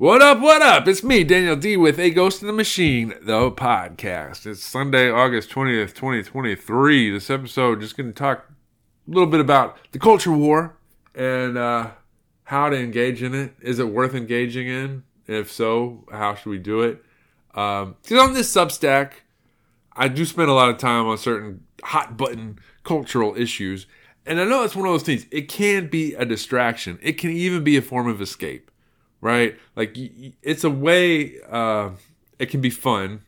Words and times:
What 0.00 0.22
up, 0.22 0.40
what 0.40 0.62
up? 0.62 0.88
It's 0.88 1.04
me, 1.04 1.24
Daniel 1.24 1.56
D, 1.56 1.76
with 1.76 1.98
A 1.98 2.08
Ghost 2.08 2.40
in 2.40 2.46
the 2.46 2.54
Machine, 2.54 3.12
the 3.20 3.50
podcast. 3.50 4.46
It's 4.46 4.64
Sunday, 4.64 5.10
August 5.10 5.50
20th, 5.50 5.92
2023. 5.92 7.10
This 7.10 7.28
episode 7.28 7.82
just 7.82 7.98
going 7.98 8.06
to 8.06 8.14
talk 8.14 8.46
a 8.48 9.10
little 9.10 9.26
bit 9.26 9.40
about 9.40 9.76
the 9.92 9.98
culture 9.98 10.32
war 10.32 10.78
and 11.14 11.58
uh, 11.58 11.90
how 12.44 12.70
to 12.70 12.78
engage 12.78 13.22
in 13.22 13.34
it. 13.34 13.52
Is 13.60 13.78
it 13.78 13.88
worth 13.88 14.14
engaging 14.14 14.68
in? 14.68 15.02
If 15.26 15.52
so, 15.52 16.06
how 16.10 16.34
should 16.34 16.48
we 16.48 16.58
do 16.58 16.80
it? 16.80 17.04
Um, 17.54 17.96
on 18.10 18.32
this 18.32 18.50
Substack, 18.50 19.12
I 19.92 20.08
do 20.08 20.24
spend 20.24 20.48
a 20.48 20.54
lot 20.54 20.70
of 20.70 20.78
time 20.78 21.08
on 21.08 21.18
certain 21.18 21.66
hot 21.82 22.16
button 22.16 22.58
cultural 22.84 23.36
issues. 23.36 23.86
And 24.24 24.40
I 24.40 24.44
know 24.44 24.64
it's 24.64 24.74
one 24.74 24.86
of 24.86 24.94
those 24.94 25.02
things. 25.02 25.26
It 25.30 25.50
can 25.50 25.88
be 25.88 26.14
a 26.14 26.24
distraction. 26.24 26.98
It 27.02 27.18
can 27.18 27.32
even 27.32 27.62
be 27.62 27.76
a 27.76 27.82
form 27.82 28.08
of 28.08 28.22
escape 28.22 28.69
right? 29.20 29.58
Like 29.76 29.96
it's 30.42 30.64
a 30.64 30.70
way. 30.70 31.40
Uh, 31.48 31.90
it 32.38 32.46
can 32.46 32.60
be 32.60 32.70
fun, 32.70 33.22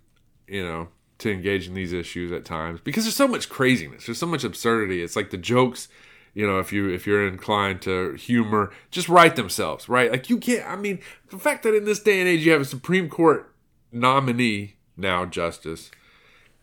you 0.46 0.62
know, 0.62 0.88
to 1.18 1.30
engage 1.30 1.68
in 1.68 1.74
these 1.74 1.92
issues 1.92 2.32
at 2.32 2.44
times 2.44 2.80
because 2.80 3.04
there's 3.04 3.16
so 3.16 3.28
much 3.28 3.48
craziness. 3.48 4.06
There's 4.06 4.18
so 4.18 4.26
much 4.26 4.44
absurdity. 4.44 5.02
It's 5.02 5.16
like 5.16 5.30
the 5.30 5.38
jokes. 5.38 5.88
You 6.34 6.46
know, 6.46 6.58
if 6.58 6.72
you 6.72 6.88
if 6.88 7.06
you're 7.06 7.26
inclined 7.26 7.82
to 7.82 8.14
humor, 8.14 8.72
just 8.90 9.08
write 9.08 9.36
themselves, 9.36 9.88
right? 9.88 10.10
Like 10.10 10.30
you 10.30 10.38
can't. 10.38 10.66
I 10.66 10.76
mean, 10.76 11.00
the 11.30 11.38
fact 11.38 11.62
that 11.64 11.74
in 11.74 11.84
this 11.84 12.00
day 12.00 12.20
and 12.20 12.28
age 12.28 12.44
you 12.44 12.52
have 12.52 12.62
a 12.62 12.66
Supreme 12.66 13.10
Court 13.10 13.54
nominee 13.92 14.76
now, 14.96 15.26
Justice 15.26 15.90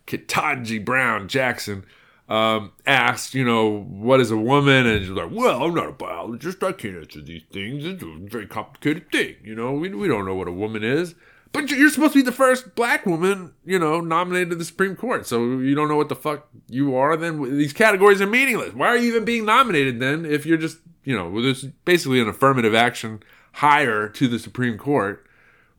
Ketanji 0.07 0.83
Brown 0.83 1.27
Jackson, 1.27 1.85
um, 2.29 2.73
asked, 2.85 3.33
you 3.33 3.43
know, 3.43 3.81
what 3.81 4.21
is 4.21 4.29
a 4.29 4.37
woman? 4.37 4.85
And 4.85 5.03
she's 5.03 5.09
like, 5.09 5.31
well, 5.31 5.63
I'm 5.63 5.73
not 5.73 5.89
a 5.89 5.93
biologist. 5.93 6.63
I 6.63 6.71
can't 6.71 6.97
answer 6.97 7.21
these 7.21 7.43
things. 7.51 7.83
It's 7.83 8.03
a 8.03 8.15
very 8.19 8.45
complicated 8.45 9.11
thing. 9.11 9.35
You 9.43 9.55
know, 9.55 9.73
we, 9.73 9.89
we 9.89 10.07
don't 10.07 10.25
know 10.25 10.35
what 10.35 10.47
a 10.47 10.53
woman 10.53 10.83
is. 10.83 11.15
But 11.51 11.71
you're 11.71 11.89
supposed 11.89 12.13
to 12.13 12.19
be 12.19 12.23
the 12.23 12.31
first 12.31 12.75
black 12.75 13.07
woman, 13.07 13.53
you 13.65 13.79
know, 13.79 14.01
nominated 14.01 14.51
to 14.51 14.55
the 14.55 14.63
Supreme 14.63 14.95
Court. 14.95 15.25
So 15.25 15.57
you 15.57 15.73
don't 15.73 15.87
know 15.87 15.95
what 15.95 16.09
the 16.09 16.15
fuck 16.15 16.47
you 16.67 16.95
are. 16.95 17.17
Then 17.17 17.57
these 17.57 17.73
categories 17.73 18.21
are 18.21 18.27
meaningless. 18.27 18.75
Why 18.75 18.87
are 18.87 18.97
you 18.97 19.07
even 19.07 19.25
being 19.25 19.45
nominated 19.45 19.99
then 19.99 20.25
if 20.25 20.45
you're 20.45 20.59
just, 20.59 20.77
you 21.03 21.17
know, 21.17 21.41
there's 21.41 21.63
basically 21.85 22.21
an 22.21 22.29
affirmative 22.29 22.75
action 22.75 23.23
hire 23.53 24.07
to 24.09 24.27
the 24.27 24.37
Supreme 24.37 24.77
Court, 24.77 25.25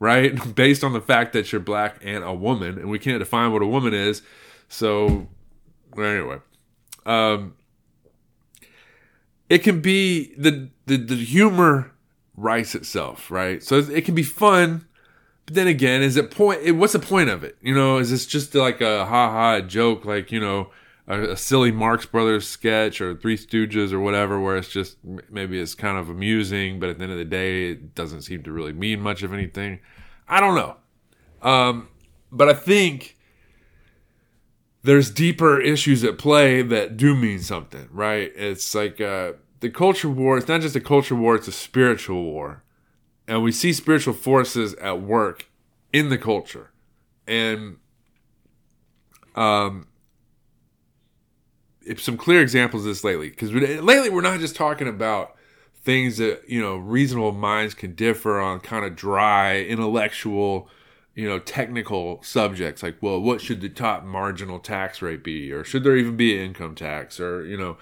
right? 0.00 0.54
Based 0.56 0.82
on 0.82 0.92
the 0.92 1.00
fact 1.00 1.32
that 1.34 1.52
you're 1.52 1.60
black 1.60 2.00
and 2.02 2.24
a 2.24 2.34
woman, 2.34 2.76
and 2.76 2.90
we 2.90 2.98
can't 2.98 3.20
define 3.20 3.52
what 3.52 3.62
a 3.62 3.66
woman 3.66 3.94
is. 3.94 4.22
So 4.68 5.28
anyway, 5.98 6.38
um, 7.06 7.54
it 9.48 9.58
can 9.58 9.80
be 9.80 10.34
the, 10.36 10.70
the 10.86 10.96
the 10.96 11.16
humor 11.16 11.92
writes 12.36 12.74
itself, 12.74 13.30
right? 13.30 13.62
So 13.62 13.78
it 13.78 14.04
can 14.04 14.14
be 14.14 14.22
fun, 14.22 14.86
but 15.46 15.54
then 15.54 15.66
again, 15.66 16.02
is 16.02 16.16
it 16.16 16.30
point? 16.30 16.76
What's 16.76 16.92
the 16.92 16.98
point 16.98 17.28
of 17.28 17.44
it? 17.44 17.56
You 17.60 17.74
know, 17.74 17.98
is 17.98 18.10
this 18.10 18.26
just 18.26 18.54
like 18.54 18.80
a 18.80 19.04
ha 19.04 19.30
ha 19.30 19.60
joke, 19.60 20.04
like 20.04 20.32
you 20.32 20.40
know, 20.40 20.70
a, 21.06 21.32
a, 21.32 21.36
silly 21.36 21.72
Marx 21.72 22.06
Brothers 22.06 22.46
sketch 22.48 23.00
or 23.00 23.16
Three 23.16 23.36
Stooges 23.36 23.92
or 23.92 24.00
whatever, 24.00 24.40
where 24.40 24.56
it's 24.56 24.68
just 24.68 24.96
maybe 25.30 25.60
it's 25.60 25.74
kind 25.74 25.98
of 25.98 26.08
amusing, 26.08 26.80
but 26.80 26.88
at 26.88 26.98
the 26.98 27.04
end 27.04 27.12
of 27.12 27.18
the 27.18 27.24
day, 27.24 27.70
it 27.70 27.94
doesn't 27.94 28.22
seem 28.22 28.42
to 28.44 28.52
really 28.52 28.72
mean 28.72 29.00
much 29.00 29.22
of 29.22 29.32
anything. 29.32 29.80
I 30.28 30.40
don't 30.40 30.54
know, 30.54 30.76
um, 31.42 31.88
but 32.30 32.48
I 32.48 32.54
think 32.54 33.16
there's 34.82 35.10
deeper 35.10 35.60
issues 35.60 36.02
at 36.04 36.18
play 36.18 36.62
that 36.62 36.96
do 36.96 37.14
mean 37.14 37.40
something, 37.40 37.88
right? 37.92 38.32
It's 38.34 38.74
like 38.74 39.00
uh, 39.00 39.32
the 39.60 39.70
culture 39.70 40.08
war. 40.08 40.38
It's 40.38 40.48
not 40.48 40.62
just 40.62 40.76
a 40.76 40.80
culture 40.80 41.14
war; 41.14 41.34
it's 41.34 41.48
a 41.48 41.52
spiritual 41.52 42.22
war, 42.22 42.62
and 43.28 43.42
we 43.42 43.52
see 43.52 43.72
spiritual 43.72 44.14
forces 44.14 44.74
at 44.74 45.02
work 45.02 45.46
in 45.92 46.08
the 46.08 46.18
culture, 46.18 46.70
and 47.26 47.76
um, 49.34 49.86
some 51.98 52.16
clear 52.16 52.40
examples 52.40 52.82
of 52.82 52.88
this 52.88 53.04
lately. 53.04 53.28
Because 53.28 53.52
lately, 53.52 54.08
we're 54.08 54.22
not 54.22 54.40
just 54.40 54.56
talking 54.56 54.88
about 54.88 55.36
things 55.82 56.16
that 56.16 56.48
you 56.48 56.60
know 56.60 56.76
reasonable 56.76 57.32
minds 57.32 57.74
can 57.74 57.94
differ 57.94 58.40
on, 58.40 58.60
kind 58.60 58.86
of 58.86 58.96
dry 58.96 59.60
intellectual 59.60 60.68
you 61.20 61.28
know 61.28 61.38
technical 61.38 62.18
subjects 62.22 62.82
like 62.82 62.96
well 63.02 63.20
what 63.20 63.40
should 63.42 63.60
the 63.60 63.68
top 63.68 64.04
marginal 64.04 64.58
tax 64.58 65.02
rate 65.02 65.22
be 65.22 65.52
or 65.52 65.62
should 65.62 65.84
there 65.84 65.96
even 65.96 66.16
be 66.16 66.34
an 66.34 66.46
income 66.46 66.74
tax 66.74 67.20
or 67.20 67.44
you 67.44 67.58
know 67.58 67.76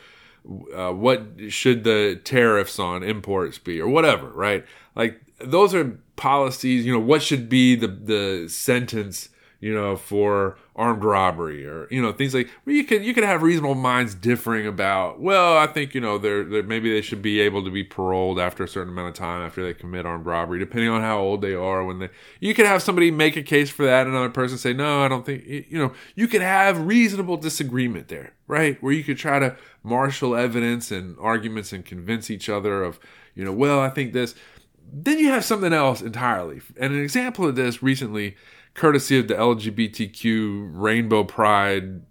uh, 0.74 0.92
what 0.92 1.22
should 1.48 1.84
the 1.84 2.20
tariffs 2.24 2.78
on 2.78 3.02
imports 3.02 3.58
be 3.58 3.80
or 3.80 3.88
whatever 3.88 4.28
right? 4.30 4.64
Like 4.94 5.20
those 5.38 5.74
are 5.74 5.98
policies 6.16 6.84
you 6.84 6.92
know 6.92 6.98
what 6.98 7.22
should 7.22 7.48
be 7.48 7.76
the 7.76 7.86
the 7.86 8.48
sentence 8.48 9.28
you 9.60 9.74
know, 9.74 9.96
for 9.96 10.56
armed 10.76 11.02
robbery 11.02 11.66
or 11.66 11.88
you 11.90 12.00
know 12.00 12.12
things 12.12 12.32
like 12.32 12.48
you 12.64 12.84
could 12.84 13.04
you 13.04 13.12
could 13.12 13.24
have 13.24 13.42
reasonable 13.42 13.74
minds 13.74 14.14
differing 14.14 14.66
about. 14.66 15.20
Well, 15.20 15.56
I 15.56 15.66
think 15.66 15.94
you 15.94 16.00
know 16.00 16.18
they're, 16.18 16.44
they're 16.44 16.62
maybe 16.62 16.92
they 16.92 17.00
should 17.00 17.22
be 17.22 17.40
able 17.40 17.64
to 17.64 17.70
be 17.70 17.82
paroled 17.82 18.38
after 18.38 18.62
a 18.62 18.68
certain 18.68 18.92
amount 18.92 19.08
of 19.08 19.14
time 19.14 19.44
after 19.44 19.64
they 19.64 19.74
commit 19.74 20.06
armed 20.06 20.26
robbery, 20.26 20.60
depending 20.60 20.90
on 20.90 21.00
how 21.00 21.18
old 21.18 21.42
they 21.42 21.54
are. 21.54 21.84
When 21.84 21.98
they 21.98 22.10
you 22.38 22.54
could 22.54 22.66
have 22.66 22.82
somebody 22.82 23.10
make 23.10 23.36
a 23.36 23.42
case 23.42 23.68
for 23.68 23.84
that, 23.84 24.06
another 24.06 24.30
person 24.30 24.58
say 24.58 24.72
no, 24.72 25.02
I 25.02 25.08
don't 25.08 25.26
think 25.26 25.44
you 25.46 25.78
know. 25.78 25.92
You 26.14 26.28
could 26.28 26.42
have 26.42 26.86
reasonable 26.86 27.36
disagreement 27.36 28.06
there, 28.06 28.34
right? 28.46 28.80
Where 28.80 28.92
you 28.92 29.02
could 29.02 29.18
try 29.18 29.40
to 29.40 29.56
marshal 29.82 30.36
evidence 30.36 30.92
and 30.92 31.16
arguments 31.18 31.72
and 31.72 31.84
convince 31.84 32.30
each 32.30 32.48
other 32.48 32.84
of 32.84 33.00
you 33.34 33.44
know, 33.44 33.52
well, 33.52 33.80
I 33.80 33.90
think 33.90 34.12
this. 34.12 34.34
Then 34.90 35.18
you 35.18 35.28
have 35.28 35.44
something 35.44 35.72
else 35.72 36.00
entirely, 36.00 36.62
and 36.76 36.94
an 36.94 37.02
example 37.02 37.46
of 37.46 37.56
this 37.56 37.82
recently 37.82 38.36
courtesy 38.78 39.18
of 39.18 39.28
the 39.28 39.34
LGBTQ 39.34 40.70
Rainbow 40.72 41.24
Pride, 41.24 42.02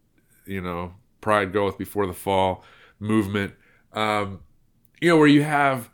you 0.45 0.61
know, 0.61 0.93
Pride 1.21 1.51
goeth 1.53 1.77
before 1.77 2.05
the 2.05 2.13
fall 2.13 2.63
movement. 2.99 3.53
Um, 3.93 4.41
you 5.01 5.09
know, 5.09 5.17
where 5.17 5.27
you 5.27 5.43
have 5.43 5.89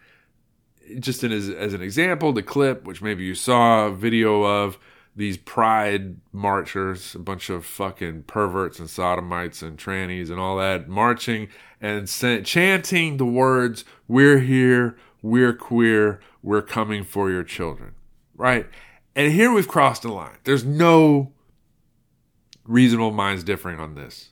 just 0.99 1.23
as, 1.23 1.49
as 1.49 1.73
an 1.73 1.81
example, 1.81 2.33
the 2.33 2.43
clip, 2.43 2.85
which 2.85 3.01
maybe 3.01 3.23
you 3.23 3.35
saw 3.35 3.87
a 3.87 3.91
video 3.91 4.43
of 4.43 4.77
these 5.15 5.37
pride 5.37 6.17
marchers, 6.31 7.13
a 7.13 7.19
bunch 7.19 7.49
of 7.49 7.65
fucking 7.65 8.23
perverts 8.23 8.79
and 8.79 8.89
sodomites 8.89 9.61
and 9.61 9.77
trannies 9.77 10.31
and 10.31 10.39
all 10.39 10.57
that 10.57 10.89
marching 10.89 11.47
and 11.79 12.07
chanting 12.07 13.17
the 13.17 13.25
words, 13.25 13.85
We're 14.07 14.39
here, 14.39 14.97
we're 15.21 15.53
queer, 15.53 16.19
we're 16.41 16.61
coming 16.61 17.03
for 17.03 17.29
your 17.29 17.43
children. 17.43 17.93
Right? 18.35 18.67
And 19.15 19.31
here 19.31 19.53
we've 19.53 19.67
crossed 19.67 20.05
a 20.05 20.11
line. 20.11 20.37
There's 20.43 20.65
no 20.65 21.31
reasonable 22.65 23.11
minds 23.11 23.43
differing 23.43 23.79
on 23.79 23.95
this. 23.95 24.29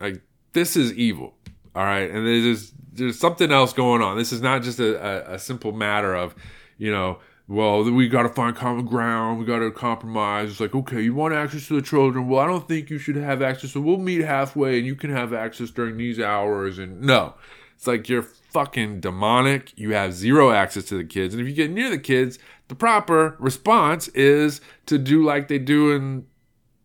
Like 0.00 0.22
this 0.52 0.76
is 0.76 0.92
evil. 0.94 1.34
All 1.74 1.84
right. 1.84 2.10
And 2.10 2.26
there's 2.26 2.72
there's 2.92 3.18
something 3.18 3.50
else 3.50 3.72
going 3.72 4.02
on. 4.02 4.16
This 4.16 4.32
is 4.32 4.40
not 4.40 4.62
just 4.62 4.78
a, 4.78 5.32
a, 5.32 5.34
a 5.34 5.38
simple 5.38 5.72
matter 5.72 6.14
of, 6.14 6.34
you 6.78 6.90
know, 6.90 7.18
well, 7.48 7.82
we 7.82 8.08
got 8.08 8.22
to 8.22 8.28
find 8.28 8.54
common 8.54 8.86
ground. 8.86 9.40
We 9.40 9.44
got 9.44 9.58
to 9.58 9.72
compromise. 9.72 10.50
It's 10.50 10.60
like, 10.60 10.74
okay, 10.74 11.00
you 11.00 11.14
want 11.14 11.34
access 11.34 11.66
to 11.66 11.74
the 11.74 11.82
children. 11.82 12.28
Well, 12.28 12.40
I 12.40 12.46
don't 12.46 12.68
think 12.68 12.90
you 12.90 12.98
should 12.98 13.16
have 13.16 13.42
access. 13.42 13.72
So 13.72 13.80
we'll 13.80 13.98
meet 13.98 14.20
halfway 14.20 14.78
and 14.78 14.86
you 14.86 14.94
can 14.94 15.10
have 15.10 15.32
access 15.32 15.70
during 15.70 15.96
these 15.96 16.20
hours. 16.20 16.78
And 16.78 17.00
no, 17.02 17.34
it's 17.74 17.88
like 17.88 18.08
you're 18.08 18.22
fucking 18.22 19.00
demonic. 19.00 19.76
You 19.76 19.94
have 19.94 20.12
zero 20.12 20.52
access 20.52 20.84
to 20.86 20.96
the 20.96 21.04
kids. 21.04 21.34
And 21.34 21.40
if 21.40 21.48
you 21.48 21.54
get 21.54 21.72
near 21.72 21.90
the 21.90 21.98
kids, 21.98 22.38
the 22.70 22.76
proper 22.76 23.34
response 23.40 24.06
is 24.08 24.60
to 24.86 24.96
do 24.96 25.24
like 25.24 25.48
they 25.48 25.58
do 25.58 25.90
in 25.90 26.24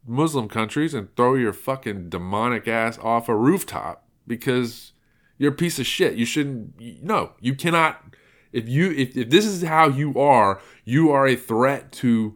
Muslim 0.07 0.50
countries 0.50 0.96
and 0.96 1.16
throw 1.16 1.35
your 1.35 1.53
fucking 1.53 2.09
demonic 2.09 2.68
ass 2.68 2.97
off 3.03 3.29
a 3.29 3.35
rooftop 3.35 4.03
because 4.25 4.94
you're 5.38 5.51
a 5.51 5.56
piece 5.56 5.78
of 5.78 5.85
shit. 5.85 6.16
You 6.16 6.25
shouldn't. 6.25 7.03
No, 7.03 7.34
you 7.40 7.53
cannot. 7.53 8.16
If 8.51 8.68
you 8.68 8.94
if, 8.94 9.16
if 9.16 9.29
this 9.29 9.46
is 9.46 9.62
how 9.62 9.88
you 9.88 10.19
are, 10.19 10.59
you 10.85 11.12
are 11.12 11.28
a 11.28 11.35
threat 11.35 11.91
to 11.94 12.35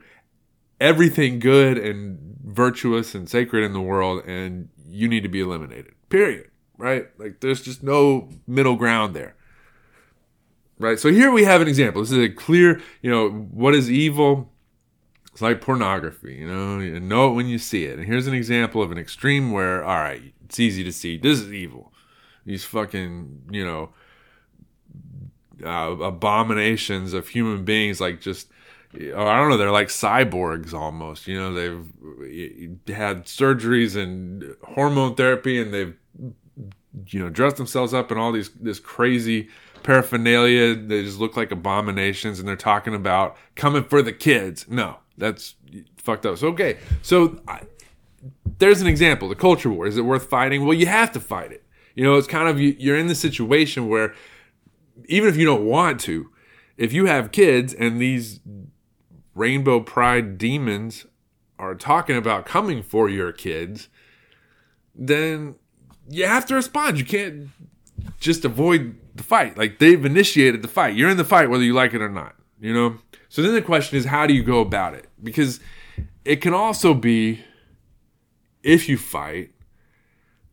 everything 0.79 1.39
good 1.39 1.79
and 1.79 2.37
virtuous 2.43 3.15
and 3.15 3.27
sacred 3.27 3.63
in 3.63 3.73
the 3.73 3.81
world, 3.81 4.25
and 4.27 4.69
you 4.87 5.07
need 5.07 5.23
to 5.23 5.29
be 5.29 5.41
eliminated. 5.41 5.95
Period. 6.09 6.51
Right? 6.77 7.07
Like 7.17 7.39
there's 7.39 7.63
just 7.63 7.81
no 7.81 8.29
middle 8.45 8.75
ground 8.75 9.15
there 9.15 9.35
right? 10.79 10.99
So 10.99 11.11
here 11.11 11.31
we 11.31 11.43
have 11.43 11.61
an 11.61 11.67
example. 11.67 12.01
This 12.01 12.11
is 12.11 12.17
a 12.17 12.29
clear, 12.29 12.81
you 13.01 13.11
know, 13.11 13.29
what 13.29 13.75
is 13.75 13.91
evil? 13.91 14.51
It's 15.31 15.41
like 15.41 15.61
pornography, 15.61 16.35
you 16.35 16.47
know, 16.47 16.79
you 16.79 16.99
know 16.99 17.29
it 17.29 17.35
when 17.35 17.47
you 17.47 17.59
see 17.59 17.85
it. 17.85 17.99
And 17.99 18.07
here's 18.07 18.27
an 18.27 18.33
example 18.33 18.81
of 18.81 18.91
an 18.91 18.97
extreme 18.97 19.51
where, 19.51 19.83
all 19.83 19.97
right, 19.97 20.33
it's 20.45 20.59
easy 20.59 20.83
to 20.83 20.91
see 20.91 21.17
this 21.17 21.39
is 21.39 21.53
evil. 21.53 21.93
These 22.45 22.65
fucking, 22.65 23.43
you 23.51 23.63
know, 23.63 23.89
uh, 25.63 25.95
abominations 26.01 27.13
of 27.13 27.27
human 27.27 27.63
beings, 27.63 28.01
like 28.01 28.21
just, 28.21 28.49
I 28.93 28.97
don't 28.97 29.49
know, 29.49 29.57
they're 29.57 29.71
like 29.71 29.89
cyborgs 29.89 30.73
almost. 30.73 31.27
You 31.27 31.39
know, 31.39 31.53
they've 31.53 32.95
had 32.95 33.25
surgeries 33.25 33.95
and 33.95 34.55
hormone 34.63 35.15
therapy, 35.15 35.61
and 35.61 35.73
they've, 35.73 35.95
you 37.07 37.19
know, 37.19 37.29
dressed 37.29 37.57
themselves 37.57 37.93
up 37.93 38.11
in 38.11 38.17
all 38.17 38.31
these 38.31 38.49
this 38.49 38.79
crazy 38.79 39.49
paraphernalia 39.83 40.75
they 40.75 41.03
just 41.03 41.19
look 41.19 41.37
like 41.37 41.51
abominations 41.51 42.39
and 42.39 42.47
they're 42.47 42.55
talking 42.55 42.93
about 42.93 43.37
coming 43.55 43.83
for 43.83 44.01
the 44.01 44.13
kids. 44.13 44.65
No 44.69 44.97
that's 45.17 45.55
fucked 45.97 46.25
up. 46.25 46.37
So 46.37 46.47
okay 46.49 46.77
so 47.01 47.41
I, 47.47 47.61
there's 48.59 48.81
an 48.81 48.87
example 48.87 49.29
the 49.29 49.35
culture 49.35 49.69
war. 49.69 49.87
Is 49.87 49.97
it 49.97 50.01
worth 50.01 50.29
fighting? 50.29 50.65
Well 50.65 50.73
you 50.73 50.87
have 50.87 51.11
to 51.13 51.19
fight 51.19 51.51
it. 51.51 51.63
You 51.95 52.03
know 52.03 52.15
it's 52.15 52.27
kind 52.27 52.47
of 52.47 52.59
you, 52.59 52.75
you're 52.77 52.97
in 52.97 53.07
the 53.07 53.15
situation 53.15 53.87
where 53.87 54.13
even 55.05 55.29
if 55.29 55.37
you 55.37 55.45
don't 55.45 55.65
want 55.65 55.99
to 56.01 56.29
if 56.77 56.93
you 56.93 57.05
have 57.07 57.31
kids 57.31 57.73
and 57.73 57.99
these 57.99 58.39
rainbow 59.35 59.79
pride 59.79 60.37
demons 60.37 61.05
are 61.57 61.75
talking 61.75 62.15
about 62.15 62.45
coming 62.45 62.81
for 62.81 63.09
your 63.09 63.31
kids 63.31 63.89
then 64.95 65.55
you 66.09 66.25
have 66.25 66.45
to 66.47 66.55
respond. 66.55 66.97
You 66.97 67.05
can't 67.05 67.49
just 68.19 68.43
avoid 68.43 68.95
the 69.19 69.23
fight. 69.23 69.57
Like 69.57 69.77
they've 69.77 70.03
initiated 70.03 70.63
the 70.63 70.67
fight. 70.67 70.95
You're 70.95 71.09
in 71.09 71.17
the 71.17 71.23
fight 71.23 71.49
whether 71.49 71.63
you 71.63 71.73
like 71.73 71.93
it 71.93 72.01
or 72.01 72.09
not, 72.09 72.35
you 72.59 72.73
know? 72.73 72.97
So 73.27 73.43
then 73.43 73.53
the 73.53 73.61
question 73.61 73.97
is 73.97 74.05
how 74.05 74.25
do 74.25 74.33
you 74.33 74.41
go 74.41 74.59
about 74.59 74.95
it? 74.95 75.07
Because 75.21 75.59
it 76.25 76.37
can 76.37 76.55
also 76.55 76.95
be 76.95 77.43
if 78.63 78.89
you 78.89 78.97
fight, 78.97 79.51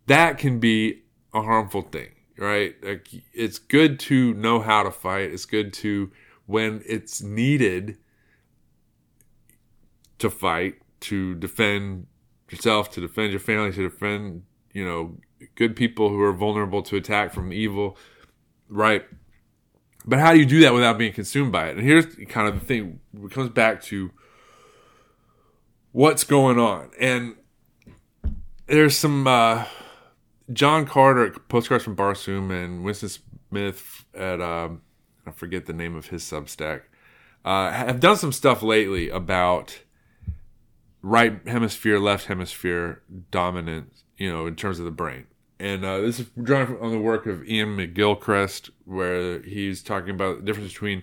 that 0.06 0.38
can 0.38 0.58
be 0.60 1.04
a 1.32 1.42
harmful 1.42 1.82
thing, 1.82 2.10
right? 2.38 2.74
Like 2.82 3.08
it's 3.32 3.58
good 3.58 3.98
to 4.00 4.34
know 4.34 4.60
how 4.60 4.82
to 4.82 4.90
fight. 4.90 5.30
It's 5.32 5.46
good 5.46 5.72
to 5.74 6.10
when 6.46 6.82
it's 6.86 7.22
needed 7.22 7.98
to 10.18 10.30
fight, 10.30 10.76
to 11.00 11.34
defend 11.34 12.06
yourself, 12.50 12.90
to 12.92 13.00
defend 13.00 13.30
your 13.30 13.40
family, 13.40 13.72
to 13.72 13.88
defend, 13.88 14.42
you 14.72 14.84
know, 14.84 15.16
good 15.54 15.76
people 15.76 16.08
who 16.08 16.20
are 16.20 16.32
vulnerable 16.32 16.82
to 16.82 16.96
attack 16.96 17.32
from 17.32 17.52
evil, 17.52 17.98
right? 18.68 19.04
But 20.04 20.18
how 20.20 20.32
do 20.32 20.38
you 20.38 20.46
do 20.46 20.60
that 20.60 20.72
without 20.72 20.98
being 20.98 21.12
consumed 21.12 21.52
by 21.52 21.68
it? 21.68 21.76
And 21.76 21.86
here's 21.86 22.06
kind 22.28 22.48
of 22.48 22.60
the 22.60 22.66
thing 22.66 23.00
it 23.14 23.30
comes 23.30 23.50
back 23.50 23.82
to 23.84 24.10
what's 25.92 26.24
going 26.24 26.58
on. 26.58 26.90
And 27.00 27.36
there's 28.66 28.96
some 28.96 29.26
uh, 29.26 29.64
John 30.52 30.86
Carter 30.86 31.30
postcards 31.48 31.84
from 31.84 31.96
Barsoom 31.96 32.52
and 32.52 32.84
Winston 32.84 33.10
Smith 33.48 34.04
at 34.14 34.40
um, 34.40 34.82
I 35.26 35.32
forget 35.32 35.66
the 35.66 35.72
name 35.72 35.96
of 35.96 36.06
his 36.06 36.22
Substack 36.22 36.82
uh, 37.46 37.70
have 37.70 38.00
done 38.00 38.16
some 38.16 38.32
stuff 38.32 38.60
lately 38.60 39.08
about 39.08 39.82
right 41.00 41.40
hemisphere, 41.46 42.00
left 42.00 42.26
hemisphere 42.26 43.02
dominance, 43.30 44.02
you 44.16 44.30
know, 44.30 44.46
in 44.46 44.56
terms 44.56 44.80
of 44.80 44.84
the 44.84 44.90
brain. 44.90 45.26
And 45.58 45.84
uh, 45.84 46.00
this 46.00 46.20
is 46.20 46.26
drawn 46.42 46.76
on 46.80 46.90
the 46.90 46.98
work 46.98 47.26
of 47.26 47.40
Iain 47.42 47.76
McGilchrist, 47.76 48.70
where 48.84 49.40
he's 49.42 49.82
talking 49.82 50.10
about 50.10 50.40
the 50.40 50.44
difference 50.44 50.72
between, 50.72 51.02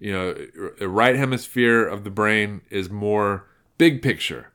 you 0.00 0.12
know, 0.12 0.34
the 0.78 0.88
right 0.88 1.14
hemisphere 1.14 1.86
of 1.86 2.02
the 2.02 2.10
brain 2.10 2.62
is 2.68 2.90
more 2.90 3.46
big 3.78 4.02
picture. 4.02 4.48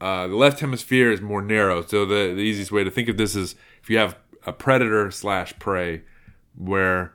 Uh, 0.00 0.26
the 0.26 0.34
left 0.34 0.60
hemisphere 0.60 1.12
is 1.12 1.20
more 1.20 1.42
narrow. 1.42 1.82
So 1.82 2.06
the, 2.06 2.34
the 2.34 2.40
easiest 2.40 2.72
way 2.72 2.84
to 2.84 2.90
think 2.90 3.08
of 3.08 3.18
this 3.18 3.36
is 3.36 3.54
if 3.82 3.90
you 3.90 3.98
have 3.98 4.16
a 4.46 4.52
predator 4.52 5.10
slash 5.10 5.58
prey, 5.58 6.02
where 6.56 7.12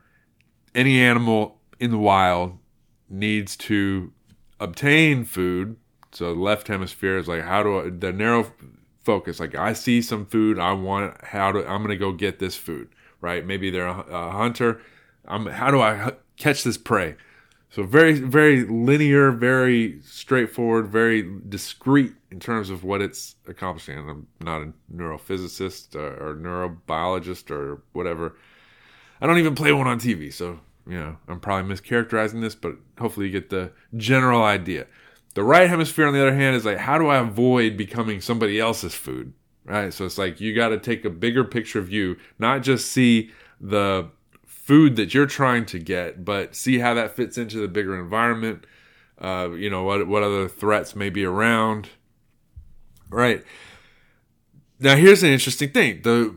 any 0.73 0.99
animal 0.99 1.59
in 1.79 1.91
the 1.91 1.97
wild 1.97 2.57
needs 3.09 3.55
to 3.55 4.11
obtain 4.59 5.25
food. 5.25 5.77
So 6.11 6.33
the 6.33 6.39
left 6.39 6.67
hemisphere 6.67 7.17
is 7.17 7.27
like 7.27 7.43
how 7.43 7.63
do 7.63 7.79
I, 7.79 7.89
the 7.89 8.13
narrow 8.13 8.51
focus. 9.05 9.39
Like 9.39 9.55
I 9.55 9.73
see 9.73 10.01
some 10.01 10.25
food, 10.25 10.59
I 10.59 10.73
want. 10.73 11.23
How 11.23 11.51
do 11.51 11.59
I'm 11.65 11.81
gonna 11.81 11.95
go 11.95 12.11
get 12.11 12.39
this 12.39 12.55
food, 12.55 12.89
right? 13.21 13.45
Maybe 13.45 13.69
they're 13.69 13.87
a, 13.87 13.99
a 13.99 14.31
hunter. 14.31 14.81
I'm 15.27 15.45
how 15.45 15.71
do 15.71 15.79
I 15.79 16.13
catch 16.37 16.63
this 16.63 16.77
prey? 16.77 17.15
So 17.69 17.83
very 17.83 18.13
very 18.13 18.63
linear, 18.63 19.31
very 19.31 20.01
straightforward, 20.01 20.87
very 20.87 21.29
discreet 21.47 22.13
in 22.31 22.39
terms 22.39 22.69
of 22.69 22.83
what 22.83 23.01
it's 23.01 23.35
accomplishing. 23.47 23.97
And 23.97 24.09
I'm 24.09 24.27
not 24.41 24.61
a 24.61 24.73
neurophysicist 24.93 25.95
or, 25.95 26.31
or 26.31 26.35
neurobiologist 26.35 27.51
or 27.51 27.81
whatever. 27.93 28.35
I 29.21 29.27
don't 29.27 29.37
even 29.37 29.55
play 29.55 29.71
one 29.71 29.87
on 29.87 29.99
TV, 29.99 30.33
so 30.33 30.59
you 30.87 30.97
know 30.97 31.17
I'm 31.27 31.39
probably 31.39 31.73
mischaracterizing 31.73 32.41
this, 32.41 32.55
but 32.55 32.75
hopefully 32.99 33.27
you 33.27 33.31
get 33.31 33.49
the 33.49 33.71
general 33.95 34.43
idea. 34.43 34.87
The 35.35 35.43
right 35.43 35.69
hemisphere, 35.69 36.07
on 36.07 36.13
the 36.13 36.21
other 36.21 36.35
hand, 36.35 36.55
is 36.55 36.65
like, 36.65 36.77
how 36.77 36.97
do 36.97 37.07
I 37.07 37.17
avoid 37.19 37.77
becoming 37.77 38.21
somebody 38.21 38.59
else's 38.59 38.95
food? 38.95 39.33
Right. 39.65 39.93
So 39.93 40.05
it's 40.05 40.17
like 40.17 40.39
you 40.39 40.55
got 40.55 40.69
to 40.69 40.79
take 40.79 41.05
a 41.05 41.09
bigger 41.09 41.43
picture 41.43 41.81
view, 41.81 42.17
not 42.39 42.61
just 42.61 42.91
see 42.91 43.31
the 43.59 44.09
food 44.45 44.95
that 44.95 45.13
you're 45.13 45.25
trying 45.25 45.65
to 45.67 45.79
get, 45.79 46.23
but 46.23 46.55
see 46.55 46.79
how 46.79 46.93
that 46.93 47.15
fits 47.15 47.37
into 47.37 47.57
the 47.57 47.67
bigger 47.67 47.99
environment. 47.99 48.65
Uh, 49.19 49.49
you 49.51 49.69
know 49.69 49.83
what 49.83 50.07
what 50.07 50.23
other 50.23 50.47
threats 50.47 50.95
may 50.95 51.09
be 51.09 51.25
around. 51.25 51.89
Right. 53.09 53.43
Now 54.79 54.95
here's 54.95 55.23
an 55.23 55.29
interesting 55.29 55.71
thing. 55.71 56.01
The 56.03 56.35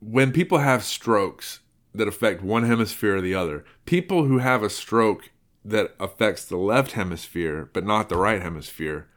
when 0.00 0.32
people 0.32 0.58
have 0.58 0.84
strokes 0.84 1.60
that 1.94 2.08
affect 2.08 2.42
one 2.42 2.64
hemisphere 2.64 3.16
or 3.16 3.20
the 3.20 3.34
other, 3.34 3.64
people 3.84 4.24
who 4.24 4.38
have 4.38 4.62
a 4.62 4.70
stroke 4.70 5.30
that 5.64 5.94
affects 6.00 6.44
the 6.44 6.56
left 6.56 6.92
hemisphere 6.92 7.68
but 7.72 7.84
not 7.84 8.08
the 8.08 8.16
right 8.16 8.42
hemisphere. 8.42 9.08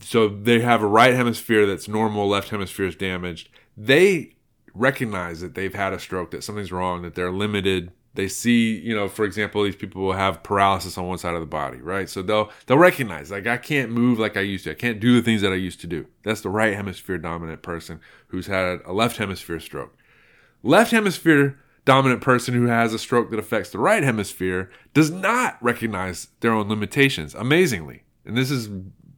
So 0.00 0.28
they 0.28 0.60
have 0.60 0.82
a 0.82 0.86
right 0.86 1.14
hemisphere 1.14 1.66
that's 1.66 1.86
normal, 1.86 2.28
left 2.28 2.50
hemisphere 2.50 2.86
is 2.86 2.96
damaged. 2.96 3.48
They 3.76 4.36
recognize 4.74 5.40
that 5.40 5.54
they've 5.54 5.74
had 5.74 5.92
a 5.92 5.98
stroke, 5.98 6.30
that 6.30 6.42
something's 6.44 6.72
wrong, 6.72 7.02
that 7.02 7.14
they're 7.14 7.32
limited. 7.32 7.92
They 8.14 8.26
see, 8.26 8.76
you 8.78 8.96
know, 8.96 9.08
for 9.08 9.24
example, 9.24 9.62
these 9.62 9.76
people 9.76 10.02
will 10.02 10.12
have 10.12 10.42
paralysis 10.42 10.98
on 10.98 11.06
one 11.06 11.18
side 11.18 11.34
of 11.34 11.40
the 11.40 11.46
body, 11.46 11.78
right? 11.78 12.08
So 12.08 12.22
they'll 12.22 12.50
they'll 12.66 12.78
recognize 12.78 13.30
like 13.30 13.46
I 13.46 13.58
can't 13.58 13.92
move 13.92 14.18
like 14.18 14.36
I 14.36 14.40
used 14.40 14.64
to. 14.64 14.72
I 14.72 14.74
can't 14.74 14.98
do 14.98 15.14
the 15.14 15.22
things 15.22 15.42
that 15.42 15.52
I 15.52 15.56
used 15.56 15.80
to 15.82 15.86
do. 15.86 16.06
That's 16.24 16.40
the 16.40 16.48
right 16.48 16.74
hemisphere 16.74 17.18
dominant 17.18 17.62
person 17.62 18.00
who's 18.28 18.46
had 18.46 18.80
a 18.84 18.92
left 18.92 19.18
hemisphere 19.18 19.60
stroke. 19.60 19.96
Left 20.64 20.90
hemisphere 20.90 21.60
dominant 21.88 22.20
person 22.20 22.52
who 22.52 22.66
has 22.66 22.92
a 22.92 22.98
stroke 22.98 23.30
that 23.30 23.38
affects 23.38 23.70
the 23.70 23.78
right 23.78 24.02
hemisphere 24.02 24.70
does 24.92 25.10
not 25.10 25.56
recognize 25.62 26.28
their 26.40 26.52
own 26.52 26.68
limitations, 26.68 27.34
amazingly. 27.34 28.02
And 28.26 28.36
this 28.36 28.50
is, 28.50 28.68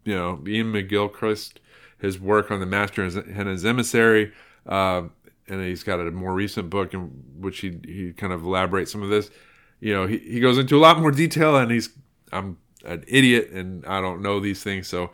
you 0.04 0.14
know, 0.14 0.40
Iain 0.46 0.72
McGilchrist, 0.72 1.54
his 1.98 2.20
work 2.20 2.52
on 2.52 2.60
the 2.60 2.66
Master 2.66 3.02
and 3.02 3.48
his 3.48 3.66
Emissary, 3.66 4.32
uh, 4.66 5.02
and 5.48 5.64
he's 5.64 5.82
got 5.82 5.98
a 5.98 6.12
more 6.12 6.32
recent 6.32 6.70
book 6.70 6.94
in 6.94 7.10
which 7.40 7.58
he, 7.58 7.76
he 7.84 8.12
kind 8.12 8.32
of 8.32 8.44
elaborates 8.44 8.92
some 8.92 9.02
of 9.02 9.08
this. 9.08 9.32
You 9.80 9.92
know, 9.92 10.06
he, 10.06 10.18
he 10.18 10.38
goes 10.38 10.56
into 10.56 10.76
a 10.76 10.80
lot 10.80 11.00
more 11.00 11.10
detail, 11.10 11.56
and 11.56 11.72
he's, 11.72 11.90
I'm 12.32 12.56
an 12.84 13.02
idiot 13.08 13.50
and 13.50 13.84
I 13.84 14.00
don't 14.00 14.22
know 14.22 14.38
these 14.38 14.62
things, 14.62 14.86
so 14.86 15.10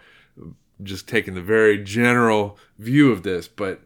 just 0.83 1.09
taking 1.09 1.33
the 1.33 1.41
very 1.41 1.83
general 1.83 2.59
view 2.79 3.11
of 3.11 3.23
this, 3.23 3.49
but 3.49 3.81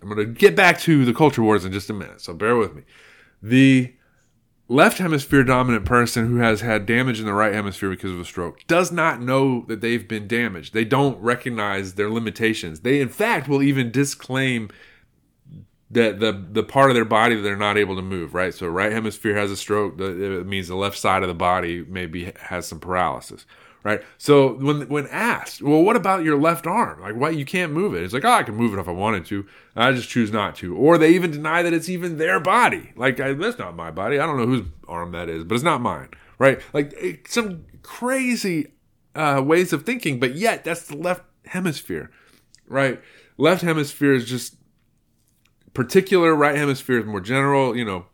I'm 0.00 0.08
going 0.08 0.26
to 0.26 0.32
get 0.32 0.56
back 0.56 0.80
to 0.80 1.04
the 1.04 1.12
culture 1.12 1.42
wars 1.42 1.66
in 1.66 1.72
just 1.72 1.90
a 1.90 1.92
minute, 1.92 2.22
so 2.22 2.32
bear 2.32 2.56
with 2.56 2.74
me. 2.74 2.84
The 3.42 3.94
left 4.68 4.98
hemisphere 4.98 5.44
dominant 5.44 5.84
person 5.84 6.28
who 6.28 6.36
has 6.36 6.60
had 6.60 6.86
damage 6.86 7.20
in 7.20 7.26
the 7.26 7.34
right 7.34 7.52
hemisphere 7.52 7.90
because 7.90 8.12
of 8.12 8.20
a 8.20 8.24
stroke 8.24 8.66
does 8.66 8.92
not 8.92 9.20
know 9.20 9.64
that 9.68 9.80
they've 9.80 10.06
been 10.06 10.28
damaged. 10.28 10.72
They 10.72 10.84
don't 10.84 11.20
recognize 11.20 11.94
their 11.94 12.08
limitations. 12.08 12.80
They, 12.80 13.00
in 13.00 13.08
fact, 13.08 13.48
will 13.48 13.62
even 13.62 13.90
disclaim 13.90 14.70
that 15.90 16.20
the 16.20 16.32
the 16.32 16.62
part 16.62 16.90
of 16.90 16.94
their 16.94 17.04
body 17.04 17.34
that 17.34 17.42
they're 17.42 17.56
not 17.56 17.76
able 17.76 17.96
to 17.96 18.02
move. 18.02 18.34
Right, 18.34 18.54
so 18.54 18.66
right 18.66 18.92
hemisphere 18.92 19.36
has 19.36 19.50
a 19.50 19.56
stroke. 19.56 20.00
It 20.00 20.46
means 20.46 20.68
the 20.68 20.76
left 20.76 20.96
side 20.96 21.22
of 21.22 21.28
the 21.28 21.34
body 21.34 21.84
maybe 21.86 22.32
has 22.40 22.66
some 22.66 22.80
paralysis 22.80 23.44
right? 23.84 24.02
So 24.18 24.54
when 24.54 24.88
when 24.88 25.06
asked, 25.08 25.62
well, 25.62 25.82
what 25.82 25.96
about 25.96 26.24
your 26.24 26.38
left 26.38 26.66
arm? 26.66 27.00
Like, 27.00 27.14
why 27.14 27.30
you 27.30 27.44
can't 27.44 27.72
move 27.72 27.94
it? 27.94 28.02
It's 28.02 28.14
like, 28.14 28.24
oh, 28.24 28.30
I 28.30 28.42
can 28.42 28.54
move 28.54 28.74
it 28.74 28.80
if 28.80 28.88
I 28.88 28.92
wanted 28.92 29.26
to. 29.26 29.46
I 29.76 29.92
just 29.92 30.08
choose 30.08 30.32
not 30.32 30.56
to. 30.56 30.76
Or 30.76 30.98
they 30.98 31.10
even 31.10 31.30
deny 31.30 31.62
that 31.62 31.72
it's 31.72 31.88
even 31.88 32.18
their 32.18 32.40
body. 32.40 32.92
Like, 32.96 33.20
I, 33.20 33.32
that's 33.32 33.58
not 33.58 33.76
my 33.76 33.90
body. 33.90 34.18
I 34.18 34.26
don't 34.26 34.36
know 34.36 34.46
whose 34.46 34.66
arm 34.88 35.12
that 35.12 35.28
is, 35.28 35.44
but 35.44 35.54
it's 35.54 35.64
not 35.64 35.80
mine, 35.80 36.08
right? 36.38 36.60
Like 36.72 36.92
it, 36.96 37.28
some 37.28 37.64
crazy 37.82 38.72
uh, 39.14 39.42
ways 39.44 39.72
of 39.72 39.84
thinking, 39.84 40.20
but 40.20 40.34
yet 40.34 40.64
that's 40.64 40.84
the 40.86 40.96
left 40.96 41.24
hemisphere, 41.46 42.10
right? 42.66 43.00
Left 43.38 43.62
hemisphere 43.62 44.12
is 44.12 44.24
just 44.24 44.56
particular. 45.74 46.34
Right 46.34 46.56
hemisphere 46.56 47.00
is 47.00 47.06
more 47.06 47.20
general. 47.20 47.76
You 47.76 47.84
know. 47.84 48.06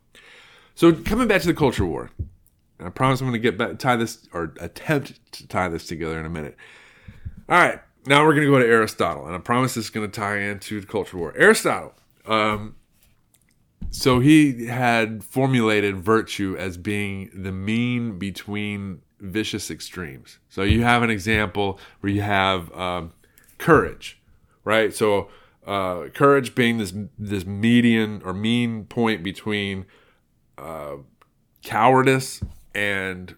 So 0.75 0.93
coming 0.93 1.27
back 1.27 1.41
to 1.41 1.49
the 1.49 1.55
culture 1.55 1.85
war, 1.85 2.11
I 2.81 2.91
promise 2.91 3.21
I'm 3.21 3.27
going 3.27 3.35
to 3.35 3.39
get 3.39 3.59
back, 3.59 3.79
tie 3.79 3.97
this 3.97 4.29
or 4.33 4.55
attempt 4.61 5.33
to 5.33 5.49
tie 5.49 5.69
this 5.69 5.87
together 5.87 6.19
in 6.19 6.27
a 6.27 6.31
minute. 6.31 6.57
All 7.49 7.59
right, 7.59 7.81
now 8.07 8.25
we're 8.25 8.35
going 8.35 8.47
to 8.47 8.51
go 8.51 8.59
to 8.59 8.67
Aristotle, 8.67 9.27
and 9.27 9.35
I 9.35 9.39
promise 9.39 9.75
this 9.75 9.87
is 9.87 9.91
going 9.91 10.09
to 10.09 10.21
tie 10.21 10.39
into 10.39 10.81
the 10.81 10.87
culture 10.87 11.17
war. 11.17 11.35
Aristotle, 11.37 11.95
um, 12.27 12.77
so 13.91 14.21
he 14.21 14.67
had 14.67 15.25
formulated 15.25 15.97
virtue 15.97 16.57
as 16.59 16.77
being 16.77 17.31
the 17.35 17.53
mean 17.53 18.19
between 18.19 19.03
vicious 19.21 19.71
extremes. 19.71 20.39
So 20.49 20.63
you 20.63 20.83
have 20.83 21.03
an 21.03 21.11
example 21.11 21.81
where 22.01 22.13
you 22.13 22.23
have 22.23 22.73
um, 22.77 23.13
courage, 23.57 24.21
right? 24.65 24.95
So 24.95 25.31
uh, 25.67 26.09
courage 26.15 26.55
being 26.55 26.79
this 26.79 26.95
this 27.19 27.45
median 27.45 28.23
or 28.25 28.33
mean 28.33 28.85
point 28.85 29.23
between 29.23 29.87
uh, 30.57 30.97
cowardice 31.63 32.43
and 32.75 33.35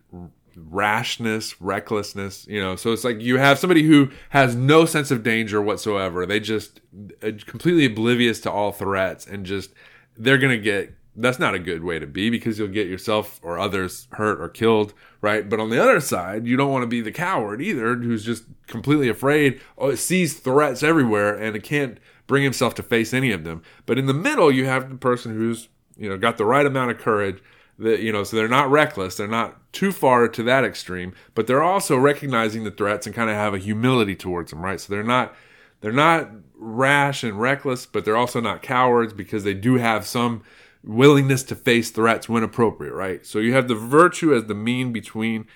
rashness, 0.56 1.60
recklessness, 1.60 2.46
you 2.48 2.60
know. 2.60 2.76
So 2.76 2.92
it's 2.92 3.04
like 3.04 3.20
you 3.20 3.38
have 3.38 3.58
somebody 3.58 3.82
who 3.82 4.10
has 4.30 4.54
no 4.54 4.84
sense 4.84 5.10
of 5.10 5.22
danger 5.22 5.60
whatsoever. 5.62 6.26
They 6.26 6.40
just 6.40 6.80
uh, 7.22 7.32
completely 7.46 7.86
oblivious 7.86 8.40
to 8.42 8.50
all 8.50 8.72
threats 8.72 9.26
and 9.26 9.46
just 9.46 9.72
they're 10.16 10.38
going 10.38 10.56
to 10.56 10.62
get 10.62 10.94
that's 11.16 11.38
not 11.38 11.54
a 11.54 11.58
good 11.58 11.82
way 11.82 11.98
to 11.98 12.06
be 12.06 12.30
because 12.30 12.58
you'll 12.58 12.68
get 12.68 12.86
yourself 12.86 13.40
or 13.42 13.58
others 13.58 14.06
hurt 14.12 14.40
or 14.40 14.48
killed, 14.48 14.94
right? 15.20 15.48
But 15.48 15.60
on 15.60 15.68
the 15.68 15.82
other 15.82 16.00
side, 16.00 16.46
you 16.46 16.56
don't 16.56 16.70
want 16.70 16.82
to 16.82 16.88
be 16.88 17.00
the 17.00 17.12
coward 17.12 17.60
either 17.60 17.96
who's 17.96 18.24
just 18.24 18.44
completely 18.68 19.08
afraid, 19.08 19.60
oh, 19.76 19.94
sees 19.96 20.38
threats 20.38 20.82
everywhere 20.82 21.34
and 21.34 21.60
can't 21.62 21.98
bring 22.26 22.44
himself 22.44 22.74
to 22.76 22.82
face 22.82 23.12
any 23.12 23.32
of 23.32 23.44
them. 23.44 23.62
But 23.86 23.98
in 23.98 24.06
the 24.06 24.14
middle, 24.14 24.52
you 24.52 24.66
have 24.66 24.88
the 24.88 24.96
person 24.96 25.34
who's, 25.34 25.68
you 25.96 26.08
know, 26.08 26.16
got 26.16 26.38
the 26.38 26.44
right 26.44 26.64
amount 26.64 26.92
of 26.92 26.98
courage 26.98 27.42
you 27.80 28.12
know, 28.12 28.24
so 28.24 28.36
they're 28.36 28.48
not 28.48 28.70
reckless, 28.70 29.16
they're 29.16 29.26
not 29.26 29.72
too 29.72 29.92
far 29.92 30.28
to 30.28 30.42
that 30.42 30.64
extreme, 30.64 31.14
but 31.34 31.46
they're 31.46 31.62
also 31.62 31.96
recognizing 31.96 32.64
the 32.64 32.70
threats 32.70 33.06
and 33.06 33.16
kind 33.16 33.30
of 33.30 33.36
have 33.36 33.54
a 33.54 33.58
humility 33.58 34.14
towards 34.14 34.50
them, 34.50 34.62
right? 34.62 34.80
So 34.80 34.92
they're 34.92 35.02
not 35.02 35.34
they're 35.80 35.92
not 35.92 36.30
rash 36.56 37.24
and 37.24 37.40
reckless, 37.40 37.86
but 37.86 38.04
they're 38.04 38.16
also 38.16 38.40
not 38.40 38.62
cowards 38.62 39.12
because 39.12 39.44
they 39.44 39.54
do 39.54 39.76
have 39.76 40.06
some 40.06 40.42
willingness 40.84 41.42
to 41.44 41.54
face 41.54 41.90
threats 41.90 42.28
when 42.28 42.42
appropriate, 42.42 42.92
right? 42.92 43.24
So 43.24 43.38
you 43.38 43.54
have 43.54 43.68
the 43.68 43.74
virtue 43.74 44.34
as 44.34 44.44
the 44.44 44.54
mean 44.54 44.92
between 44.92 45.46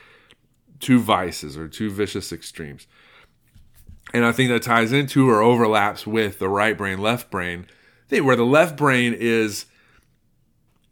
two 0.80 1.00
vices 1.00 1.56
or 1.56 1.68
two 1.68 1.90
vicious 1.90 2.32
extremes. 2.32 2.86
And 4.12 4.24
I 4.24 4.32
think 4.32 4.50
that 4.50 4.62
ties 4.62 4.92
into 4.92 5.28
or 5.28 5.42
overlaps 5.42 6.06
with 6.06 6.38
the 6.38 6.48
right 6.48 6.76
brain, 6.76 6.98
left 6.98 7.30
brain. 7.30 7.66
I 8.06 8.08
think 8.08 8.24
where 8.24 8.36
the 8.36 8.44
left 8.44 8.76
brain 8.76 9.14
is, 9.14 9.66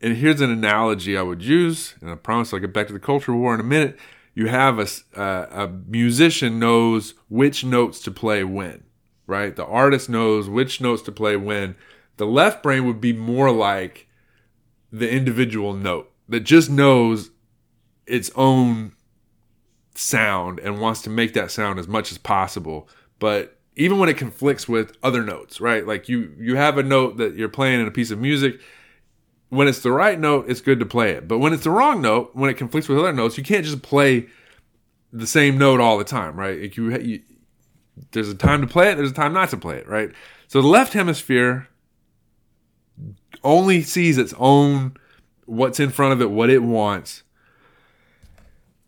and 0.03 0.17
here's 0.17 0.41
an 0.41 0.51
analogy 0.51 1.17
I 1.17 1.23
would 1.23 1.43
use, 1.43 1.95
and 2.01 2.11
I 2.11 2.17
promise 2.17 2.53
I'll 2.53 2.59
get 2.59 2.73
back 2.73 2.89
to 2.89 2.93
the 2.93 2.99
culture 2.99 3.35
war 3.35 3.55
in 3.55 3.61
a 3.61 3.65
minute. 3.65 3.99
You 4.35 4.49
have 4.49 4.79
a, 4.79 4.87
uh, 5.19 5.47
a 5.51 5.69
musician 5.69 6.59
knows 6.59 7.15
which 7.29 7.65
notes 7.65 8.01
to 8.01 8.11
play 8.11 8.45
when, 8.45 8.85
right? 9.27 9.55
The 9.55 9.67
artist 9.67 10.09
knows 10.09 10.49
which 10.49 10.81
notes 10.81 11.03
to 11.03 11.13
play 11.13 11.37
when. 11.37 11.77
The 12.17 12.27
left 12.27 12.63
brain 12.63 12.87
would 12.87 13.01
be 13.01 13.13
more 13.13 13.51
like 13.51 14.09
the 14.91 15.11
individual 15.11 15.75
note 15.75 16.11
that 16.29 16.41
just 16.41 16.71
knows 16.71 17.31
its 18.07 18.31
own 18.35 18.93
sound 19.95 20.59
and 20.61 20.81
wants 20.81 21.03
to 21.03 21.11
make 21.11 21.35
that 21.35 21.51
sound 21.51 21.79
as 21.79 21.87
much 21.87 22.11
as 22.11 22.19
possible. 22.19 22.89
But 23.19 23.59
even 23.77 23.99
when 23.99 24.09
it 24.09 24.17
conflicts 24.17 24.69
with 24.69 24.97
other 25.03 25.23
notes, 25.23 25.61
right? 25.61 25.87
Like 25.87 26.09
you 26.09 26.35
you 26.39 26.57
have 26.57 26.79
a 26.79 26.83
note 26.83 27.17
that 27.19 27.35
you're 27.35 27.49
playing 27.49 27.81
in 27.81 27.87
a 27.87 27.93
piece 27.93 28.11
of 28.11 28.19
music, 28.19 28.61
when 29.53 29.69
it's 29.69 29.81
the 29.81 29.93
right 29.93 30.19
note, 30.19 30.47
it's 30.49 30.63
good 30.63 30.81
to 30.81 30.87
play 30.87 31.11
it. 31.11 31.29
But 31.29 31.39
when 31.39 31.53
it's 31.53 31.65
the 31.65 31.71
wrong 31.71 32.01
note, 32.01 32.31
when 32.33 32.49
it 32.49 32.55
conflicts 32.55 32.89
with 32.89 32.99
other 32.99 33.13
notes, 33.13 33.37
you 33.37 33.45
can't 33.45 33.67
just 33.67 33.83
play 33.83 34.29
the 35.13 35.27
same 35.27 35.59
note 35.59 35.79
all 35.79 35.99
the 35.99 36.05
time, 36.05 36.41
right? 36.41 36.59
Like 36.59 36.77
you, 36.79 36.99
you 36.99 37.21
there's 38.13 38.31
a 38.31 38.35
time 38.35 38.63
to 38.63 38.67
play 38.67 38.91
it, 38.91 38.95
there's 38.95 39.11
a 39.11 39.15
time 39.15 39.35
not 39.35 39.51
to 39.51 39.59
play 39.59 39.77
it, 39.77 39.87
right? 39.87 40.11
So 40.49 40.63
the 40.63 40.69
left 40.69 40.95
hemisphere 40.95 41.69
only 43.45 43.83
sees 43.83 44.17
its 44.17 44.33
own 44.39 44.97
what's 45.45 45.79
in 45.79 45.91
front 45.91 46.15
of 46.15 46.23
it, 46.23 46.31
what 46.31 46.49
it 46.49 46.63
wants. 46.63 47.23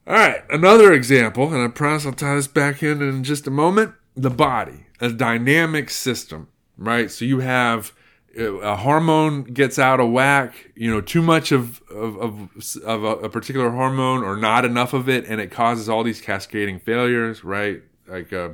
All 0.06 0.14
right, 0.14 0.44
another 0.48 0.94
example, 0.94 1.52
and 1.52 1.62
I 1.62 1.68
promise 1.68 2.06
I'll 2.06 2.12
tie 2.12 2.36
this 2.36 2.48
back 2.48 2.82
in 2.82 3.02
in 3.02 3.22
just 3.22 3.46
a 3.46 3.50
moment. 3.50 3.92
The 4.16 4.30
body, 4.30 4.86
a 4.98 5.10
dynamic 5.10 5.90
system, 5.90 6.48
right? 6.78 7.10
So 7.10 7.26
you 7.26 7.40
have 7.40 7.92
a 8.36 8.76
hormone 8.76 9.44
gets 9.44 9.78
out 9.78 10.00
of 10.00 10.10
whack, 10.10 10.72
you 10.74 10.90
know, 10.90 11.00
too 11.00 11.22
much 11.22 11.52
of 11.52 11.82
of, 11.90 12.16
of, 12.16 12.82
of 12.84 13.04
a, 13.04 13.16
a, 13.24 13.28
particular 13.28 13.70
hormone 13.70 14.22
or 14.22 14.36
not 14.36 14.64
enough 14.64 14.92
of 14.92 15.08
it, 15.08 15.26
and 15.26 15.40
it 15.40 15.50
causes 15.50 15.88
all 15.88 16.02
these 16.02 16.20
cascading 16.20 16.80
failures, 16.80 17.44
right? 17.44 17.82
Like 18.08 18.32
uh, 18.32 18.50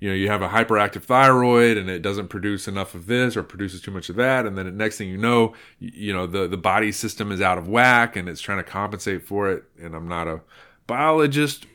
you 0.00 0.08
know 0.08 0.14
you 0.14 0.28
have 0.28 0.42
a 0.42 0.48
hyperactive 0.48 1.02
thyroid 1.02 1.76
and 1.76 1.88
it 1.88 2.02
doesn't 2.02 2.28
produce 2.28 2.68
enough 2.68 2.94
of 2.94 3.06
this 3.06 3.36
or 3.36 3.42
produces 3.42 3.80
too 3.80 3.90
much 3.90 4.08
of 4.08 4.16
that 4.16 4.46
and 4.46 4.56
then 4.56 4.66
the 4.66 4.72
next 4.72 4.98
thing 4.98 5.08
you 5.08 5.16
know 5.16 5.54
you, 5.78 5.90
you 5.94 6.12
know 6.12 6.26
the 6.26 6.46
the 6.46 6.56
body 6.56 6.92
system 6.92 7.32
is 7.32 7.40
out 7.40 7.58
of 7.58 7.68
whack 7.68 8.16
and 8.16 8.28
it's 8.28 8.40
trying 8.40 8.58
to 8.58 8.64
compensate 8.64 9.26
for 9.26 9.50
it 9.50 9.64
and 9.80 9.94
i'm 9.94 10.08
not 10.08 10.26
a 10.28 10.40
biologist 10.86 11.66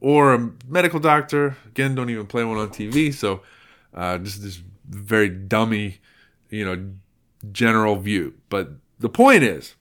or 0.00 0.34
a 0.34 0.50
medical 0.68 1.00
doctor 1.00 1.56
again 1.66 1.94
don't 1.94 2.10
even 2.10 2.26
play 2.26 2.44
one 2.44 2.58
on 2.58 2.68
tv 2.68 3.12
so 3.12 3.42
uh, 3.94 4.18
just 4.18 4.42
this 4.42 4.60
very 4.88 5.28
dummy 5.28 6.00
you 6.50 6.64
know 6.64 6.92
general 7.52 7.96
view 7.96 8.34
but 8.48 8.70
the 8.98 9.08
point 9.08 9.42
is 9.42 9.74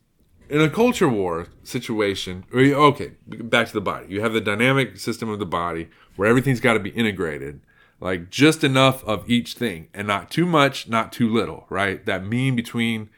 in 0.49 0.59
a 0.61 0.69
culture 0.69 1.07
war 1.07 1.47
situation 1.63 2.43
okay 2.53 3.13
back 3.27 3.67
to 3.67 3.73
the 3.73 3.81
body 3.81 4.05
you 4.09 4.21
have 4.21 4.33
the 4.33 4.41
dynamic 4.41 4.97
system 4.97 5.29
of 5.29 5.39
the 5.39 5.45
body 5.45 5.89
where 6.15 6.27
everything's 6.27 6.59
got 6.59 6.73
to 6.73 6.79
be 6.79 6.89
integrated 6.91 7.61
like 8.03 8.29
just 8.29 8.65
enough 8.65 9.01
of 9.05 9.29
each 9.29 9.53
thing 9.53 9.87
and 9.93 10.05
not 10.05 10.29
too 10.29 10.45
much, 10.45 10.89
not 10.89 11.13
too 11.13 11.31
little, 11.31 11.65
right? 11.69 12.05
That 12.05 12.25
mean 12.25 12.53
between, 12.53 13.09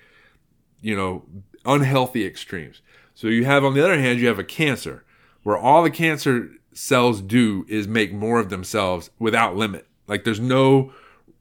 you 0.79 0.95
know, 0.95 1.25
unhealthy 1.65 2.23
extremes. 2.23 2.83
So 3.15 3.25
you 3.25 3.45
have, 3.45 3.63
on 3.63 3.73
the 3.73 3.83
other 3.83 3.99
hand, 3.99 4.19
you 4.19 4.27
have 4.27 4.37
a 4.37 4.43
cancer 4.43 5.03
where 5.41 5.57
all 5.57 5.81
the 5.81 5.89
cancer 5.89 6.51
cells 6.71 7.19
do 7.19 7.65
is 7.67 7.87
make 7.87 8.13
more 8.13 8.39
of 8.39 8.49
themselves 8.49 9.09
without 9.17 9.55
limit. 9.55 9.87
Like 10.07 10.23
there's 10.23 10.39
no 10.39 10.93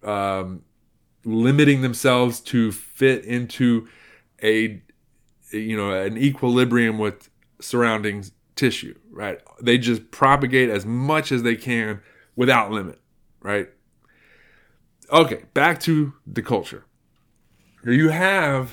um, 0.02 0.62
limiting 1.24 1.82
themselves 1.82 2.40
to 2.40 2.72
fit 2.72 3.24
into 3.24 3.88
a, 4.42 4.82
you 5.50 5.76
know, 5.76 5.92
an 5.92 6.16
equilibrium 6.16 6.98
with 6.98 7.28
surrounding 7.60 8.24
tissue, 8.56 8.94
right? 9.10 9.40
They 9.60 9.78
just 9.78 10.10
propagate 10.10 10.70
as 10.70 10.84
much 10.84 11.32
as 11.32 11.42
they 11.42 11.56
can 11.56 12.00
without 12.36 12.70
limit 12.70 13.00
right? 13.44 13.68
Okay, 15.12 15.44
back 15.52 15.78
to 15.80 16.14
the 16.26 16.42
culture. 16.42 16.84
You 17.84 18.08
have 18.08 18.72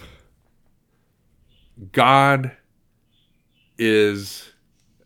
God 1.91 2.53
is 3.77 4.51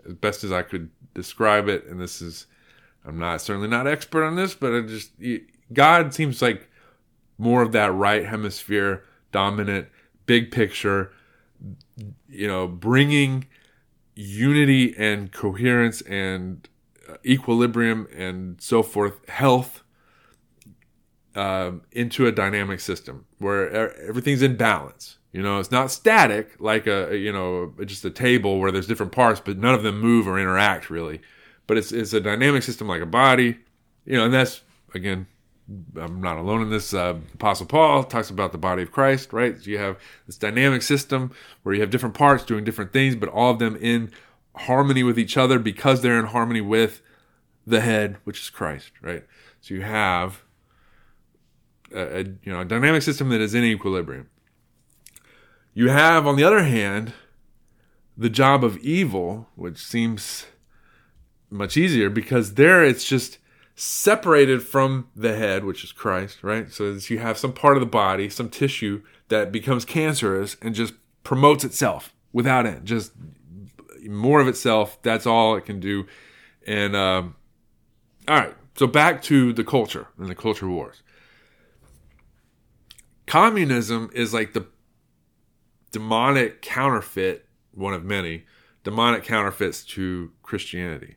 as 0.07 0.13
best 0.13 0.43
as 0.43 0.51
I 0.51 0.61
could 0.61 0.89
describe 1.13 1.67
it, 1.67 1.85
and 1.87 1.99
this 1.99 2.21
is 2.21 2.45
I'm 3.03 3.17
not 3.19 3.41
certainly 3.41 3.67
not 3.67 3.87
expert 3.87 4.23
on 4.23 4.35
this, 4.35 4.53
but 4.53 4.73
I 4.73 4.81
just 4.81 5.11
God 5.73 6.13
seems 6.13 6.41
like 6.41 6.69
more 7.37 7.61
of 7.61 7.71
that 7.71 7.93
right 7.93 8.25
hemisphere 8.25 9.03
dominant 9.31 9.87
big 10.25 10.51
picture 10.51 11.11
you 12.29 12.47
know 12.47 12.67
bringing 12.67 13.45
unity 14.15 14.95
and 14.97 15.31
coherence 15.31 16.01
and 16.01 16.67
equilibrium 17.25 18.07
and 18.15 18.59
so 18.61 18.81
forth, 18.81 19.27
health 19.29 19.83
um, 21.35 21.81
into 21.91 22.25
a 22.25 22.31
dynamic 22.31 22.79
system 22.79 23.25
where 23.39 23.93
everything's 23.99 24.41
in 24.41 24.55
balance. 24.55 25.17
You 25.31 25.43
know, 25.43 25.59
it's 25.59 25.71
not 25.71 25.91
static 25.91 26.55
like 26.59 26.87
a 26.87 27.17
you 27.17 27.31
know 27.31 27.73
just 27.85 28.05
a 28.05 28.09
table 28.09 28.59
where 28.59 28.71
there's 28.71 28.87
different 28.87 29.11
parts, 29.11 29.41
but 29.43 29.57
none 29.57 29.73
of 29.73 29.83
them 29.83 29.99
move 29.99 30.27
or 30.27 30.39
interact 30.39 30.89
really. 30.89 31.21
But 31.67 31.77
it's 31.77 31.91
it's 31.91 32.13
a 32.13 32.21
dynamic 32.21 32.63
system 32.63 32.87
like 32.87 33.01
a 33.01 33.05
body. 33.05 33.57
You 34.05 34.17
know, 34.17 34.25
and 34.25 34.33
that's 34.33 34.61
again 34.93 35.27
I'm 35.99 36.21
not 36.21 36.37
alone 36.37 36.61
in 36.61 36.69
this. 36.69 36.93
Uh, 36.93 37.17
Apostle 37.33 37.65
Paul 37.65 38.03
talks 38.03 38.29
about 38.29 38.51
the 38.51 38.57
body 38.57 38.83
of 38.83 38.91
Christ, 38.91 39.33
right? 39.33 39.57
So 39.57 39.69
you 39.69 39.79
have 39.79 39.97
this 40.27 40.37
dynamic 40.37 40.83
system 40.83 41.31
where 41.63 41.73
you 41.73 41.81
have 41.81 41.89
different 41.89 42.15
parts 42.15 42.43
doing 42.43 42.63
different 42.63 42.93
things, 42.93 43.15
but 43.15 43.29
all 43.29 43.51
of 43.51 43.59
them 43.59 43.75
in 43.75 44.11
harmony 44.55 45.03
with 45.03 45.17
each 45.17 45.37
other 45.37 45.57
because 45.57 46.01
they're 46.01 46.19
in 46.19 46.27
harmony 46.27 46.61
with 46.61 47.01
the 47.65 47.81
head, 47.81 48.17
which 48.25 48.39
is 48.41 48.49
Christ, 48.49 48.91
right? 49.01 49.23
So 49.61 49.73
you 49.73 49.81
have 49.81 50.43
a, 51.91 52.19
a, 52.19 52.23
you 52.23 52.51
know 52.51 52.61
a 52.61 52.65
dynamic 52.65 53.01
system 53.01 53.29
that 53.29 53.41
is 53.41 53.55
in 53.55 53.63
equilibrium. 53.63 54.29
You 55.73 55.89
have, 55.89 56.27
on 56.27 56.35
the 56.35 56.43
other 56.43 56.63
hand, 56.63 57.13
the 58.17 58.29
job 58.29 58.63
of 58.63 58.77
evil, 58.77 59.49
which 59.55 59.77
seems 59.77 60.45
much 61.49 61.75
easier 61.75 62.09
because 62.09 62.53
there 62.53 62.83
it's 62.83 63.05
just 63.05 63.39
separated 63.75 64.63
from 64.63 65.09
the 65.15 65.35
head, 65.35 65.65
which 65.65 65.83
is 65.83 65.91
Christ, 65.91 66.43
right? 66.43 66.71
So 66.71 66.97
you 67.09 67.19
have 67.19 67.37
some 67.37 67.53
part 67.53 67.75
of 67.75 67.81
the 67.81 67.87
body, 67.87 68.29
some 68.29 68.49
tissue 68.49 69.01
that 69.27 69.51
becomes 69.51 69.83
cancerous 69.83 70.55
and 70.61 70.73
just 70.73 70.93
promotes 71.23 71.63
itself 71.63 72.13
without 72.31 72.65
end, 72.65 72.85
just 72.85 73.11
more 74.07 74.39
of 74.39 74.47
itself. 74.47 75.01
That's 75.01 75.25
all 75.25 75.55
it 75.57 75.65
can 75.65 75.79
do. 75.79 76.07
And 76.65 76.95
um, 76.95 77.35
all 78.27 78.37
right, 78.37 78.55
so 78.75 78.87
back 78.87 79.21
to 79.23 79.51
the 79.51 79.63
culture 79.63 80.07
and 80.17 80.29
the 80.29 80.35
culture 80.35 80.69
wars. 80.69 81.03
Communism 83.27 84.09
is 84.13 84.33
like 84.33 84.53
the 84.53 84.67
demonic 85.91 86.61
counterfeit, 86.61 87.45
one 87.73 87.93
of 87.93 88.05
many 88.05 88.45
demonic 88.83 89.23
counterfeits 89.23 89.83
to 89.83 90.31
Christianity, 90.43 91.15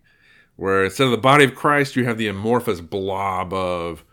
where 0.59 0.85
instead 0.85 1.05
of 1.05 1.13
the 1.13 1.17
body 1.17 1.45
of 1.45 1.55
Christ, 1.55 1.95
you 1.95 2.05
have 2.05 2.19
the 2.19 2.27
amorphous 2.27 2.81
blob 2.81 3.53
of 3.55 4.05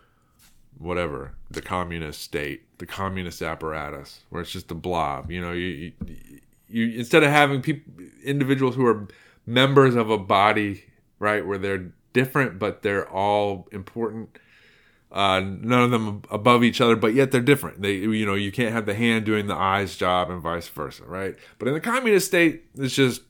whatever 0.78 1.32
the 1.50 1.60
communist 1.60 2.22
state, 2.22 2.62
the 2.78 2.86
communist 2.86 3.42
apparatus, 3.42 4.20
where 4.30 4.42
it's 4.42 4.52
just 4.52 4.70
a 4.70 4.74
blob. 4.74 5.28
You 5.28 5.40
know, 5.40 5.50
you 5.50 5.66
you, 5.66 5.92
you 6.68 6.98
instead 6.98 7.24
of 7.24 7.30
having 7.30 7.62
people 7.62 7.92
individuals 8.22 8.76
who 8.76 8.86
are 8.86 9.08
members 9.44 9.96
of 9.96 10.08
a 10.08 10.18
body, 10.18 10.84
right, 11.18 11.44
where 11.44 11.58
they're 11.58 11.90
different 12.12 12.60
but 12.60 12.82
they're 12.82 13.10
all 13.10 13.66
important. 13.72 14.38
Uh, 15.10 15.40
none 15.40 15.82
of 15.82 15.90
them 15.90 16.22
above 16.30 16.62
each 16.62 16.80
other, 16.80 16.94
but 16.94 17.12
yet 17.12 17.32
they're 17.32 17.40
different. 17.40 17.82
They, 17.82 17.94
you 17.94 18.24
know, 18.24 18.34
you 18.34 18.52
can't 18.52 18.72
have 18.72 18.86
the 18.86 18.94
hand 18.94 19.24
doing 19.24 19.48
the 19.48 19.56
eye's 19.56 19.96
job 19.96 20.30
and 20.30 20.40
vice 20.40 20.68
versa, 20.68 21.02
right? 21.06 21.34
But 21.58 21.66
in 21.66 21.74
the 21.74 21.80
communist 21.80 22.28
state, 22.28 22.66
it's 22.78 22.94
just 22.94 23.22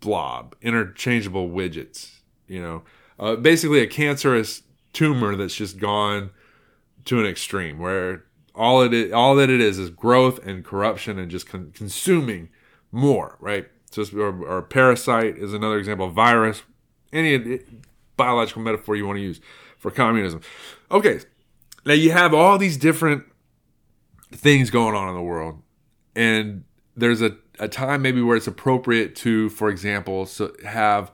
blob, 0.00 0.54
interchangeable 0.62 1.48
widgets. 1.48 2.12
You 2.46 2.62
know, 2.62 2.82
uh, 3.18 3.36
basically 3.36 3.80
a 3.80 3.86
cancerous 3.86 4.62
tumor 4.92 5.36
that's 5.36 5.54
just 5.54 5.78
gone 5.78 6.30
to 7.06 7.20
an 7.20 7.26
extreme 7.26 7.78
where 7.78 8.24
all 8.54 8.82
it 8.82 8.94
is, 8.94 9.12
all 9.12 9.34
that 9.36 9.50
it 9.50 9.60
is 9.60 9.78
is 9.78 9.90
growth 9.90 10.44
and 10.44 10.64
corruption 10.64 11.18
and 11.18 11.30
just 11.30 11.46
con- 11.46 11.72
consuming 11.74 12.48
more, 12.90 13.36
right? 13.40 13.68
So, 13.90 14.04
or, 14.18 14.44
or 14.44 14.62
parasite 14.62 15.36
is 15.36 15.52
another 15.52 15.78
example. 15.78 16.08
Virus, 16.10 16.62
any 17.12 17.60
biological 18.16 18.62
metaphor 18.62 18.96
you 18.96 19.06
want 19.06 19.18
to 19.18 19.22
use 19.22 19.40
for 19.78 19.90
communism. 19.90 20.40
Okay, 20.90 21.20
now 21.84 21.92
you 21.92 22.12
have 22.12 22.34
all 22.34 22.58
these 22.58 22.76
different 22.76 23.24
things 24.32 24.70
going 24.70 24.94
on 24.94 25.08
in 25.08 25.14
the 25.14 25.22
world, 25.22 25.62
and 26.14 26.64
there's 26.96 27.22
a, 27.22 27.36
a 27.58 27.68
time 27.68 28.02
maybe 28.02 28.22
where 28.22 28.36
it's 28.36 28.46
appropriate 28.46 29.14
to, 29.16 29.48
for 29.50 29.68
example, 29.68 30.26
so 30.26 30.52
have 30.64 31.10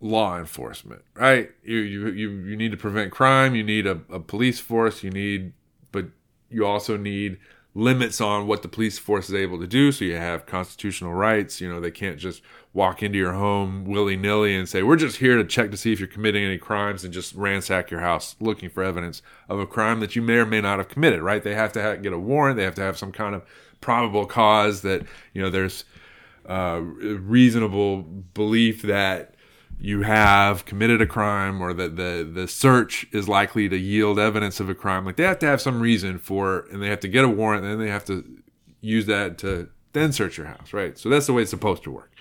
law 0.00 0.38
enforcement, 0.38 1.02
right? 1.14 1.50
You 1.62 1.78
you 1.78 2.08
you, 2.08 2.30
you 2.30 2.56
need 2.56 2.70
to 2.70 2.76
prevent 2.76 3.12
crime. 3.12 3.54
You 3.54 3.64
need 3.64 3.86
a, 3.86 4.00
a 4.10 4.20
police 4.20 4.60
force. 4.60 5.02
You 5.02 5.10
need, 5.10 5.52
but 5.92 6.06
you 6.50 6.66
also 6.66 6.96
need 6.96 7.38
limits 7.74 8.20
on 8.20 8.46
what 8.46 8.62
the 8.62 8.68
police 8.68 8.98
force 8.98 9.28
is 9.28 9.34
able 9.34 9.58
to 9.60 9.66
do. 9.66 9.92
So 9.92 10.04
you 10.04 10.16
have 10.16 10.46
constitutional 10.46 11.14
rights. 11.14 11.60
You 11.60 11.68
know, 11.68 11.80
they 11.80 11.90
can't 11.90 12.18
just 12.18 12.42
walk 12.72 13.02
into 13.02 13.18
your 13.18 13.34
home 13.34 13.84
willy 13.84 14.16
nilly 14.16 14.56
and 14.56 14.68
say, 14.68 14.82
"We're 14.82 14.96
just 14.96 15.18
here 15.18 15.36
to 15.36 15.44
check 15.44 15.70
to 15.70 15.76
see 15.76 15.92
if 15.92 15.98
you're 15.98 16.08
committing 16.08 16.44
any 16.44 16.58
crimes," 16.58 17.04
and 17.04 17.12
just 17.12 17.34
ransack 17.34 17.90
your 17.90 18.00
house 18.00 18.36
looking 18.40 18.68
for 18.70 18.82
evidence 18.82 19.22
of 19.48 19.58
a 19.58 19.66
crime 19.66 20.00
that 20.00 20.16
you 20.16 20.22
may 20.22 20.34
or 20.34 20.46
may 20.46 20.60
not 20.60 20.78
have 20.78 20.88
committed. 20.88 21.22
Right? 21.22 21.42
They 21.42 21.54
have 21.54 21.72
to 21.72 21.82
have, 21.82 22.02
get 22.02 22.12
a 22.12 22.18
warrant. 22.18 22.56
They 22.56 22.64
have 22.64 22.76
to 22.76 22.82
have 22.82 22.98
some 22.98 23.12
kind 23.12 23.34
of 23.34 23.42
probable 23.80 24.26
cause 24.26 24.82
that 24.82 25.04
you 25.32 25.42
know 25.42 25.50
there's 25.50 25.84
uh, 26.48 26.80
reasonable 26.82 28.02
belief 28.02 28.82
that 28.82 29.34
you 29.80 30.02
have 30.02 30.64
committed 30.64 31.00
a 31.00 31.06
crime 31.06 31.62
or 31.62 31.72
that 31.72 31.96
the 31.96 32.28
the 32.30 32.48
search 32.48 33.06
is 33.12 33.28
likely 33.28 33.68
to 33.68 33.76
yield 33.76 34.18
evidence 34.18 34.58
of 34.60 34.68
a 34.68 34.74
crime. 34.74 35.04
Like 35.04 35.16
they 35.16 35.24
have 35.24 35.38
to 35.40 35.46
have 35.46 35.60
some 35.60 35.80
reason 35.80 36.18
for 36.18 36.66
and 36.72 36.82
they 36.82 36.88
have 36.88 37.00
to 37.00 37.08
get 37.08 37.24
a 37.24 37.28
warrant 37.28 37.64
and 37.64 37.72
then 37.72 37.86
they 37.86 37.90
have 37.90 38.04
to 38.06 38.24
use 38.80 39.06
that 39.06 39.38
to 39.38 39.68
then 39.92 40.12
search 40.12 40.36
your 40.36 40.46
house 40.46 40.72
right? 40.72 40.98
So 40.98 41.08
that's 41.08 41.26
the 41.26 41.32
way 41.32 41.42
it's 41.42 41.50
supposed 41.50 41.84
to 41.84 41.90
work. 41.90 42.12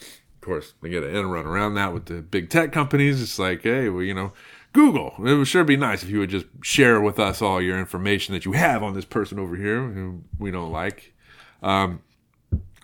Of 0.00 0.40
course 0.40 0.74
they 0.82 0.88
get 0.88 1.02
an 1.02 1.14
end 1.14 1.30
run 1.30 1.46
around 1.46 1.74
that 1.74 1.92
with 1.92 2.06
the 2.06 2.22
big 2.22 2.48
tech 2.48 2.72
companies. 2.72 3.20
It's 3.20 3.38
like 3.38 3.62
hey 3.62 3.88
well 3.88 4.02
you 4.02 4.14
know 4.14 4.32
google 4.72 5.14
it 5.18 5.34
would 5.34 5.46
sure 5.46 5.64
be 5.64 5.76
nice 5.76 6.02
if 6.02 6.08
you 6.08 6.18
would 6.18 6.30
just 6.30 6.46
share 6.62 7.00
with 7.00 7.18
us 7.18 7.42
all 7.42 7.60
your 7.60 7.78
information 7.78 8.34
that 8.34 8.44
you 8.44 8.52
have 8.52 8.82
on 8.82 8.94
this 8.94 9.04
person 9.04 9.38
over 9.38 9.56
here 9.56 9.88
who 9.88 10.22
we 10.38 10.50
don't 10.50 10.72
like 10.72 11.14
um, 11.62 12.00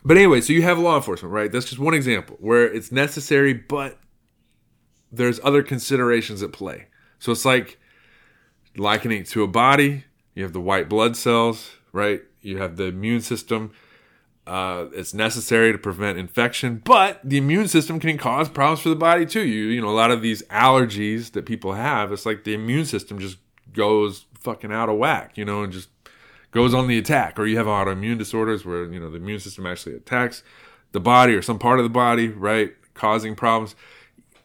but 0.04 0.16
anyway 0.16 0.40
so 0.40 0.52
you 0.52 0.62
have 0.62 0.78
law 0.78 0.96
enforcement 0.96 1.32
right 1.32 1.50
that's 1.50 1.66
just 1.66 1.78
one 1.78 1.94
example 1.94 2.36
where 2.40 2.64
it's 2.64 2.92
necessary 2.92 3.52
but 3.52 3.98
there's 5.10 5.40
other 5.42 5.62
considerations 5.62 6.42
at 6.42 6.52
play. 6.52 6.86
So 7.18 7.32
it's 7.32 7.44
like 7.44 7.78
likening 8.76 9.22
it 9.22 9.26
to 9.28 9.42
a 9.42 9.48
body. 9.48 10.04
You 10.34 10.42
have 10.42 10.52
the 10.52 10.60
white 10.60 10.88
blood 10.88 11.16
cells, 11.16 11.70
right? 11.92 12.22
You 12.40 12.58
have 12.58 12.76
the 12.76 12.84
immune 12.84 13.20
system. 13.20 13.72
Uh, 14.48 14.88
it's 14.94 15.12
necessary 15.12 15.72
to 15.72 15.78
prevent 15.78 16.18
infection, 16.18 16.80
but 16.82 17.20
the 17.22 17.36
immune 17.36 17.68
system 17.68 18.00
can 18.00 18.16
cause 18.16 18.48
problems 18.48 18.80
for 18.80 18.88
the 18.88 18.96
body 18.96 19.26
too. 19.26 19.42
You, 19.46 19.66
you 19.66 19.82
know, 19.82 19.90
a 19.90 19.90
lot 19.90 20.10
of 20.10 20.22
these 20.22 20.42
allergies 20.44 21.32
that 21.32 21.44
people 21.44 21.74
have, 21.74 22.12
it's 22.12 22.24
like 22.24 22.44
the 22.44 22.54
immune 22.54 22.86
system 22.86 23.18
just 23.18 23.36
goes 23.74 24.24
fucking 24.40 24.72
out 24.72 24.88
of 24.88 24.96
whack, 24.96 25.36
you 25.36 25.44
know, 25.44 25.62
and 25.62 25.72
just 25.72 25.90
goes 26.50 26.72
on 26.72 26.88
the 26.88 26.96
attack. 26.96 27.38
Or 27.38 27.46
you 27.46 27.58
have 27.58 27.66
autoimmune 27.66 28.16
disorders 28.16 28.64
where, 28.64 28.90
you 28.90 28.98
know, 28.98 29.10
the 29.10 29.18
immune 29.18 29.40
system 29.40 29.66
actually 29.66 29.96
attacks 29.96 30.42
the 30.92 31.00
body 31.00 31.34
or 31.34 31.42
some 31.42 31.58
part 31.58 31.78
of 31.78 31.84
the 31.84 31.90
body, 31.90 32.28
right? 32.28 32.72
Causing 32.94 33.36
problems. 33.36 33.76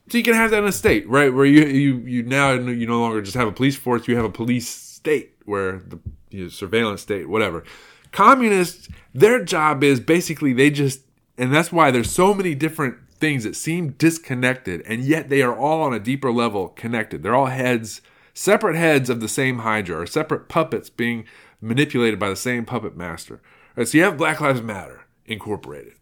So 0.10 0.18
you 0.18 0.24
can 0.24 0.34
have 0.34 0.52
that 0.52 0.60
in 0.60 0.66
a 0.66 0.74
state, 0.74 1.08
right, 1.08 1.34
where 1.34 1.46
you 1.46 1.66
you 1.66 1.98
you 2.00 2.24
now 2.24 2.52
you 2.52 2.86
no 2.86 3.00
longer 3.00 3.22
just 3.22 3.38
have 3.38 3.48
a 3.48 3.54
police 3.54 3.78
force, 3.78 4.06
you 4.08 4.18
have 4.18 4.26
a 4.26 4.30
police 4.30 4.68
state 4.68 5.34
where 5.46 5.80
the 5.80 5.98
you 6.30 6.44
know, 6.44 6.50
surveillance 6.50 7.02
state, 7.02 7.30
whatever. 7.30 7.64
Communists, 8.12 8.90
their 9.14 9.44
job 9.44 9.84
is 9.84 10.00
basically 10.00 10.54
they 10.54 10.70
just, 10.70 11.02
and 11.38 11.54
that's 11.54 11.72
why 11.72 11.92
there's 11.92 12.12
so 12.12 12.34
many 12.34 12.56
different 12.56 12.98
things 13.20 13.44
that 13.44 13.56
seem 13.56 13.92
disconnected, 13.92 14.82
and 14.82 15.04
yet 15.04 15.30
they 15.30 15.42
are 15.42 15.58
all 15.58 15.82
on 15.82 15.94
a 15.94 16.00
deeper 16.00 16.32
level 16.32 16.70
connected. 16.70 17.24
They're 17.24 17.36
all 17.36 17.48
heads, 17.48 18.02
separate 18.34 18.76
heads 18.76 19.10
of 19.10 19.20
the 19.20 19.30
same 19.30 19.60
Hydra, 19.60 20.02
or 20.02 20.06
separate 20.06 20.50
puppets 20.50 20.90
being 20.90 21.26
manipulated 21.62 22.20
by 22.20 22.30
the 22.30 22.36
same 22.36 22.66
puppet 22.66 22.98
master. 22.98 23.42
Right, 23.76 23.88
so 23.88 23.98
you 23.98 24.04
have 24.04 24.18
Black 24.18 24.42
Lives 24.42 24.62
Matter 24.62 25.06
incorporated, 25.26 25.94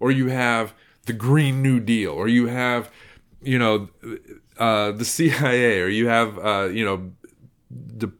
or 0.00 0.10
you 0.10 0.28
have 0.28 0.74
the 1.06 1.12
Green 1.12 1.60
New 1.62 1.80
Deal, 1.80 2.12
or 2.12 2.28
you 2.28 2.46
have 2.46 2.90
you 3.44 3.58
know, 3.58 3.88
uh, 4.58 4.92
the 4.92 5.04
CIA, 5.04 5.80
or 5.80 5.88
you 5.88 6.08
have, 6.08 6.38
uh, 6.38 6.68
you 6.72 6.84
know, 6.84 7.12
the 7.70 8.10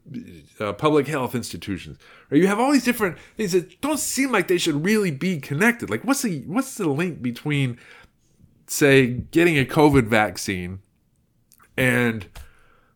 uh, 0.60 0.72
public 0.72 1.06
health 1.06 1.34
institutions, 1.34 1.98
or 2.30 2.36
you 2.36 2.46
have 2.46 2.60
all 2.60 2.72
these 2.72 2.84
different 2.84 3.18
things 3.36 3.52
that 3.52 3.80
don't 3.80 3.98
seem 3.98 4.32
like 4.32 4.48
they 4.48 4.58
should 4.58 4.84
really 4.84 5.10
be 5.10 5.40
connected. 5.40 5.90
Like, 5.90 6.04
what's 6.04 6.22
the 6.22 6.40
what's 6.46 6.76
the 6.76 6.88
link 6.88 7.22
between, 7.22 7.78
say, 8.66 9.06
getting 9.06 9.58
a 9.58 9.64
COVID 9.64 10.06
vaccine 10.06 10.80
and 11.76 12.26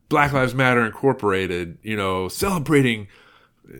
Black 0.08 0.32
Lives 0.32 0.54
Matter 0.54 0.84
Incorporated? 0.84 1.78
You 1.82 1.96
know, 1.96 2.28
celebrating 2.28 3.08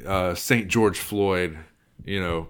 uh, 0.06 0.34
Saint 0.34 0.68
George 0.68 0.98
Floyd. 0.98 1.58
You 2.04 2.20
know, 2.20 2.48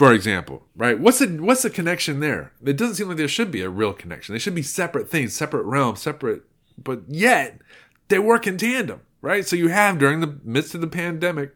for 0.00 0.14
example, 0.14 0.66
right? 0.76 0.98
What's 0.98 1.18
the 1.18 1.26
what's 1.26 1.60
the 1.60 1.68
connection 1.68 2.20
there? 2.20 2.52
It 2.64 2.78
doesn't 2.78 2.94
seem 2.94 3.08
like 3.08 3.18
there 3.18 3.28
should 3.28 3.50
be 3.50 3.60
a 3.60 3.68
real 3.68 3.92
connection. 3.92 4.34
They 4.34 4.38
should 4.38 4.54
be 4.54 4.62
separate 4.62 5.10
things, 5.10 5.34
separate 5.34 5.64
realms, 5.64 6.00
separate, 6.00 6.42
but 6.82 7.02
yet 7.06 7.60
they 8.08 8.18
work 8.18 8.46
in 8.46 8.56
tandem, 8.56 9.02
right? 9.22 9.46
So 9.46 9.56
you 9.56 9.68
have 9.68 9.98
during 9.98 10.20
the 10.20 10.38
midst 10.44 10.74
of 10.74 10.80
the 10.80 10.86
pandemic, 10.86 11.54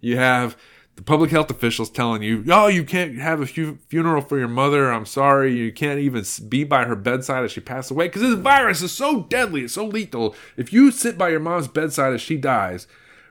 you 0.00 0.16
have 0.16 0.56
the 0.96 1.02
public 1.02 1.30
health 1.30 1.50
officials 1.50 1.90
telling 1.90 2.22
you, 2.22 2.44
"Oh, 2.48 2.68
you 2.68 2.84
can't 2.84 3.18
have 3.18 3.40
a 3.40 3.46
fu- 3.46 3.78
funeral 3.88 4.22
for 4.22 4.38
your 4.38 4.48
mother. 4.48 4.92
I'm 4.92 5.06
sorry, 5.06 5.56
you 5.56 5.72
can't 5.72 5.98
even 5.98 6.24
be 6.48 6.64
by 6.64 6.84
her 6.84 6.94
bedside 6.94 7.44
as 7.44 7.52
she 7.52 7.60
passed 7.60 7.90
away 7.90 8.06
because 8.06 8.22
this 8.22 8.34
virus 8.34 8.82
is 8.82 8.92
so 8.92 9.22
deadly, 9.24 9.62
it's 9.62 9.74
so 9.74 9.86
lethal. 9.86 10.36
If 10.56 10.72
you 10.72 10.90
sit 10.90 11.18
by 11.18 11.30
your 11.30 11.40
mom's 11.40 11.68
bedside 11.68 12.14
as 12.14 12.20
she 12.20 12.36
dies." 12.36 12.86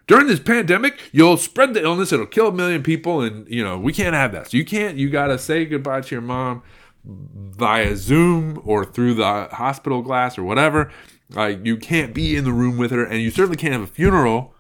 during 0.07 0.27
this 0.27 0.39
pandemic, 0.39 0.99
you'll 1.11 1.37
spread 1.37 1.73
the 1.73 1.83
illness. 1.83 2.11
It'll 2.11 2.25
kill 2.25 2.47
a 2.47 2.51
million 2.51 2.83
people, 2.83 3.21
and 3.21 3.47
you 3.47 3.63
know 3.63 3.79
we 3.79 3.93
can't 3.93 4.15
have 4.15 4.31
that. 4.33 4.51
So 4.51 4.57
you 4.57 4.65
can't. 4.65 4.97
You 4.97 5.09
got 5.09 5.27
to 5.27 5.37
say 5.37 5.65
goodbye 5.65 6.01
to 6.01 6.15
your 6.15 6.21
mom 6.21 6.63
via 7.05 7.95
Zoom 7.95 8.61
or 8.63 8.85
through 8.85 9.13
the 9.15 9.47
hospital 9.51 10.01
glass 10.01 10.37
or 10.37 10.43
whatever. 10.43 10.91
Like 11.29 11.65
you 11.65 11.77
can't 11.77 12.13
be 12.13 12.35
in 12.35 12.43
the 12.43 12.53
room 12.53 12.77
with 12.77 12.91
her, 12.91 13.03
and 13.03 13.21
you 13.21 13.31
certainly 13.31 13.57
can't 13.57 13.73
have 13.73 13.81
a 13.81 13.87
funeral 13.87 14.53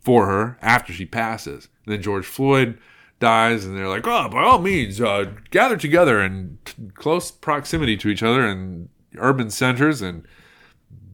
for 0.00 0.26
her 0.26 0.58
after 0.60 0.92
she 0.92 1.06
passes. 1.06 1.68
And 1.84 1.94
then 1.94 2.02
George 2.02 2.26
Floyd 2.26 2.78
dies, 3.20 3.64
and 3.64 3.76
they're 3.76 3.88
like, 3.88 4.06
"Oh, 4.06 4.28
by 4.28 4.42
all 4.42 4.60
means, 4.60 5.00
uh, 5.00 5.32
gather 5.50 5.76
together 5.76 6.22
in 6.22 6.58
t- 6.64 6.74
close 6.94 7.30
proximity 7.30 7.96
to 7.96 8.08
each 8.08 8.22
other 8.22 8.46
in 8.46 8.88
urban 9.16 9.50
centers 9.50 10.02
and." 10.02 10.26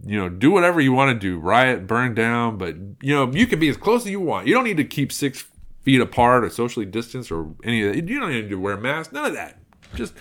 you 0.07 0.19
know, 0.19 0.29
do 0.29 0.51
whatever 0.51 0.81
you 0.81 0.93
want 0.93 1.09
to 1.11 1.19
do, 1.19 1.39
riot, 1.39 1.87
burn 1.87 2.15
down, 2.15 2.59
but 2.59 2.77
you 3.01 3.15
know, 3.15 3.31
you 3.33 3.47
can 3.47 3.59
be 3.59 3.69
as 3.69 3.77
close 3.77 4.03
as 4.03 4.11
you 4.11 4.21
want. 4.21 4.47
You 4.47 4.55
don't 4.55 4.65
need 4.65 4.77
to 4.77 4.85
keep 4.85 5.11
six 5.11 5.47
feet 5.83 6.01
apart 6.01 6.45
or 6.45 6.51
socially 6.51 6.87
distanced 6.87 7.31
or 7.31 7.55
any 7.65 7.83
of 7.83 7.95
that. 7.95 8.09
You 8.09 8.21
don't 8.21 8.31
need 8.31 8.51
to 8.51 8.57
wear 8.57 8.77
masks, 8.77 9.13
none 9.13 9.27
of 9.27 9.35
that. 9.35 9.59
Just 9.95 10.15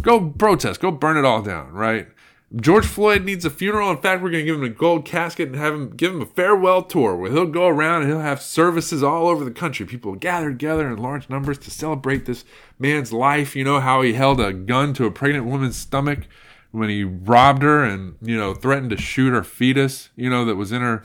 go 0.00 0.30
protest, 0.30 0.80
go 0.80 0.90
burn 0.90 1.16
it 1.16 1.24
all 1.24 1.42
down, 1.42 1.72
right? 1.72 2.08
George 2.54 2.86
Floyd 2.86 3.24
needs 3.24 3.44
a 3.44 3.50
funeral. 3.50 3.90
In 3.90 3.96
fact, 3.96 4.22
we're 4.22 4.30
going 4.30 4.44
to 4.44 4.46
give 4.46 4.56
him 4.56 4.64
a 4.64 4.68
gold 4.68 5.04
casket 5.04 5.48
and 5.48 5.56
have 5.56 5.74
him 5.74 5.90
give 5.90 6.12
him 6.12 6.22
a 6.22 6.26
farewell 6.26 6.82
tour 6.82 7.16
where 7.16 7.30
he'll 7.30 7.46
go 7.46 7.66
around 7.66 8.02
and 8.02 8.10
he'll 8.10 8.20
have 8.20 8.40
services 8.40 9.02
all 9.02 9.26
over 9.26 9.44
the 9.44 9.50
country. 9.50 9.84
People 9.84 10.14
gather 10.14 10.50
together 10.50 10.88
in 10.88 10.96
large 10.96 11.28
numbers 11.28 11.58
to 11.58 11.70
celebrate 11.72 12.24
this 12.24 12.44
man's 12.78 13.12
life. 13.12 13.56
You 13.56 13.64
know 13.64 13.80
how 13.80 14.02
he 14.02 14.12
held 14.12 14.40
a 14.40 14.52
gun 14.52 14.94
to 14.94 15.06
a 15.06 15.10
pregnant 15.10 15.46
woman's 15.46 15.76
stomach 15.76 16.28
when 16.76 16.88
he 16.90 17.04
robbed 17.04 17.62
her 17.62 17.84
and 17.84 18.16
you 18.20 18.36
know 18.36 18.54
threatened 18.54 18.90
to 18.90 18.96
shoot 18.96 19.30
her 19.30 19.42
fetus 19.42 20.10
you 20.14 20.28
know 20.28 20.44
that 20.44 20.56
was 20.56 20.72
in 20.72 20.82
her 20.82 21.02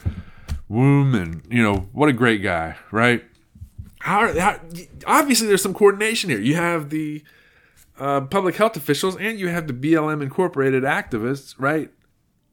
womb 0.68 1.16
and 1.16 1.42
you 1.50 1.64
know 1.64 1.88
what 1.94 2.10
a 2.10 2.14
great 2.14 2.44
guy 2.44 2.76
right 2.92 3.24
how, 4.00 4.38
how 4.38 4.60
obviously 5.06 5.48
there's 5.48 5.62
some 5.62 5.74
coordination 5.74 6.30
here 6.30 6.40
you 6.40 6.56
have 6.56 6.90
the 6.90 7.24
uh, 8.02 8.22
public 8.22 8.56
health 8.56 8.76
officials 8.76 9.16
and 9.16 9.40
you 9.40 9.48
have 9.48 9.68
the 9.68 9.74
blm 9.74 10.22
incorporated 10.22 10.84
activists 10.84 11.56
right 11.58 11.92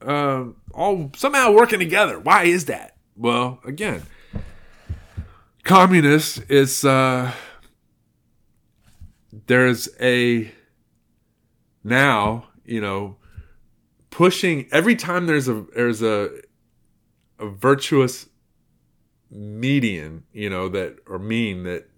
uh, 0.02 0.44
all 0.72 1.11
somehow 1.16 1.52
working 1.52 1.78
together. 1.78 2.18
Why 2.18 2.44
is 2.44 2.66
that? 2.66 2.96
Well, 3.16 3.61
again, 3.64 4.02
communists. 5.64 6.40
It's 6.48 6.84
uh, 6.84 7.32
there's 9.46 9.88
a 10.00 10.52
now 11.82 12.46
you 12.64 12.80
know 12.80 13.16
pushing 14.11 14.68
every 14.70 14.94
time 14.94 15.26
there's 15.26 15.48
a 15.48 15.64
there's 15.74 16.02
a 16.02 16.30
a 17.38 17.48
virtuous 17.48 18.28
median 19.30 20.24
you 20.32 20.48
know 20.48 20.68
that 20.68 20.96
or 21.06 21.18
mean 21.18 21.64
that 21.64 21.88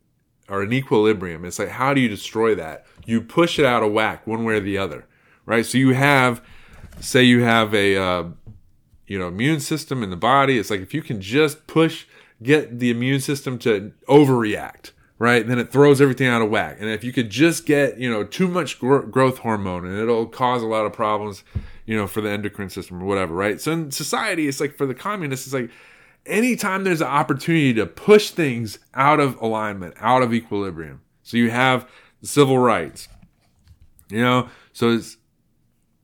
are 0.51 0.61
an 0.61 0.73
equilibrium. 0.73 1.45
It's 1.45 1.59
like 1.59 1.71
how 1.71 1.95
do 1.95 2.01
you 2.01 2.09
destroy 2.09 2.55
that? 2.57 2.85
You 3.07 3.23
push 3.23 3.59
it 3.59 3.65
out 3.65 3.83
of 3.83 3.93
whack 3.93 4.27
one 4.27 4.45
way 4.45 4.55
or 4.55 4.61
the 4.61 4.77
other 4.77 5.07
right? 5.51 5.67
So 5.67 5.79
you 5.79 5.95
have 5.95 6.41
say 7.01 7.25
you 7.25 7.43
have 7.43 7.75
a 7.75 7.97
uh, 7.97 8.25
you 9.07 9.19
know 9.19 9.29
immune 9.29 9.61
system 9.61 10.03
in 10.03 10.11
the 10.11 10.17
body. 10.17 10.59
It's 10.59 10.71
like 10.71 10.81
if 10.81 10.95
you 10.95 11.03
can 11.03 11.21
just 11.21 11.67
push 11.67 12.07
get 12.43 12.79
the 12.79 12.91
immune 12.91 13.21
system 13.21 13.59
to 13.59 13.93
overreact 14.09 14.93
right? 15.19 15.47
Then 15.47 15.59
it 15.59 15.71
throws 15.71 16.01
everything 16.01 16.29
out 16.29 16.41
of 16.41 16.49
whack. 16.49 16.79
And 16.81 16.89
if 16.89 17.05
you 17.05 17.13
could 17.13 17.29
just 17.29 17.67
get 17.67 17.99
you 17.99 18.11
know 18.11 18.25
too 18.25 18.49
much 18.49 18.79
gro- 18.79 19.07
growth 19.07 19.39
hormone 19.39 19.85
and 19.85 19.99
it'll 19.99 20.27
cause 20.27 20.63
a 20.63 20.67
lot 20.67 20.87
of 20.87 20.93
problems 20.93 21.45
you 21.85 21.97
know 21.97 22.07
for 22.07 22.21
the 22.21 22.31
endocrine 22.31 22.71
system 22.71 23.03
or 23.03 23.07
whatever 23.07 23.35
right? 23.35 23.61
So 23.61 23.73
in 23.73 23.91
society 23.91 24.49
it's 24.49 24.61
like 24.61 24.77
for 24.77 24.87
the 24.87 24.95
communists 24.95 25.47
it's 25.47 25.55
like 25.55 25.71
anytime 26.27 26.85
there's 26.85 27.01
an 27.01 27.07
opportunity 27.07 27.75
to 27.75 27.87
push 27.87 28.31
things 28.31 28.79
out 28.95 29.21
of 29.21 29.41
alignment 29.41 29.95
out 30.01 30.23
of 30.23 30.33
equilibrium 30.35 31.01
so 31.23 31.37
you 31.37 31.51
have 31.51 31.89
the 32.21 32.27
civil 32.27 32.59
rights 32.59 33.09
you 34.09 34.21
know 34.21 34.49
so 34.73 34.91
it's 34.91 35.17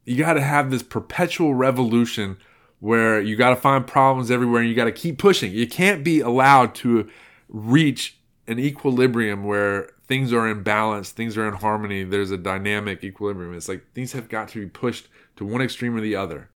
you 0.07 0.17
got 0.17 0.35
to 0.35 0.41
have 0.41 0.71
this 0.71 0.83
perpetual 0.83 1.55
revolution 1.55 2.39
where 2.81 3.21
you 3.21 3.37
got 3.37 3.51
to 3.51 3.57
find 3.57 3.87
problems 3.87 4.31
everywhere 4.31 4.61
and 4.61 4.71
you 4.71 4.77
got 4.77 4.85
to 4.85 4.93
keep 4.93 5.19
pushing. 5.19 5.53
You 5.53 5.67
can't 5.67 6.05
be 6.05 6.21
allowed 6.21 6.75
to 6.77 7.09
reach 7.49 8.19
an 8.47 8.59
equilibrium 8.59 9.45
where 9.45 9.91
things 10.07 10.33
are 10.33 10.49
in 10.49 10.63
balance, 10.63 11.11
things 11.11 11.37
are 11.37 11.49
in 11.49 11.55
harmony, 11.55 12.05
there's 12.05 12.31
a 12.31 12.39
dynamic 12.39 13.03
equilibrium. 13.03 13.55
It's 13.55 13.69
like 13.69 13.93
things 13.93 14.13
have 14.13 14.29
got 14.29 14.49
to 14.51 14.61
be 14.61 14.67
pushed 14.67 15.09
to 15.37 15.45
one 15.45 15.61
extreme 15.61 15.97
or 15.97 16.01
the 16.01 16.15
other. 16.15 16.51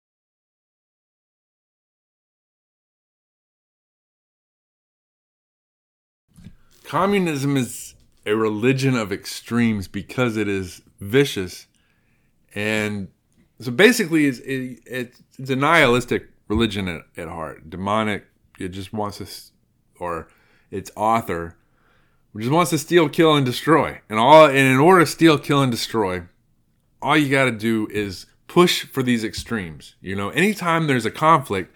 Communism 6.89 7.57
is 7.57 7.95
a 8.27 8.35
religion 8.35 8.97
of 8.97 9.13
extremes 9.13 9.89
because 9.89 10.37
it 10.37 10.49
is 10.49 10.83
vicious 11.01 11.67
and 12.55 13.09
so 13.61 13.71
basically, 13.71 14.27
it's, 14.27 14.39
it, 14.41 15.15
it's 15.37 15.51
a 15.51 15.57
nihilistic 15.57 16.29
religion 16.49 16.89
at, 16.89 17.03
at 17.17 17.29
heart, 17.29 17.69
demonic. 17.69 18.25
It 18.59 18.69
just 18.69 18.93
wants 18.93 19.19
to, 19.19 19.27
or 20.03 20.29
its 20.71 20.91
author 20.97 21.57
just 22.37 22.53
wants 22.53 22.71
to 22.71 22.79
steal, 22.79 23.09
kill, 23.09 23.35
and 23.35 23.45
destroy. 23.45 24.01
And 24.09 24.19
all, 24.19 24.47
and 24.47 24.57
in 24.57 24.79
order 24.79 25.01
to 25.01 25.07
steal, 25.07 25.39
kill, 25.39 25.61
and 25.61 25.73
destroy, 25.73 26.23
all 27.03 27.17
you 27.17 27.29
got 27.31 27.47
to 27.47 27.53
do 27.53 27.89
is 27.91 28.27
push 28.47 28.85
for 28.85 29.03
these 29.03 29.25
extremes. 29.25 29.97
You 30.01 30.15
know, 30.15 30.31
anytime 30.31 30.87
there's 30.87 31.07
a 31.07 31.11
conflict, 31.11 31.75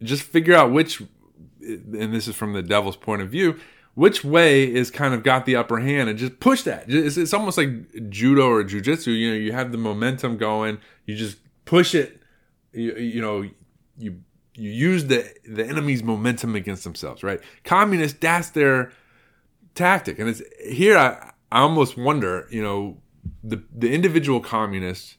just 0.00 0.22
figure 0.22 0.54
out 0.54 0.70
which, 0.70 1.02
and 1.60 2.14
this 2.14 2.28
is 2.28 2.36
from 2.36 2.52
the 2.52 2.62
devil's 2.62 2.96
point 2.96 3.22
of 3.22 3.30
view, 3.30 3.58
which 3.94 4.24
way 4.24 4.64
is 4.64 4.90
kind 4.90 5.14
of 5.14 5.22
got 5.22 5.46
the 5.46 5.56
upper 5.56 5.78
hand 5.78 6.08
and 6.08 6.18
just 6.18 6.40
push 6.40 6.62
that. 6.62 6.84
It's, 6.88 7.16
it's 7.16 7.32
almost 7.32 7.56
like 7.56 8.10
judo 8.10 8.48
or 8.48 8.64
jujitsu. 8.64 9.16
You 9.16 9.30
know, 9.30 9.36
you 9.36 9.52
have 9.52 9.72
the 9.72 9.78
momentum 9.78 10.36
going, 10.36 10.78
you 11.06 11.14
just 11.14 11.38
push 11.64 11.94
it. 11.94 12.20
You, 12.72 12.94
you 12.96 13.20
know, 13.20 13.48
you 13.96 14.20
you 14.56 14.70
use 14.70 15.06
the 15.06 15.32
the 15.48 15.64
enemy's 15.64 16.02
momentum 16.02 16.56
against 16.56 16.84
themselves, 16.84 17.22
right? 17.22 17.40
Communists, 17.62 18.18
that's 18.20 18.50
their 18.50 18.92
tactic, 19.74 20.18
and 20.18 20.28
it's 20.28 20.42
here. 20.64 20.96
I 20.96 21.32
I 21.52 21.60
almost 21.60 21.96
wonder, 21.96 22.48
you 22.50 22.62
know, 22.62 22.98
the 23.42 23.62
the 23.72 23.92
individual 23.92 24.40
communists. 24.40 25.16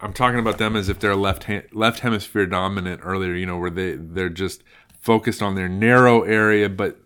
I'm 0.00 0.12
talking 0.12 0.38
about 0.38 0.58
them 0.58 0.76
as 0.76 0.88
if 0.88 0.98
they're 0.98 1.16
left 1.16 1.44
hand, 1.44 1.64
left 1.72 2.00
hemisphere 2.00 2.46
dominant 2.46 3.00
earlier, 3.02 3.34
you 3.34 3.46
know, 3.46 3.56
where 3.56 3.70
they 3.70 3.96
they're 3.96 4.28
just 4.28 4.62
focused 5.00 5.42
on 5.42 5.54
their 5.54 5.68
narrow 5.68 6.22
area, 6.22 6.68
but 6.68 6.98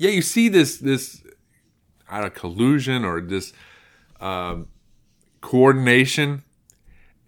yeah, 0.00 0.08
you 0.08 0.22
see 0.22 0.48
this 0.48 0.78
this 0.78 1.22
out 2.08 2.24
of 2.24 2.32
collusion 2.32 3.04
or 3.04 3.20
this 3.20 3.52
um, 4.18 4.68
coordination. 5.42 6.42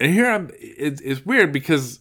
And 0.00 0.10
here 0.10 0.26
I'm, 0.26 0.50
it, 0.58 0.98
it's 1.04 1.24
weird 1.24 1.52
because 1.52 2.00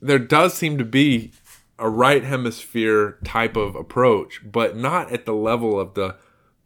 there 0.00 0.18
does 0.18 0.52
seem 0.52 0.76
to 0.76 0.84
be 0.84 1.32
a 1.78 1.88
right 1.88 2.22
hemisphere 2.22 3.18
type 3.24 3.56
of 3.56 3.74
approach, 3.74 4.42
but 4.44 4.76
not 4.76 5.10
at 5.12 5.24
the 5.24 5.32
level 5.32 5.80
of 5.80 5.94
the 5.94 6.16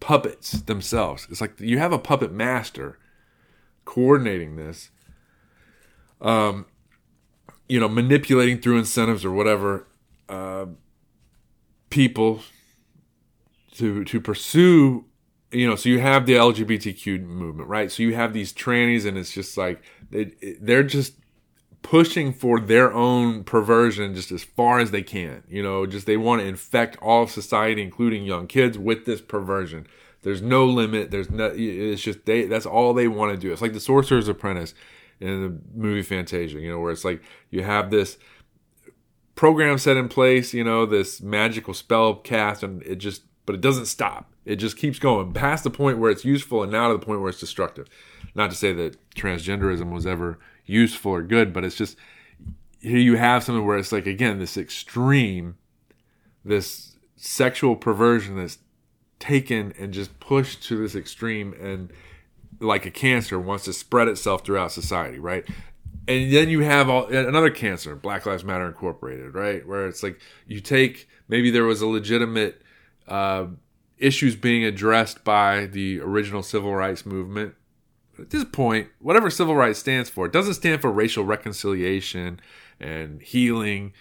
puppets 0.00 0.50
themselves. 0.62 1.28
It's 1.30 1.40
like 1.40 1.60
you 1.60 1.78
have 1.78 1.92
a 1.92 2.00
puppet 2.00 2.32
master 2.32 2.98
coordinating 3.84 4.56
this, 4.56 4.90
um, 6.20 6.66
you 7.68 7.78
know, 7.78 7.88
manipulating 7.88 8.60
through 8.60 8.78
incentives 8.78 9.24
or 9.24 9.30
whatever 9.30 9.86
uh, 10.28 10.66
people 11.90 12.42
to 13.74 14.04
to 14.04 14.20
pursue 14.20 15.04
you 15.50 15.68
know 15.68 15.76
so 15.76 15.88
you 15.88 16.00
have 16.00 16.26
the 16.26 16.34
lgbtq 16.34 17.22
movement 17.24 17.68
right? 17.68 17.90
So 17.90 18.02
you 18.02 18.14
have 18.14 18.32
these 18.32 18.52
trannies 18.52 19.06
and 19.06 19.16
it's 19.16 19.32
just 19.32 19.56
like 19.56 19.82
they, 20.10 20.32
they're 20.60 20.82
just 20.82 21.14
pushing 21.82 22.32
for 22.32 22.60
their 22.60 22.92
own 22.92 23.44
perversion 23.44 24.14
just 24.14 24.32
as 24.32 24.42
far 24.42 24.78
as 24.78 24.90
they 24.90 25.02
can 25.02 25.42
you 25.48 25.62
know? 25.62 25.86
Just 25.86 26.06
they 26.06 26.16
want 26.16 26.42
to 26.42 26.48
infect 26.48 26.96
all 27.02 27.24
of 27.24 27.30
society 27.30 27.82
including 27.82 28.24
young 28.24 28.46
kids 28.46 28.78
with 28.78 29.04
this 29.04 29.20
perversion. 29.20 29.86
There's 30.22 30.42
no 30.42 30.64
limit 30.64 31.10
there's 31.10 31.30
no 31.30 31.52
it's 31.54 32.02
just 32.02 32.24
they 32.24 32.46
that's 32.46 32.66
all 32.66 32.94
they 32.94 33.08
want 33.08 33.32
to 33.32 33.38
do. 33.38 33.52
It's 33.52 33.62
like 33.62 33.74
the 33.74 33.80
sorcerer's 33.80 34.28
apprentice 34.28 34.74
in 35.20 35.42
the 35.42 35.78
movie 35.78 36.02
fantasia 36.02 36.58
you 36.58 36.70
know 36.70 36.78
where 36.78 36.92
it's 36.92 37.04
like 37.04 37.22
you 37.50 37.62
have 37.62 37.90
this 37.90 38.18
program 39.34 39.78
set 39.78 39.96
in 39.96 40.08
place 40.08 40.52
you 40.52 40.64
know 40.64 40.86
this 40.86 41.20
magical 41.20 41.74
spell 41.74 42.14
cast 42.14 42.62
and 42.62 42.82
it 42.82 42.96
just 42.96 43.22
but 43.46 43.54
it 43.54 43.60
doesn't 43.60 43.86
stop. 43.86 44.32
It 44.44 44.56
just 44.56 44.76
keeps 44.76 44.98
going 44.98 45.32
past 45.32 45.64
the 45.64 45.70
point 45.70 45.98
where 45.98 46.10
it's 46.10 46.24
useful 46.24 46.62
and 46.62 46.72
now 46.72 46.88
to 46.88 46.98
the 46.98 47.04
point 47.04 47.20
where 47.20 47.30
it's 47.30 47.40
destructive. 47.40 47.88
Not 48.34 48.50
to 48.50 48.56
say 48.56 48.72
that 48.72 48.96
transgenderism 49.14 49.90
was 49.90 50.06
ever 50.06 50.38
useful 50.66 51.12
or 51.12 51.22
good, 51.22 51.52
but 51.52 51.64
it's 51.64 51.76
just 51.76 51.96
here 52.80 52.98
you 52.98 53.16
have 53.16 53.42
something 53.42 53.64
where 53.64 53.78
it's 53.78 53.92
like 53.92 54.06
again 54.06 54.38
this 54.38 54.56
extreme, 54.56 55.56
this 56.44 56.96
sexual 57.16 57.76
perversion 57.76 58.36
that's 58.36 58.58
taken 59.18 59.72
and 59.78 59.94
just 59.94 60.18
pushed 60.20 60.62
to 60.64 60.76
this 60.76 60.94
extreme 60.94 61.54
and 61.60 61.90
like 62.60 62.84
a 62.84 62.90
cancer 62.90 63.38
wants 63.38 63.64
to 63.64 63.72
spread 63.72 64.08
itself 64.08 64.44
throughout 64.44 64.72
society, 64.72 65.18
right? 65.18 65.48
And 66.06 66.30
then 66.32 66.50
you 66.50 66.60
have 66.60 66.90
all, 66.90 67.06
another 67.06 67.50
cancer, 67.50 67.96
Black 67.96 68.26
Lives 68.26 68.44
Matter 68.44 68.66
Incorporated, 68.66 69.34
right? 69.34 69.66
Where 69.66 69.86
it's 69.86 70.02
like 70.02 70.20
you 70.46 70.60
take 70.60 71.08
maybe 71.28 71.50
there 71.50 71.64
was 71.64 71.80
a 71.80 71.86
legitimate 71.86 72.60
uh, 73.08 73.46
issues 73.98 74.36
being 74.36 74.64
addressed 74.64 75.24
by 75.24 75.66
the 75.66 76.00
original 76.00 76.42
civil 76.42 76.74
rights 76.74 77.06
movement. 77.06 77.54
At 78.18 78.30
this 78.30 78.44
point, 78.44 78.88
whatever 79.00 79.30
civil 79.30 79.56
rights 79.56 79.80
stands 79.80 80.08
for, 80.08 80.26
it 80.26 80.32
doesn't 80.32 80.54
stand 80.54 80.80
for 80.80 80.90
racial 80.90 81.24
reconciliation 81.24 82.40
and 82.78 83.20
healing 83.20 83.92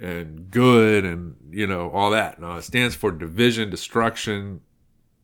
and 0.00 0.50
good 0.50 1.04
and 1.04 1.36
you 1.50 1.66
know 1.66 1.90
all 1.90 2.10
that. 2.10 2.40
No, 2.40 2.56
it 2.56 2.62
stands 2.62 2.94
for 2.94 3.10
division, 3.10 3.68
destruction, 3.68 4.60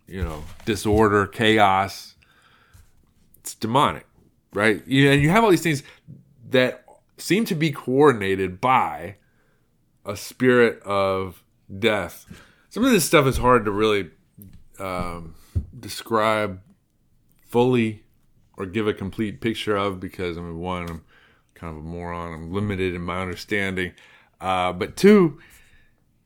you 0.07 0.23
know, 0.23 0.45
disorder, 0.65 1.27
chaos. 1.27 2.15
It's 3.39 3.55
demonic, 3.55 4.07
right? 4.53 4.85
and 4.87 5.23
you 5.23 5.31
have 5.31 5.45
all 5.45 5.51
these 5.51 5.63
things 5.63 5.83
that 6.51 6.85
seem 7.19 7.45
to 7.47 7.55
be 7.55 7.71
coordinated 7.71 8.61
by 8.61 9.17
a 10.05 10.17
spirit 10.17 10.83
of 10.83 11.43
death 11.79 12.27
some 12.75 12.85
of 12.85 12.91
this 12.91 13.05
stuff 13.05 13.25
is 13.29 13.37
hard 13.37 13.65
to 13.67 13.71
really 13.71 14.11
um, 14.81 15.37
describe 15.79 16.61
fully 17.47 18.03
or 18.57 18.67
give 18.67 18.89
a 18.89 18.93
complete 18.93 19.41
picture 19.41 19.77
of 19.77 20.01
because 20.01 20.37
I 20.37 20.41
mean, 20.41 20.59
one, 20.59 20.83
I'm 20.91 21.05
kind 21.55 21.71
of 21.71 21.85
a 21.85 21.87
moron. 21.87 22.35
I'm 22.35 22.53
limited 22.53 22.93
in 22.93 23.03
my 23.03 23.23
understanding. 23.23 23.93
Uh, 24.41 24.73
but 24.73 24.97
two, 24.97 25.39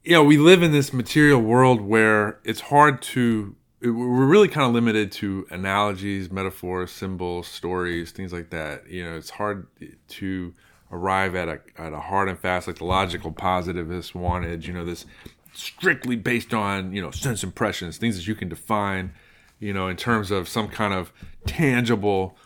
you 0.02 0.12
know, 0.12 0.24
we 0.24 0.38
live 0.38 0.62
in 0.62 0.72
this 0.72 0.90
material 0.90 1.38
world 1.38 1.82
where 1.82 2.40
it's 2.44 2.60
hard 2.60 3.02
to. 3.02 3.54
We're 3.82 4.24
really 4.24 4.48
kind 4.48 4.66
of 4.66 4.72
limited 4.72 5.12
to 5.12 5.46
analogies, 5.50 6.30
metaphors, 6.30 6.90
symbols, 6.90 7.46
stories, 7.46 8.10
things 8.10 8.32
like 8.32 8.48
that. 8.50 8.88
You 8.88 9.04
know, 9.04 9.16
it's 9.18 9.28
hard 9.28 9.66
to 10.08 10.54
arrive 10.90 11.34
at 11.34 11.48
a 11.48 11.60
at 11.76 11.92
a 11.92 12.00
hard 12.00 12.30
and 12.30 12.38
fast, 12.38 12.66
like 12.66 12.78
the 12.78 12.86
logical 12.86 13.32
positivist 13.32 14.14
wanted. 14.14 14.66
You 14.66 14.72
know, 14.72 14.86
this 14.86 15.04
strictly 15.52 16.16
based 16.16 16.54
on 16.54 16.92
you 16.92 17.02
know 17.02 17.10
sense 17.10 17.42
impressions, 17.42 17.98
things 17.98 18.16
that 18.16 18.26
you 18.26 18.34
can 18.34 18.48
define, 18.48 19.12
you 19.58 19.72
know, 19.72 19.88
in 19.88 19.96
terms 19.96 20.30
of 20.30 20.48
some 20.48 20.68
kind 20.68 20.94
of 20.94 21.12
tangible, 21.46 22.36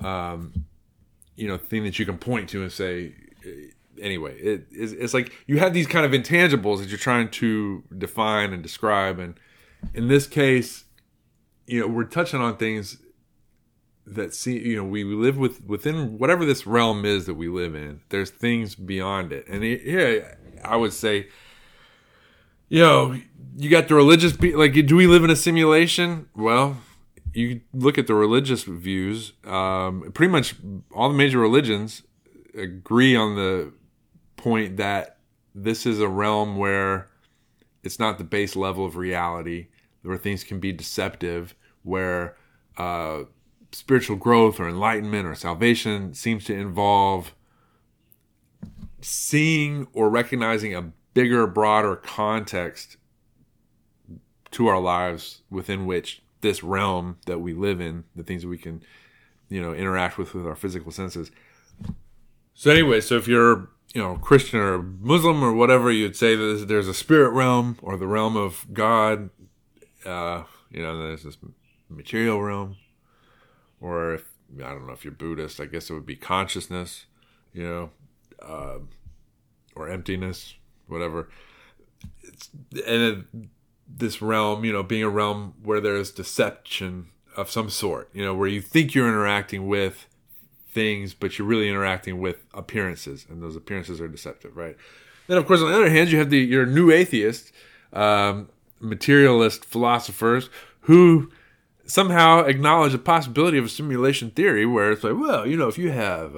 um, 0.00 0.64
you 1.36 1.48
know 1.48 1.56
thing 1.56 1.84
that 1.84 1.98
you 1.98 2.06
can 2.06 2.18
point 2.18 2.48
to 2.50 2.62
and 2.62 2.72
say 2.72 3.14
anyway 4.00 4.36
it, 4.38 4.66
it's, 4.70 4.92
it's 4.92 5.14
like 5.14 5.32
you 5.46 5.58
have 5.58 5.72
these 5.72 5.86
kind 5.86 6.04
of 6.06 6.12
intangibles 6.12 6.78
that 6.78 6.88
you're 6.88 6.98
trying 6.98 7.28
to 7.28 7.82
define 7.96 8.52
and 8.52 8.62
describe. 8.62 9.18
And 9.18 9.38
in 9.94 10.08
this 10.08 10.26
case 10.26 10.84
you 11.66 11.80
know 11.80 11.86
we're 11.86 12.04
touching 12.04 12.40
on 12.40 12.56
things 12.56 12.98
that 14.06 14.34
see 14.34 14.58
you 14.58 14.76
know 14.76 14.84
we 14.84 15.04
live 15.04 15.36
with 15.36 15.64
within 15.64 16.18
whatever 16.18 16.44
this 16.44 16.66
realm 16.66 17.04
is 17.04 17.26
that 17.26 17.34
we 17.34 17.48
live 17.48 17.74
in 17.74 18.00
there's 18.08 18.30
things 18.30 18.74
beyond 18.74 19.32
it. 19.32 19.46
And 19.48 19.64
it, 19.64 19.82
yeah 19.84 20.34
i 20.64 20.76
would 20.76 20.92
say 20.92 21.28
know 22.80 23.16
you 23.56 23.68
got 23.68 23.88
the 23.88 23.94
religious 23.94 24.40
like 24.40 24.72
do 24.86 24.96
we 24.96 25.06
live 25.06 25.24
in 25.24 25.30
a 25.30 25.36
simulation? 25.36 26.28
Well 26.34 26.78
you 27.34 27.60
look 27.72 27.98
at 27.98 28.06
the 28.06 28.14
religious 28.14 28.64
views 28.64 29.32
um, 29.44 30.10
pretty 30.12 30.30
much 30.30 30.54
all 30.94 31.08
the 31.08 31.14
major 31.14 31.38
religions 31.38 32.02
agree 32.54 33.16
on 33.16 33.36
the 33.36 33.72
point 34.36 34.76
that 34.76 35.18
this 35.54 35.86
is 35.86 36.00
a 36.00 36.08
realm 36.08 36.56
where 36.56 37.08
it's 37.82 37.98
not 37.98 38.18
the 38.18 38.24
base 38.24 38.54
level 38.56 38.84
of 38.84 38.96
reality 38.96 39.68
where 40.02 40.18
things 40.18 40.44
can 40.44 40.60
be 40.60 40.72
deceptive 40.72 41.54
where 41.82 42.36
uh, 42.76 43.22
spiritual 43.72 44.16
growth 44.16 44.60
or 44.60 44.68
enlightenment 44.68 45.26
or 45.26 45.34
salvation 45.34 46.12
seems 46.14 46.44
to 46.44 46.54
involve 46.54 47.34
seeing 49.00 49.86
or 49.92 50.08
recognizing 50.08 50.74
a 50.74 50.92
bigger, 51.14 51.46
broader 51.46 51.96
context 51.96 52.96
to 54.52 54.66
our 54.68 54.80
lives 54.80 55.42
within 55.50 55.86
which 55.86 56.22
this 56.40 56.62
realm 56.62 57.18
that 57.26 57.38
we 57.40 57.54
live 57.54 57.80
in, 57.80 58.04
the 58.14 58.22
things 58.22 58.42
that 58.42 58.48
we 58.48 58.58
can, 58.58 58.82
you 59.48 59.60
know, 59.60 59.72
interact 59.72 60.18
with 60.18 60.34
with 60.34 60.46
our 60.46 60.56
physical 60.56 60.92
senses. 60.92 61.30
So 62.54 62.70
anyway, 62.70 63.00
so 63.00 63.16
if 63.16 63.26
you're, 63.26 63.70
you 63.94 64.02
know, 64.02 64.16
Christian 64.16 64.60
or 64.60 64.82
Muslim 64.82 65.42
or 65.42 65.52
whatever, 65.52 65.90
you'd 65.90 66.16
say 66.16 66.36
that 66.36 66.66
there's 66.68 66.88
a 66.88 66.94
spirit 66.94 67.30
realm 67.30 67.78
or 67.82 67.96
the 67.96 68.06
realm 68.06 68.36
of 68.36 68.66
God. 68.72 69.30
Uh, 70.04 70.44
you 70.70 70.82
know, 70.82 71.00
there's 71.00 71.22
this 71.22 71.38
material 71.88 72.42
realm, 72.42 72.76
or 73.80 74.14
if 74.14 74.24
I 74.56 74.70
don't 74.70 74.86
know 74.86 74.92
if 74.92 75.04
you're 75.04 75.12
Buddhist, 75.12 75.60
I 75.60 75.66
guess 75.66 75.88
it 75.88 75.94
would 75.94 76.06
be 76.06 76.16
consciousness, 76.16 77.06
you 77.52 77.62
know, 77.62 77.90
uh, 78.40 78.78
or 79.74 79.88
emptiness, 79.88 80.54
whatever. 80.92 81.28
It's, 82.22 82.50
and 82.86 83.02
it, 83.02 83.24
this 83.88 84.22
realm, 84.22 84.64
you 84.64 84.72
know, 84.72 84.82
being 84.82 85.02
a 85.02 85.08
realm 85.08 85.54
where 85.62 85.80
there's 85.80 86.10
deception 86.10 87.08
of 87.36 87.50
some 87.50 87.70
sort, 87.70 88.10
you 88.12 88.24
know, 88.24 88.34
where 88.34 88.48
you 88.48 88.60
think 88.60 88.94
you're 88.94 89.08
interacting 89.08 89.66
with 89.66 90.06
things, 90.68 91.14
but 91.14 91.38
you're 91.38 91.48
really 91.48 91.68
interacting 91.68 92.20
with 92.20 92.44
appearances, 92.54 93.26
and 93.28 93.42
those 93.42 93.56
appearances 93.56 94.00
are 94.00 94.08
deceptive, 94.08 94.56
right? 94.56 94.76
Then, 95.26 95.38
of 95.38 95.46
course, 95.46 95.60
on 95.60 95.70
the 95.70 95.76
other 95.76 95.90
hand, 95.90 96.10
you 96.10 96.18
have 96.18 96.30
the 96.30 96.38
your 96.38 96.66
new 96.66 96.90
atheist, 96.90 97.52
um, 97.92 98.48
materialist 98.80 99.64
philosophers 99.64 100.50
who 100.82 101.30
somehow 101.84 102.40
acknowledge 102.40 102.92
the 102.92 102.98
possibility 102.98 103.58
of 103.58 103.66
a 103.66 103.68
simulation 103.68 104.30
theory 104.30 104.66
where 104.66 104.90
it's 104.90 105.04
like, 105.04 105.18
well, 105.18 105.46
you 105.46 105.56
know, 105.56 105.68
if 105.68 105.78
you 105.78 105.90
have 105.90 106.34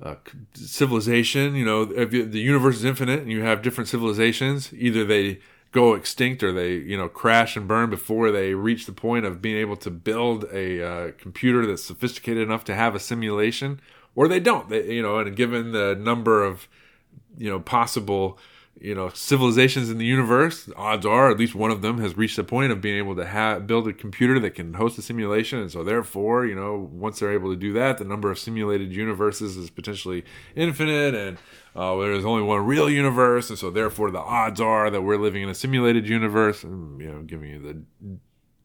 a 0.00 0.16
civilization, 0.54 1.54
you 1.54 1.64
know, 1.64 1.84
the 1.84 2.38
universe 2.38 2.76
is 2.76 2.84
infinite 2.84 3.20
and 3.20 3.30
you 3.30 3.42
have 3.42 3.62
different 3.62 3.88
civilizations, 3.88 4.72
either 4.74 5.04
they 5.04 5.40
go 5.72 5.94
extinct 5.94 6.42
or 6.42 6.52
they, 6.52 6.74
you 6.74 6.96
know, 6.96 7.08
crash 7.08 7.56
and 7.56 7.68
burn 7.68 7.90
before 7.90 8.30
they 8.30 8.54
reach 8.54 8.86
the 8.86 8.92
point 8.92 9.26
of 9.26 9.42
being 9.42 9.56
able 9.56 9.76
to 9.76 9.90
build 9.90 10.44
a 10.52 10.82
uh, 10.82 11.12
computer 11.18 11.66
that's 11.66 11.84
sophisticated 11.84 12.42
enough 12.42 12.64
to 12.64 12.74
have 12.74 12.94
a 12.94 13.00
simulation, 13.00 13.80
or 14.14 14.28
they 14.28 14.40
don't. 14.40 14.68
They, 14.68 14.94
you 14.94 15.02
know, 15.02 15.18
and 15.18 15.36
given 15.36 15.72
the 15.72 15.94
number 15.94 16.42
of, 16.42 16.68
you 17.36 17.50
know, 17.50 17.60
possible 17.60 18.38
you 18.80 18.94
know 18.94 19.08
civilizations 19.10 19.90
in 19.90 19.98
the 19.98 20.04
universe 20.04 20.68
odds 20.76 21.04
are 21.04 21.30
at 21.30 21.38
least 21.38 21.54
one 21.54 21.70
of 21.70 21.82
them 21.82 21.98
has 21.98 22.16
reached 22.16 22.36
the 22.36 22.44
point 22.44 22.70
of 22.70 22.80
being 22.80 22.96
able 22.96 23.16
to 23.16 23.26
have 23.26 23.66
build 23.66 23.88
a 23.88 23.92
computer 23.92 24.38
that 24.38 24.50
can 24.50 24.74
host 24.74 24.98
a 24.98 25.02
simulation. 25.02 25.58
And 25.58 25.70
so 25.70 25.82
therefore 25.82 26.46
you 26.46 26.54
know 26.54 26.88
once 26.92 27.18
they're 27.18 27.32
able 27.32 27.50
to 27.50 27.56
do 27.56 27.72
that 27.74 27.98
the 27.98 28.04
number 28.04 28.30
of 28.30 28.38
simulated 28.38 28.92
universes 28.92 29.56
is 29.56 29.70
potentially 29.70 30.24
infinite 30.54 31.14
and 31.14 31.38
uh, 31.74 31.96
there's 31.96 32.24
only 32.24 32.42
one 32.42 32.64
real 32.64 32.88
universe. 32.88 33.50
And 33.50 33.58
so 33.58 33.70
therefore 33.70 34.10
the 34.10 34.20
odds 34.20 34.60
are 34.60 34.90
that 34.90 35.02
we're 35.02 35.18
living 35.18 35.42
in 35.42 35.48
a 35.48 35.54
simulated 35.54 36.08
universe. 36.08 36.62
And 36.62 37.00
you 37.00 37.10
know 37.10 37.22
giving 37.22 37.50
you 37.50 37.58
the 37.60 38.18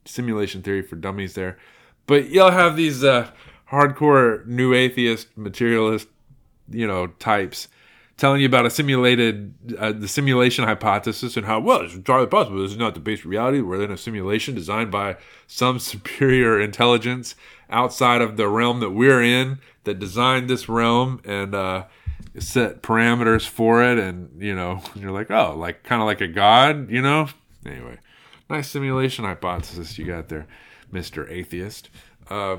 simulation 0.06 0.62
theory 0.62 0.82
for 0.82 0.96
dummies 0.96 1.34
there. 1.34 1.58
But 2.06 2.30
you'll 2.30 2.52
have 2.52 2.76
these 2.76 3.04
uh, 3.04 3.32
hardcore 3.72 4.46
new 4.46 4.74
atheist 4.74 5.36
materialist 5.38 6.08
you 6.70 6.88
know 6.88 7.08
types 7.08 7.68
telling 8.18 8.42
you 8.42 8.48
about 8.48 8.66
a 8.66 8.70
simulated 8.70 9.54
uh, 9.78 9.92
the 9.92 10.08
simulation 10.08 10.66
hypothesis 10.66 11.36
and 11.36 11.46
how 11.46 11.60
well 11.60 11.82
it's 11.82 11.96
entirely 11.96 12.28
possible. 12.28 12.62
This 12.62 12.72
is 12.72 12.78
not 12.78 12.94
the 12.94 13.00
base 13.00 13.26
reality. 13.26 13.62
We're 13.62 13.84
in 13.84 13.92
a 13.92 13.98
simulation 13.98 14.56
designed 14.56 14.92
by 14.92 15.18
some 15.48 15.80
superior 15.92 16.60
intelligence 16.60 17.36
outside 17.70 18.22
of 18.22 18.38
the 18.38 18.48
realm 18.48 18.80
that 18.82 18.92
we're 18.92 19.24
in 19.24 19.60
that 19.84 20.00
designed 20.00 20.50
this 20.50 20.70
realm 20.70 21.22
and 21.26 21.56
uh, 21.56 21.86
set 22.38 22.84
parameters 22.84 23.48
for 23.48 23.84
it. 23.84 23.98
And 23.98 24.42
you 24.42 24.56
know 24.56 24.82
you're 24.96 25.12
like 25.12 25.32
oh 25.32 25.56
like 25.58 25.84
kind 25.84 26.02
of 26.02 26.06
like 26.06 26.22
a 26.22 26.28
god 26.28 26.90
you 26.90 27.02
know? 27.02 27.28
Anyway 27.66 28.00
nice 28.50 28.68
simulation 28.68 29.26
hypothesis 29.26 29.98
you 29.98 30.06
got 30.06 30.30
there 30.30 30.46
mr 30.92 31.30
atheist. 31.32 31.90
Uh, 32.30 32.58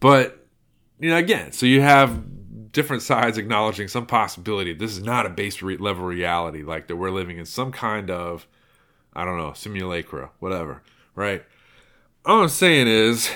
but 0.00 0.46
you 1.00 1.08
know 1.08 1.16
again 1.16 1.52
so 1.52 1.64
you 1.64 1.80
have 1.80 2.22
different 2.76 3.02
sides 3.02 3.38
acknowledging 3.38 3.88
some 3.88 4.04
possibility. 4.04 4.74
This 4.74 4.90
is 4.92 5.02
not 5.02 5.24
a 5.24 5.30
base 5.30 5.62
re- 5.62 5.78
level 5.78 6.04
reality, 6.04 6.62
like 6.62 6.88
that 6.88 6.96
we're 6.96 7.10
living 7.10 7.38
in 7.38 7.46
some 7.46 7.72
kind 7.72 8.10
of, 8.10 8.46
I 9.14 9.24
don't 9.24 9.38
know, 9.38 9.54
simulacra, 9.54 10.30
whatever, 10.40 10.82
right? 11.14 11.42
All 12.26 12.42
I'm 12.42 12.50
saying 12.50 12.86
is 12.86 13.30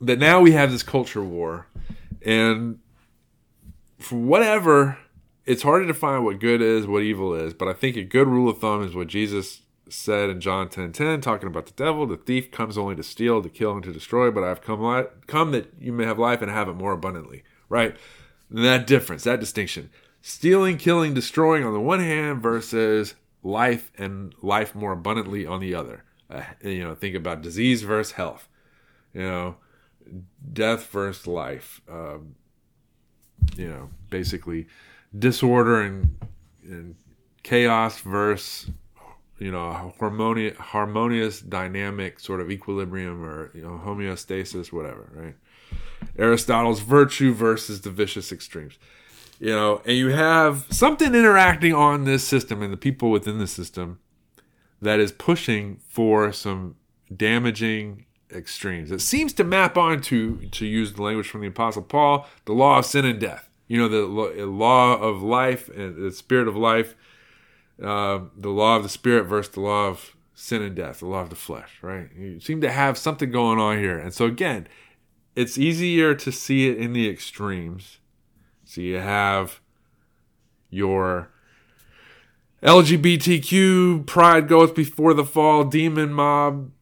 that 0.00 0.18
now 0.18 0.40
we 0.40 0.50
have 0.50 0.72
this 0.72 0.82
culture 0.82 1.22
war, 1.22 1.68
and 2.22 2.80
for 4.00 4.16
whatever, 4.16 4.98
it's 5.44 5.62
hard 5.62 5.84
to 5.84 5.86
define 5.86 6.24
what 6.24 6.40
good 6.40 6.60
is, 6.60 6.88
what 6.88 7.04
evil 7.04 7.34
is, 7.34 7.54
but 7.54 7.68
I 7.68 7.72
think 7.72 7.96
a 7.96 8.02
good 8.02 8.26
rule 8.26 8.50
of 8.50 8.58
thumb 8.58 8.82
is 8.82 8.96
what 8.96 9.06
Jesus 9.06 9.62
said 9.88 10.28
in 10.28 10.40
John 10.40 10.68
10 10.68 10.90
10, 10.90 11.20
talking 11.20 11.46
about 11.46 11.66
the 11.66 11.72
devil, 11.84 12.04
the 12.04 12.16
thief 12.16 12.50
comes 12.50 12.76
only 12.76 12.96
to 12.96 13.04
steal, 13.04 13.40
to 13.44 13.48
kill, 13.48 13.74
and 13.74 13.84
to 13.84 13.92
destroy, 13.92 14.32
but 14.32 14.42
I've 14.42 14.60
come, 14.60 14.82
li- 14.82 15.06
come 15.28 15.52
that 15.52 15.72
you 15.78 15.92
may 15.92 16.04
have 16.04 16.18
life 16.18 16.42
and 16.42 16.50
have 16.50 16.68
it 16.68 16.74
more 16.74 16.94
abundantly, 16.94 17.44
right? 17.68 17.96
That 18.50 18.86
difference, 18.86 19.24
that 19.24 19.40
distinction. 19.40 19.90
Stealing, 20.22 20.76
killing, 20.76 21.14
destroying 21.14 21.64
on 21.64 21.72
the 21.72 21.80
one 21.80 22.00
hand 22.00 22.42
versus 22.42 23.14
life 23.42 23.92
and 23.96 24.34
life 24.42 24.74
more 24.74 24.92
abundantly 24.92 25.46
on 25.46 25.60
the 25.60 25.74
other. 25.74 26.04
Uh, 26.28 26.42
you 26.62 26.82
know, 26.82 26.94
think 26.94 27.14
about 27.14 27.42
disease 27.42 27.82
versus 27.82 28.12
health. 28.12 28.48
You 29.14 29.22
know, 29.22 29.56
death 30.52 30.86
versus 30.90 31.26
life. 31.26 31.80
Um, 31.88 32.34
you 33.56 33.68
know, 33.68 33.90
basically 34.10 34.66
disorder 35.16 35.80
and, 35.82 36.18
and 36.64 36.96
chaos 37.42 38.00
versus 38.00 38.70
you 39.38 39.50
know 39.52 39.92
harmonious 39.98 40.56
harmonious 40.56 41.40
dynamic 41.40 42.18
sort 42.18 42.40
of 42.40 42.50
equilibrium 42.50 43.24
or 43.24 43.50
you 43.54 43.62
know 43.62 43.80
homeostasis 43.84 44.72
whatever 44.72 45.10
right 45.14 45.36
Aristotle's 46.18 46.80
virtue 46.80 47.34
versus 47.34 47.82
the 47.82 47.90
vicious 47.90 48.32
extremes. 48.32 48.78
You 49.38 49.50
know, 49.50 49.82
and 49.84 49.96
you 49.96 50.08
have 50.08 50.66
something 50.70 51.14
interacting 51.14 51.74
on 51.74 52.04
this 52.04 52.24
system 52.24 52.62
and 52.62 52.72
the 52.72 52.78
people 52.78 53.10
within 53.10 53.38
the 53.38 53.46
system 53.46 53.98
that 54.80 54.98
is 54.98 55.12
pushing 55.12 55.80
for 55.88 56.32
some 56.32 56.76
damaging 57.14 58.06
extremes. 58.34 58.90
It 58.90 59.00
seems 59.00 59.32
to 59.34 59.44
map 59.44 59.76
onto, 59.76 60.48
to 60.48 60.66
use 60.66 60.94
the 60.94 61.02
language 61.02 61.28
from 61.28 61.42
the 61.42 61.48
Apostle 61.48 61.82
Paul, 61.82 62.26
the 62.44 62.52
law 62.52 62.78
of 62.78 62.86
sin 62.86 63.04
and 63.04 63.20
death. 63.20 63.48
You 63.68 63.78
know, 63.78 63.88
the 63.88 64.46
law 64.46 64.96
of 64.96 65.22
life 65.22 65.68
and 65.68 66.02
the 66.02 66.12
spirit 66.12 66.48
of 66.48 66.56
life, 66.56 66.94
uh, 67.82 68.20
the 68.36 68.48
law 68.48 68.76
of 68.76 68.84
the 68.84 68.88
spirit 68.88 69.24
versus 69.24 69.52
the 69.52 69.60
law 69.60 69.88
of 69.88 70.16
sin 70.34 70.62
and 70.62 70.76
death, 70.76 71.00
the 71.00 71.06
law 71.06 71.22
of 71.22 71.30
the 71.30 71.36
flesh, 71.36 71.78
right? 71.82 72.08
You 72.16 72.40
seem 72.40 72.60
to 72.60 72.70
have 72.70 72.96
something 72.96 73.30
going 73.30 73.58
on 73.58 73.78
here. 73.78 73.98
And 73.98 74.14
so, 74.14 74.26
again, 74.26 74.68
it's 75.36 75.58
easier 75.58 76.14
to 76.14 76.32
see 76.32 76.68
it 76.68 76.78
in 76.78 76.94
the 76.94 77.08
extremes. 77.08 77.98
So 78.64 78.80
you 78.80 78.96
have 78.96 79.60
your 80.70 81.30
LGBTQ 82.62 84.06
pride 84.06 84.48
goes 84.48 84.72
before 84.72 85.14
the 85.14 85.24
fall, 85.24 85.62
demon 85.64 86.12
mob, 86.12 86.72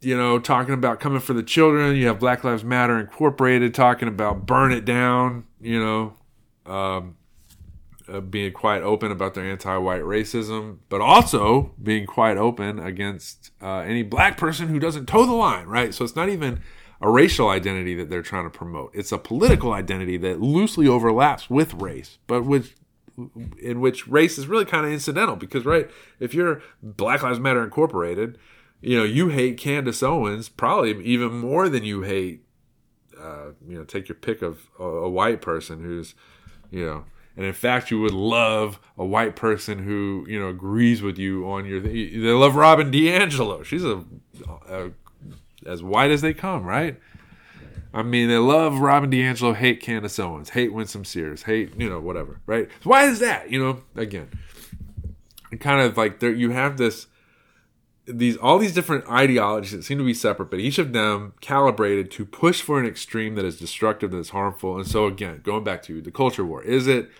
you 0.00 0.16
know, 0.16 0.38
talking 0.38 0.74
about 0.74 0.98
coming 0.98 1.20
for 1.20 1.34
the 1.34 1.42
children. 1.42 1.94
You 1.94 2.08
have 2.08 2.18
Black 2.18 2.42
Lives 2.42 2.64
Matter 2.64 2.98
Incorporated 2.98 3.74
talking 3.74 4.08
about 4.08 4.46
burn 4.46 4.72
it 4.72 4.84
down, 4.84 5.44
you 5.60 5.78
know, 5.78 6.14
um, 6.66 7.16
uh, 8.08 8.20
being 8.20 8.52
quite 8.52 8.82
open 8.82 9.12
about 9.12 9.34
their 9.34 9.44
anti-white 9.44 10.02
racism, 10.02 10.78
but 10.88 11.00
also 11.00 11.72
being 11.80 12.06
quite 12.06 12.38
open 12.38 12.78
against 12.78 13.52
uh, 13.60 13.78
any 13.78 14.02
black 14.02 14.36
person 14.36 14.68
who 14.68 14.78
doesn't 14.78 15.06
toe 15.06 15.26
the 15.26 15.32
line, 15.32 15.66
right? 15.66 15.94
So 15.94 16.04
it's 16.04 16.16
not 16.16 16.30
even 16.30 16.60
a 17.02 17.10
racial 17.10 17.48
identity 17.48 17.94
that 17.96 18.08
they're 18.08 18.22
trying 18.22 18.44
to 18.44 18.50
promote. 18.50 18.92
It's 18.94 19.12
a 19.12 19.18
political 19.18 19.72
identity 19.72 20.16
that 20.18 20.40
loosely 20.40 20.86
overlaps 20.86 21.50
with 21.50 21.74
race, 21.74 22.18
but 22.26 22.44
which 22.44 22.74
in 23.60 23.80
which 23.80 24.08
race 24.08 24.38
is 24.38 24.46
really 24.46 24.64
kind 24.64 24.86
of 24.86 24.92
incidental 24.92 25.36
because 25.36 25.66
right, 25.66 25.90
if 26.18 26.32
you're 26.32 26.62
Black 26.82 27.22
Lives 27.22 27.40
Matter 27.40 27.62
Incorporated, 27.62 28.38
you 28.80 28.96
know, 28.96 29.04
you 29.04 29.28
hate 29.28 29.58
Candace 29.58 30.02
Owens 30.02 30.48
probably 30.48 31.04
even 31.04 31.32
more 31.32 31.68
than 31.68 31.84
you 31.84 32.02
hate 32.02 32.44
uh, 33.22 33.52
you 33.68 33.78
know, 33.78 33.84
take 33.84 34.08
your 34.08 34.16
pick 34.16 34.42
of 34.42 34.68
a, 34.78 34.84
a 34.84 35.08
white 35.08 35.40
person 35.40 35.82
who's, 35.82 36.14
you 36.70 36.84
know, 36.84 37.04
and 37.36 37.46
in 37.46 37.52
fact, 37.52 37.90
you 37.90 38.00
would 38.00 38.12
love 38.12 38.78
a 38.98 39.04
white 39.04 39.36
person 39.36 39.78
who 39.78 40.26
you 40.28 40.38
know 40.38 40.48
agrees 40.48 41.00
with 41.00 41.18
you 41.18 41.48
on 41.48 41.64
your. 41.64 41.80
They 41.80 42.18
love 42.18 42.56
Robin 42.56 42.90
DiAngelo. 42.90 43.64
She's 43.64 43.84
a, 43.84 44.04
a 44.68 44.90
as 45.66 45.82
white 45.82 46.10
as 46.10 46.20
they 46.20 46.34
come, 46.34 46.64
right? 46.64 46.98
I 47.94 48.02
mean, 48.02 48.28
they 48.28 48.38
love 48.38 48.78
Robin 48.78 49.10
DiAngelo, 49.10 49.54
hate 49.54 49.80
Candace 49.80 50.18
Owens, 50.18 50.50
hate 50.50 50.72
Winsome 50.72 51.04
Sears, 51.04 51.42
hate 51.42 51.78
you 51.78 51.88
know 51.88 52.00
whatever, 52.00 52.40
right? 52.46 52.68
Why 52.84 53.04
is 53.04 53.18
that? 53.18 53.50
You 53.50 53.62
know, 53.62 53.82
again, 53.94 54.28
kind 55.60 55.80
of 55.80 55.96
like 55.96 56.20
there 56.20 56.32
you 56.32 56.50
have 56.50 56.78
this 56.78 57.06
these 58.06 58.36
all 58.38 58.58
these 58.58 58.74
different 58.74 59.08
ideologies 59.08 59.72
that 59.72 59.84
seem 59.84 59.98
to 59.98 60.04
be 60.04 60.14
separate, 60.14 60.50
but 60.50 60.58
each 60.58 60.78
of 60.78 60.92
them 60.92 61.34
calibrated 61.40 62.10
to 62.12 62.24
push 62.24 62.62
for 62.62 62.80
an 62.80 62.86
extreme 62.86 63.34
that 63.34 63.44
is 63.44 63.58
destructive, 63.58 64.10
that 64.10 64.18
is 64.18 64.30
harmful. 64.30 64.76
And 64.76 64.86
so 64.86 65.06
again, 65.06 65.40
going 65.44 65.64
back 65.64 65.82
to 65.84 66.00
the 66.00 66.10
culture 66.10 66.44
war, 66.44 66.62
is 66.62 66.86
it 66.86 67.10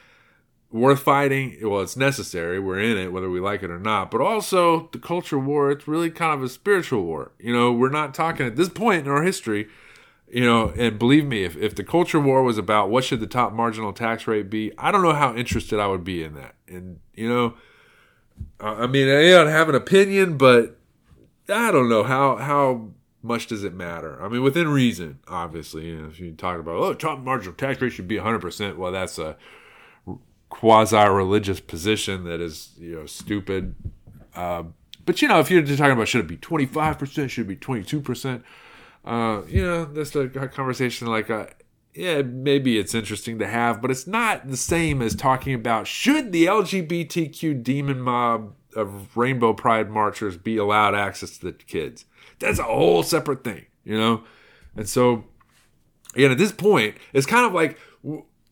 worth 0.72 1.00
fighting? 1.00 1.56
Well, 1.62 1.82
it's 1.82 1.96
necessary. 1.96 2.58
We're 2.58 2.80
in 2.80 2.96
it, 2.96 3.12
whether 3.12 3.30
we 3.30 3.40
like 3.40 3.62
it 3.62 3.70
or 3.70 3.78
not. 3.78 4.10
But 4.10 4.20
also, 4.20 4.88
the 4.92 4.98
culture 4.98 5.38
war, 5.38 5.70
it's 5.70 5.86
really 5.86 6.10
kind 6.10 6.34
of 6.34 6.42
a 6.42 6.48
spiritual 6.48 7.02
war. 7.04 7.32
You 7.38 7.52
know, 7.52 7.72
we're 7.72 7.90
not 7.90 8.14
talking 8.14 8.46
at 8.46 8.56
this 8.56 8.68
point 8.68 9.06
in 9.06 9.12
our 9.12 9.22
history, 9.22 9.68
you 10.28 10.44
know, 10.44 10.72
and 10.76 10.98
believe 10.98 11.26
me, 11.26 11.44
if, 11.44 11.56
if 11.56 11.74
the 11.74 11.84
culture 11.84 12.18
war 12.18 12.42
was 12.42 12.58
about 12.58 12.90
what 12.90 13.04
should 13.04 13.20
the 13.20 13.26
top 13.26 13.52
marginal 13.52 13.92
tax 13.92 14.26
rate 14.26 14.50
be, 14.50 14.72
I 14.78 14.90
don't 14.90 15.02
know 15.02 15.12
how 15.12 15.34
interested 15.34 15.78
I 15.78 15.86
would 15.86 16.04
be 16.04 16.24
in 16.24 16.34
that. 16.34 16.54
And, 16.66 17.00
you 17.14 17.28
know, 17.28 17.54
I 18.58 18.86
mean, 18.86 19.08
I 19.08 19.30
don't 19.30 19.48
have 19.48 19.68
an 19.68 19.74
opinion, 19.74 20.38
but 20.38 20.78
I 21.48 21.70
don't 21.70 21.88
know 21.88 22.02
how, 22.02 22.36
how, 22.36 22.92
much 23.24 23.46
does 23.46 23.62
it 23.62 23.72
matter? 23.72 24.20
I 24.20 24.28
mean, 24.28 24.42
within 24.42 24.68
reason, 24.68 25.20
obviously. 25.28 25.86
You 25.86 26.02
know, 26.02 26.08
if 26.08 26.18
you 26.18 26.32
talk 26.32 26.58
about, 26.58 26.74
oh, 26.74 26.92
top 26.92 27.20
marginal 27.20 27.54
tax 27.54 27.80
rate 27.80 27.92
should 27.92 28.08
be 28.08 28.16
100%, 28.16 28.76
well, 28.76 28.90
that's 28.90 29.16
a 29.18 29.36
quasi-religious 30.52 31.60
position 31.60 32.24
that 32.24 32.38
is 32.38 32.72
you 32.78 32.94
know 32.94 33.06
stupid. 33.06 33.74
Uh, 34.36 34.64
but 35.06 35.22
you 35.22 35.26
know, 35.26 35.40
if 35.40 35.50
you're 35.50 35.62
just 35.62 35.78
talking 35.78 35.94
about 35.94 36.08
should 36.08 36.20
it 36.20 36.28
be 36.28 36.36
25 36.36 36.98
percent, 36.98 37.30
should 37.30 37.46
it 37.46 37.48
be 37.48 37.56
22 37.56 38.00
percent, 38.02 38.44
uh, 39.04 39.42
you 39.48 39.64
know, 39.64 39.86
that's 39.86 40.14
a 40.14 40.28
conversation 40.28 41.08
like, 41.08 41.30
uh, 41.30 41.46
yeah, 41.94 42.20
maybe 42.20 42.78
it's 42.78 42.94
interesting 42.94 43.38
to 43.38 43.46
have, 43.46 43.80
but 43.80 43.90
it's 43.90 44.06
not 44.06 44.48
the 44.48 44.56
same 44.58 45.00
as 45.00 45.14
talking 45.14 45.54
about 45.54 45.86
should 45.86 46.32
the 46.32 46.44
LGBTQ 46.44 47.62
demon 47.62 48.00
mob 48.00 48.54
of 48.76 49.16
rainbow 49.16 49.54
pride 49.54 49.90
marchers 49.90 50.36
be 50.36 50.58
allowed 50.58 50.94
access 50.94 51.38
to 51.38 51.46
the 51.46 51.52
kids. 51.52 52.04
That's 52.38 52.58
a 52.58 52.64
whole 52.64 53.02
separate 53.02 53.42
thing, 53.42 53.66
you 53.84 53.98
know, 53.98 54.24
and 54.76 54.86
so 54.86 55.24
again, 56.14 56.30
at 56.30 56.38
this 56.38 56.52
point, 56.52 56.96
it's 57.14 57.26
kind 57.26 57.46
of 57.46 57.54
like 57.54 57.78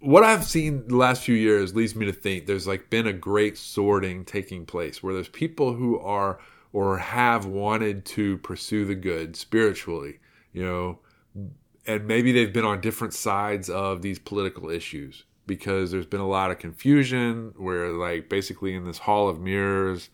what 0.01 0.25
I've 0.25 0.45
seen 0.45 0.89
the 0.89 0.97
last 0.97 1.23
few 1.23 1.35
years 1.35 1.75
leads 1.75 1.95
me 1.95 2.07
to 2.07 2.13
think 2.13 2.47
there's 2.47 2.67
like 2.67 2.91
been 2.91 3.07
a 3.07 3.13
great 3.13 3.57
sorting 3.59 4.25
taking 4.25 4.65
place 4.65 5.03
where 5.03 5.15
there's 5.15 5.29
people 5.29 5.75
who 5.75 5.99
are 5.99 6.41
or 6.73 6.99
have 6.99 7.45
wanted 7.45 8.05
to 8.07 8.39
pursue 8.39 8.85
the 8.85 8.95
good 8.95 9.37
spiritually, 9.37 10.19
you 10.53 10.65
know, 10.65 10.99
and 11.87 12.07
maybe 12.07 12.33
they've 12.33 12.53
been 12.53 12.65
on 12.65 12.81
different 12.81 13.13
sides 13.13 13.69
of 13.69 14.03
these 14.03 14.19
political 14.19 14.71
issues 14.71 15.25
because 15.47 15.91
there's 15.91 16.07
been 16.07 16.21
a 16.21 16.29
lot 16.29 16.51
of 16.51 16.59
confusion 16.59 17.53
where 17.57 17.91
like 17.91 18.29
basically 18.29 18.75
in 18.75 18.85
this 18.85 18.99
hall 18.99 19.29
of 19.29 19.41
mirrors, 19.41 20.09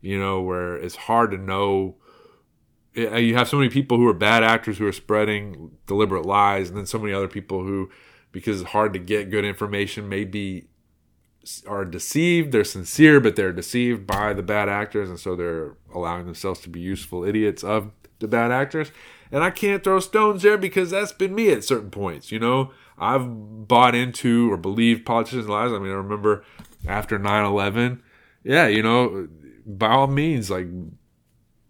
you 0.00 0.18
know, 0.18 0.42
where 0.42 0.76
it's 0.76 0.96
hard 0.96 1.30
to 1.30 1.38
know. 1.38 1.96
Eh, 2.94 3.16
you 3.16 3.34
have 3.34 3.48
so 3.48 3.56
many 3.56 3.70
people 3.70 3.96
who 3.96 4.06
are 4.06 4.14
bad 4.14 4.44
actors 4.44 4.78
who 4.78 4.86
are 4.86 4.92
spreading 4.92 5.70
deliberate 5.86 6.26
lies 6.26 6.68
and 6.68 6.78
then 6.78 6.86
so 6.86 6.98
many 6.98 7.12
other 7.12 7.28
people 7.28 7.64
who 7.64 7.90
because 8.34 8.60
it's 8.60 8.70
hard 8.72 8.92
to 8.92 8.98
get 8.98 9.30
good 9.30 9.44
information. 9.44 10.08
Maybe 10.08 10.66
are 11.66 11.84
deceived 11.84 12.52
they're 12.52 12.64
sincere 12.64 13.20
but 13.20 13.36
they're 13.36 13.52
deceived 13.52 14.06
by 14.06 14.32
the 14.32 14.42
bad 14.42 14.66
actors 14.66 15.10
and 15.10 15.20
so 15.20 15.36
they're 15.36 15.76
allowing 15.94 16.24
themselves 16.24 16.58
to 16.60 16.70
be 16.70 16.80
useful 16.80 17.22
idiots 17.22 17.62
of 17.62 17.90
the 18.18 18.28
bad 18.28 18.50
actors. 18.50 18.90
And 19.30 19.42
i 19.42 19.50
can't 19.50 19.84
throw 19.84 20.00
stones 20.00 20.42
there 20.42 20.56
because 20.56 20.90
that's 20.90 21.12
been 21.12 21.34
me 21.34 21.50
at 21.50 21.64
certain 21.64 21.90
points 21.90 22.32
you 22.32 22.38
know? 22.38 22.72
I've 22.96 23.26
bought 23.68 23.94
into 23.94 24.50
or 24.50 24.56
believed 24.56 25.04
politicians 25.04 25.46
lies. 25.46 25.70
I 25.70 25.78
mean 25.78 25.90
i 25.90 25.96
remember 25.96 26.44
after 26.88 27.18
9-11 27.18 28.00
yeah 28.42 28.66
you 28.66 28.82
know 28.82 29.28
by 29.66 29.90
all 29.90 30.06
means 30.06 30.50
like 30.50 30.66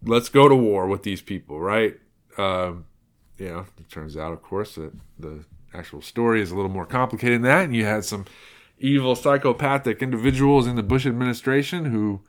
let's 0.03 0.29
go 0.29 0.47
to 0.47 0.55
war 0.55 0.87
with 0.87 1.03
these 1.03 1.21
people 1.21 1.59
right? 1.59 1.99
Um, 2.37 2.85
you 3.37 3.49
know 3.49 3.65
it 3.77 3.89
turns 3.89 4.15
out 4.15 4.31
of 4.31 4.41
course 4.41 4.75
that 4.75 4.93
the 5.19 5.43
actual 5.75 6.01
story 6.01 6.41
is 6.41 6.51
a 6.51 6.55
little 6.55 6.71
more 6.71 6.85
complicated 6.85 7.37
than 7.37 7.49
that. 7.49 7.65
And 7.65 7.75
you 7.75 7.85
had 7.85 8.05
some 8.05 8.25
evil 8.77 9.15
psychopathic 9.15 10.01
individuals 10.01 10.67
in 10.67 10.75
the 10.75 10.83
Bush 10.83 11.05
administration 11.05 11.85
who 11.85 12.21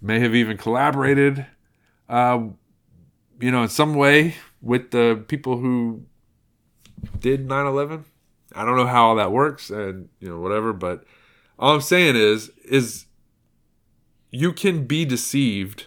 may 0.00 0.20
have 0.20 0.34
even 0.34 0.56
collaborated, 0.56 1.46
uh, 2.08 2.40
you 3.40 3.50
know, 3.50 3.62
in 3.62 3.68
some 3.68 3.94
way 3.94 4.34
with 4.60 4.90
the 4.90 5.24
people 5.28 5.58
who 5.58 6.04
did 7.18 7.46
9 7.46 7.66
11. 7.66 8.04
I 8.54 8.64
don't 8.64 8.76
know 8.76 8.86
how 8.86 9.08
all 9.08 9.16
that 9.16 9.32
works 9.32 9.70
and, 9.70 10.08
you 10.20 10.28
know, 10.28 10.38
whatever, 10.38 10.72
but 10.72 11.04
all 11.58 11.74
I'm 11.74 11.80
saying 11.80 12.16
is, 12.16 12.50
is 12.64 13.06
you 14.30 14.52
can 14.52 14.86
be 14.86 15.04
deceived 15.04 15.86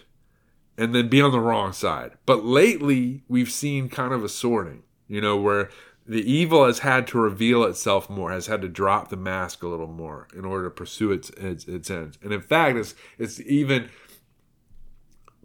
and 0.76 0.94
then 0.94 1.08
be 1.08 1.20
on 1.20 1.32
the 1.32 1.40
wrong 1.40 1.72
side. 1.72 2.12
But 2.24 2.44
lately, 2.44 3.22
we've 3.28 3.50
seen 3.50 3.88
kind 3.88 4.12
of 4.12 4.22
a 4.22 4.28
sorting, 4.28 4.84
you 5.08 5.20
know, 5.20 5.36
where 5.36 5.70
the 6.08 6.30
evil 6.30 6.64
has 6.64 6.78
had 6.78 7.06
to 7.08 7.18
reveal 7.18 7.64
itself 7.64 8.08
more, 8.08 8.32
has 8.32 8.46
had 8.46 8.62
to 8.62 8.68
drop 8.68 9.10
the 9.10 9.16
mask 9.16 9.62
a 9.62 9.68
little 9.68 9.86
more 9.86 10.26
in 10.34 10.46
order 10.46 10.64
to 10.64 10.70
pursue 10.70 11.12
its 11.12 11.28
its, 11.30 11.66
its 11.66 11.90
ends. 11.90 12.18
And 12.22 12.32
in 12.32 12.40
fact, 12.40 12.78
it's 12.78 12.94
it's 13.18 13.38
even 13.40 13.90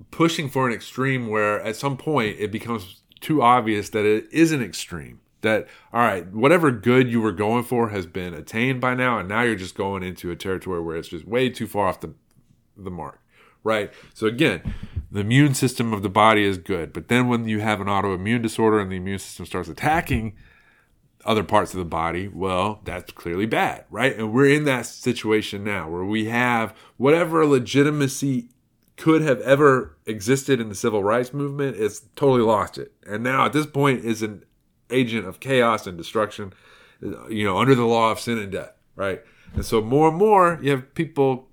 pushing 0.09 0.49
for 0.49 0.65
an 0.65 0.73
extreme 0.73 1.27
where 1.27 1.61
at 1.61 1.75
some 1.75 1.97
point 1.97 2.37
it 2.39 2.51
becomes 2.51 3.01
too 3.19 3.41
obvious 3.41 3.89
that 3.89 4.05
it 4.05 4.27
is 4.31 4.53
an 4.53 4.63
extreme. 4.63 5.19
That 5.41 5.67
all 5.91 5.99
right, 5.99 6.31
whatever 6.31 6.71
good 6.71 7.11
you 7.11 7.19
were 7.19 7.33
going 7.33 7.65
for 7.65 7.89
has 7.89 8.05
been 8.05 8.33
attained 8.33 8.79
by 8.79 8.95
now, 8.95 9.19
and 9.19 9.27
now 9.27 9.41
you're 9.41 9.55
just 9.55 9.75
going 9.75 10.01
into 10.01 10.31
a 10.31 10.35
territory 10.37 10.81
where 10.81 10.95
it's 10.95 11.09
just 11.09 11.27
way 11.27 11.49
too 11.49 11.67
far 11.67 11.89
off 11.89 11.99
the 11.99 12.13
the 12.77 12.89
mark 12.89 13.19
right? 13.65 13.93
So 14.13 14.27
again, 14.27 14.73
the 15.09 15.21
immune 15.21 15.53
system 15.53 15.93
of 15.93 16.03
the 16.03 16.09
body 16.09 16.43
is 16.43 16.57
good, 16.57 16.91
but 16.91 17.07
then 17.07 17.29
when 17.29 17.47
you 17.47 17.61
have 17.61 17.79
an 17.79 17.87
autoimmune 17.87 18.41
disorder 18.41 18.77
and 18.77 18.91
the 18.91 18.97
immune 18.97 19.19
system 19.19 19.45
starts 19.45 19.69
attacking 19.69 20.35
other 21.25 21.43
parts 21.43 21.73
of 21.73 21.79
the 21.79 21.85
body, 21.85 22.27
well, 22.27 22.81
that's 22.83 23.11
clearly 23.13 23.45
bad, 23.45 23.85
right? 23.89 24.15
And 24.17 24.33
we're 24.33 24.49
in 24.49 24.65
that 24.65 24.85
situation 24.85 25.63
now 25.63 25.89
where 25.89 26.03
we 26.03 26.25
have 26.25 26.75
whatever 26.97 27.45
legitimacy 27.45 28.49
could 28.97 29.21
have 29.21 29.41
ever 29.41 29.97
existed 30.05 30.59
in 30.59 30.69
the 30.69 30.75
civil 30.75 31.03
rights 31.03 31.33
movement, 31.33 31.77
it's 31.77 32.01
totally 32.15 32.41
lost 32.41 32.77
it. 32.77 32.93
And 33.07 33.23
now 33.23 33.45
at 33.45 33.53
this 33.53 33.65
point 33.65 34.05
is 34.05 34.21
an 34.21 34.43
agent 34.89 35.25
of 35.25 35.39
chaos 35.39 35.87
and 35.87 35.97
destruction, 35.97 36.53
you 37.01 37.43
know, 37.43 37.57
under 37.57 37.75
the 37.75 37.85
law 37.85 38.11
of 38.11 38.19
sin 38.19 38.37
and 38.37 38.51
death, 38.51 38.73
right? 38.95 39.21
And 39.55 39.65
so 39.65 39.81
more 39.81 40.09
and 40.09 40.17
more 40.17 40.59
you 40.61 40.71
have 40.71 40.93
people, 40.93 41.49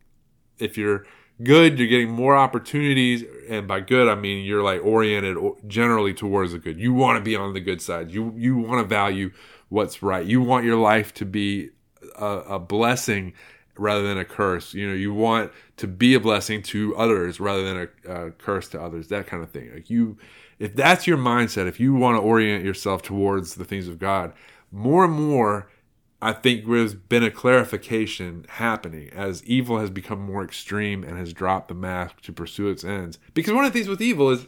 if 0.58 0.76
you're 0.76 1.06
good, 1.42 1.78
you're 1.78 1.88
getting 1.88 2.10
more 2.10 2.36
opportunities. 2.36 3.24
And 3.48 3.66
by 3.66 3.80
good, 3.80 4.08
I 4.08 4.14
mean 4.14 4.44
you're 4.44 4.62
like 4.62 4.84
oriented 4.84 5.36
generally 5.66 6.14
towards 6.14 6.52
the 6.52 6.58
good. 6.58 6.78
You 6.78 6.92
want 6.92 7.18
to 7.18 7.24
be 7.24 7.36
on 7.36 7.54
the 7.54 7.60
good 7.60 7.80
side. 7.80 8.10
You 8.10 8.34
you 8.36 8.56
want 8.56 8.82
to 8.82 8.88
value 8.88 9.30
what's 9.70 10.02
right. 10.02 10.26
You 10.26 10.42
want 10.42 10.66
your 10.66 10.76
life 10.76 11.14
to 11.14 11.24
be 11.24 11.70
a, 12.16 12.26
a 12.26 12.58
blessing 12.58 13.32
rather 13.78 14.02
than 14.02 14.18
a 14.18 14.24
curse. 14.24 14.74
You 14.74 14.88
know, 14.88 14.94
you 14.94 15.14
want 15.14 15.50
to 15.78 15.88
be 15.88 16.14
a 16.14 16.20
blessing 16.20 16.62
to 16.64 16.94
others 16.96 17.40
rather 17.40 17.64
than 17.64 17.88
a, 18.04 18.12
a, 18.12 18.30
curse 18.32 18.68
to 18.68 18.82
others. 18.82 19.08
That 19.08 19.26
kind 19.26 19.42
of 19.42 19.50
thing. 19.50 19.72
Like 19.72 19.88
you, 19.88 20.18
if 20.58 20.76
that's 20.76 21.06
your 21.06 21.16
mindset, 21.16 21.66
if 21.66 21.80
you 21.80 21.94
want 21.94 22.16
to 22.16 22.20
orient 22.20 22.64
yourself 22.64 23.00
towards 23.00 23.54
the 23.54 23.64
things 23.64 23.88
of 23.88 23.98
God, 23.98 24.34
more 24.70 25.04
and 25.04 25.14
more, 25.14 25.70
I 26.22 26.34
think 26.34 26.68
there's 26.68 26.94
been 26.94 27.24
a 27.24 27.30
clarification 27.30 28.44
happening 28.48 29.08
as 29.10 29.42
evil 29.44 29.78
has 29.78 29.88
become 29.88 30.20
more 30.20 30.44
extreme 30.44 31.02
and 31.02 31.16
has 31.16 31.32
dropped 31.32 31.68
the 31.68 31.74
mask 31.74 32.20
to 32.22 32.32
pursue 32.32 32.68
its 32.68 32.84
ends. 32.84 33.18
Because 33.32 33.54
one 33.54 33.64
of 33.64 33.72
the 33.72 33.78
things 33.78 33.88
with 33.88 34.02
evil 34.02 34.28
is, 34.28 34.46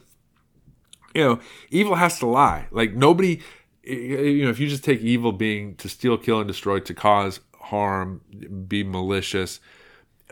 you 1.14 1.24
know, 1.24 1.40
evil 1.70 1.94
has 1.94 2.18
to 2.18 2.26
lie. 2.26 2.66
Like 2.70 2.92
nobody 2.92 3.40
you 3.82 4.44
know, 4.44 4.50
if 4.50 4.58
you 4.58 4.68
just 4.68 4.84
take 4.84 5.00
evil 5.00 5.32
being 5.32 5.74
to 5.76 5.88
steal, 5.88 6.16
kill, 6.16 6.38
and 6.38 6.48
destroy, 6.48 6.78
to 6.80 6.94
cause 6.94 7.40
harm, 7.60 8.20
be 8.68 8.84
malicious, 8.84 9.60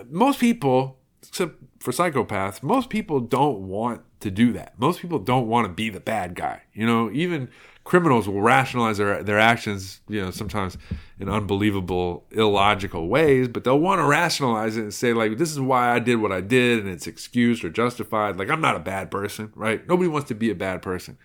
most 0.08 0.40
people 0.40 0.98
except 1.26 1.56
for 1.78 1.92
psychopaths, 1.92 2.62
most 2.62 2.90
people 2.90 3.20
don't 3.20 3.68
want 3.68 4.02
to 4.20 4.30
do 4.30 4.52
that. 4.52 4.78
Most 4.78 5.00
people 5.00 5.18
don't 5.18 5.48
want 5.48 5.66
to 5.66 5.72
be 5.72 5.90
the 5.90 6.00
bad 6.00 6.34
guy. 6.34 6.62
You 6.74 6.86
know, 6.86 7.10
even 7.12 7.48
criminals 7.84 8.28
will 8.28 8.42
rationalize 8.42 8.98
their 8.98 9.22
their 9.22 9.38
actions, 9.38 10.00
you 10.08 10.20
know, 10.20 10.30
sometimes 10.30 10.76
in 11.18 11.28
unbelievable, 11.28 12.26
illogical 12.30 13.08
ways, 13.08 13.48
but 13.48 13.64
they'll 13.64 13.78
want 13.78 14.00
to 14.00 14.04
rationalize 14.04 14.76
it 14.76 14.82
and 14.82 14.94
say 14.94 15.12
like, 15.12 15.38
"This 15.38 15.50
is 15.50 15.60
why 15.60 15.94
I 15.94 15.98
did 15.98 16.16
what 16.16 16.32
I 16.32 16.40
did," 16.40 16.80
and 16.80 16.88
it's 16.88 17.06
excused 17.06 17.64
or 17.64 17.70
justified. 17.70 18.36
Like, 18.38 18.50
I'm 18.50 18.60
not 18.60 18.76
a 18.76 18.80
bad 18.80 19.10
person, 19.10 19.52
right? 19.54 19.86
Nobody 19.88 20.08
wants 20.08 20.28
to 20.28 20.34
be 20.34 20.50
a 20.50 20.54
bad 20.54 20.82
person, 20.82 21.18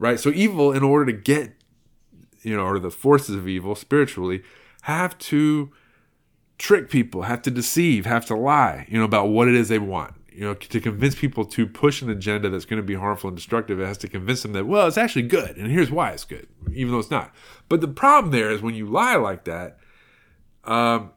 right? 0.00 0.18
So 0.18 0.30
evil, 0.30 0.72
in 0.72 0.82
order 0.82 1.06
to 1.06 1.12
get, 1.12 1.52
you 2.42 2.56
know, 2.56 2.64
or 2.64 2.80
the 2.80 2.90
forces 2.90 3.36
of 3.36 3.46
evil 3.46 3.76
spiritually, 3.76 4.42
have 4.82 5.16
to 5.18 5.70
trick 6.58 6.90
people, 6.90 7.22
have 7.22 7.42
to 7.42 7.50
deceive, 7.52 8.04
have 8.06 8.26
to 8.26 8.34
lie, 8.34 8.86
you 8.90 8.98
know, 8.98 9.04
about 9.04 9.28
what 9.28 9.46
it 9.46 9.54
is 9.54 9.68
they 9.68 9.78
want 9.78 10.14
you 10.32 10.46
know, 10.46 10.54
to 10.54 10.80
convince 10.80 11.14
people 11.14 11.44
to 11.44 11.66
push 11.66 12.02
an 12.02 12.08
agenda 12.08 12.48
that's 12.48 12.64
going 12.64 12.80
to 12.80 12.86
be 12.86 12.94
harmful 12.94 13.28
and 13.28 13.36
destructive, 13.36 13.80
it 13.80 13.86
has 13.86 13.98
to 13.98 14.08
convince 14.08 14.42
them 14.42 14.52
that, 14.52 14.66
well, 14.66 14.86
it's 14.86 14.96
actually 14.96 15.22
good. 15.22 15.56
And 15.56 15.70
here's 15.70 15.90
why 15.90 16.12
it's 16.12 16.24
good, 16.24 16.48
even 16.72 16.92
though 16.92 16.98
it's 16.98 17.10
not. 17.10 17.34
But 17.68 17.80
the 17.80 17.88
problem 17.88 18.30
there 18.32 18.50
is 18.50 18.62
when 18.62 18.74
you 18.74 18.86
lie 18.86 19.16
like 19.16 19.44
that, 19.44 19.78
um, 20.64 21.12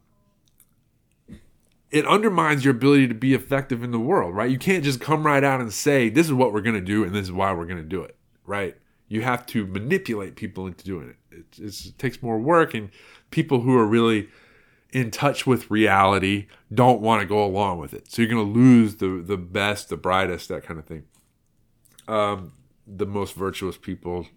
it 1.91 2.07
undermines 2.07 2.65
your 2.65 2.73
ability 2.73 3.07
to 3.07 3.13
be 3.13 3.34
effective 3.34 3.84
in 3.84 3.91
the 3.91 3.99
world, 3.99 4.36
right? 4.36 4.49
You 4.49 4.57
can't 4.57 4.84
just 4.84 4.99
come 4.99 5.25
right 5.25 5.43
out 5.43 5.61
and 5.61 5.71
say, 5.71 6.09
this 6.09 6.25
is 6.25 6.34
what 6.34 6.51
we're 6.51 6.61
going 6.61 6.75
to 6.75 6.81
do 6.81 7.03
and 7.03 7.13
this 7.13 7.23
is 7.23 7.31
why 7.31 7.53
we're 7.53 7.65
going 7.65 7.77
to 7.77 7.84
do 7.84 8.01
it, 8.01 8.17
right? 8.45 8.77
You 9.07 9.21
have 9.21 9.45
to 9.47 9.65
manipulate 9.67 10.35
people 10.35 10.67
into 10.67 10.83
doing 10.83 11.09
it. 11.09 11.45
It, 11.59 11.59
it 11.59 11.97
takes 11.97 12.21
more 12.21 12.39
work, 12.39 12.73
and 12.73 12.89
people 13.31 13.61
who 13.61 13.75
are 13.77 13.85
really 13.85 14.29
in 14.91 15.09
touch 15.09 15.47
with 15.47 15.69
reality 15.71 16.47
don't 16.73 17.01
want 17.01 17.21
to 17.21 17.27
go 17.27 17.43
along 17.43 17.79
with 17.79 17.93
it. 17.93 18.11
So 18.11 18.21
you're 18.21 18.31
going 18.31 18.45
to 18.45 18.59
lose 18.59 18.95
the 18.97 19.23
the 19.25 19.37
best, 19.37 19.89
the 19.89 19.97
brightest, 19.97 20.49
that 20.49 20.63
kind 20.63 20.79
of 20.79 20.85
thing. 20.85 21.03
Um, 22.07 22.53
the 22.85 23.05
most 23.05 23.33
virtuous 23.33 23.77
people, 23.77 24.27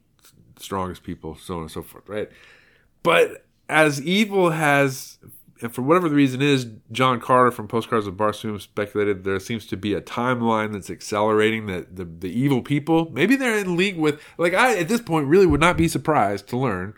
strongest 0.58 1.02
people, 1.02 1.36
so 1.36 1.56
on 1.56 1.62
and 1.62 1.70
so 1.70 1.82
forth, 1.82 2.08
right? 2.08 2.30
But 3.02 3.44
as 3.68 4.00
evil 4.02 4.50
has, 4.50 5.18
for 5.70 5.82
whatever 5.82 6.08
the 6.08 6.14
reason 6.14 6.42
is, 6.42 6.66
John 6.92 7.20
Carter 7.20 7.50
from 7.50 7.68
Postcards 7.68 8.06
of 8.06 8.14
Barsoom 8.14 8.60
speculated 8.60 9.24
there 9.24 9.40
seems 9.40 9.66
to 9.66 9.76
be 9.76 9.94
a 9.94 10.00
timeline 10.00 10.72
that's 10.72 10.90
accelerating 10.90 11.66
that 11.66 11.96
the, 11.96 12.04
the 12.04 12.28
evil 12.28 12.62
people, 12.62 13.10
maybe 13.12 13.36
they're 13.36 13.58
in 13.58 13.76
league 13.76 13.96
with, 13.96 14.20
like 14.38 14.54
I 14.54 14.78
at 14.78 14.88
this 14.88 15.00
point 15.00 15.28
really 15.28 15.46
would 15.46 15.60
not 15.60 15.76
be 15.76 15.88
surprised 15.88 16.48
to 16.48 16.56
learn 16.56 16.94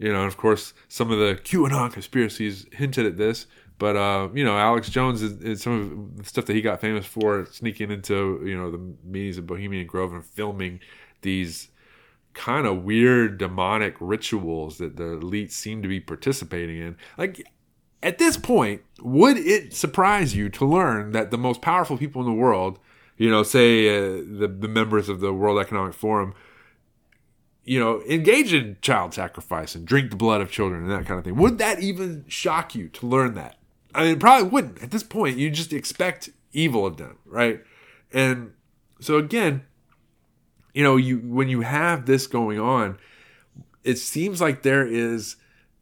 you 0.00 0.10
know, 0.10 0.20
and 0.20 0.28
of 0.28 0.38
course, 0.38 0.72
some 0.88 1.10
of 1.10 1.18
the 1.18 1.38
QAnon 1.44 1.92
conspiracies 1.92 2.66
hinted 2.72 3.04
at 3.04 3.18
this, 3.18 3.46
but 3.78 3.96
uh, 3.96 4.30
you 4.34 4.42
know, 4.42 4.56
Alex 4.56 4.88
Jones 4.88 5.22
is, 5.22 5.62
some 5.62 6.08
of 6.16 6.16
the 6.16 6.24
stuff 6.24 6.46
that 6.46 6.56
he 6.56 6.62
got 6.62 6.80
famous 6.80 7.04
for, 7.04 7.44
sneaking 7.44 7.90
into 7.90 8.42
you 8.44 8.56
know 8.56 8.70
the 8.70 8.80
meetings 9.04 9.36
of 9.36 9.46
Bohemian 9.46 9.86
Grove 9.86 10.14
and 10.14 10.24
filming 10.24 10.80
these 11.20 11.68
kind 12.32 12.66
of 12.66 12.82
weird 12.82 13.36
demonic 13.36 13.94
rituals 14.00 14.78
that 14.78 14.96
the 14.96 15.12
elite 15.12 15.52
seem 15.52 15.82
to 15.82 15.88
be 15.88 16.00
participating 16.00 16.78
in. 16.78 16.96
Like 17.18 17.46
at 18.02 18.18
this 18.18 18.36
point, 18.36 18.82
would 19.00 19.36
it 19.36 19.74
surprise 19.74 20.34
you 20.34 20.48
to 20.50 20.64
learn 20.64 21.12
that 21.12 21.30
the 21.30 21.38
most 21.38 21.60
powerful 21.60 21.98
people 21.98 22.20
in 22.22 22.26
the 22.26 22.34
world, 22.34 22.78
you 23.16 23.30
know, 23.30 23.42
say 23.42 23.88
uh, 23.88 24.22
the 24.38 24.48
the 24.48 24.68
members 24.68 25.08
of 25.08 25.20
the 25.20 25.32
World 25.32 25.60
Economic 25.60 25.94
Forum 25.94 26.34
you 27.64 27.78
know, 27.78 28.02
engage 28.08 28.52
in 28.52 28.76
child 28.80 29.14
sacrifice 29.14 29.74
and 29.74 29.86
drink 29.86 30.10
the 30.10 30.16
blood 30.16 30.40
of 30.40 30.50
children 30.50 30.82
and 30.82 30.90
that 30.90 31.06
kind 31.06 31.18
of 31.18 31.24
thing. 31.24 31.36
Would 31.36 31.58
that 31.58 31.80
even 31.80 32.24
shock 32.26 32.74
you 32.74 32.88
to 32.88 33.06
learn 33.06 33.34
that? 33.34 33.58
I 33.94 34.04
mean, 34.04 34.18
probably 34.18 34.48
wouldn't. 34.48 34.82
At 34.82 34.90
this 34.90 35.02
point, 35.02 35.36
you 35.36 35.50
just 35.50 35.72
expect 35.72 36.30
evil 36.52 36.86
of 36.86 36.96
them, 36.96 37.18
right? 37.24 37.62
And 38.12 38.54
so 39.00 39.18
again, 39.18 39.62
you 40.74 40.82
know, 40.82 40.96
you 40.96 41.18
when 41.18 41.48
you 41.48 41.60
have 41.60 42.06
this 42.06 42.26
going 42.26 42.58
on, 42.58 42.98
it 43.84 43.98
seems 43.98 44.40
like 44.40 44.62
there 44.62 44.86
is 44.86 45.36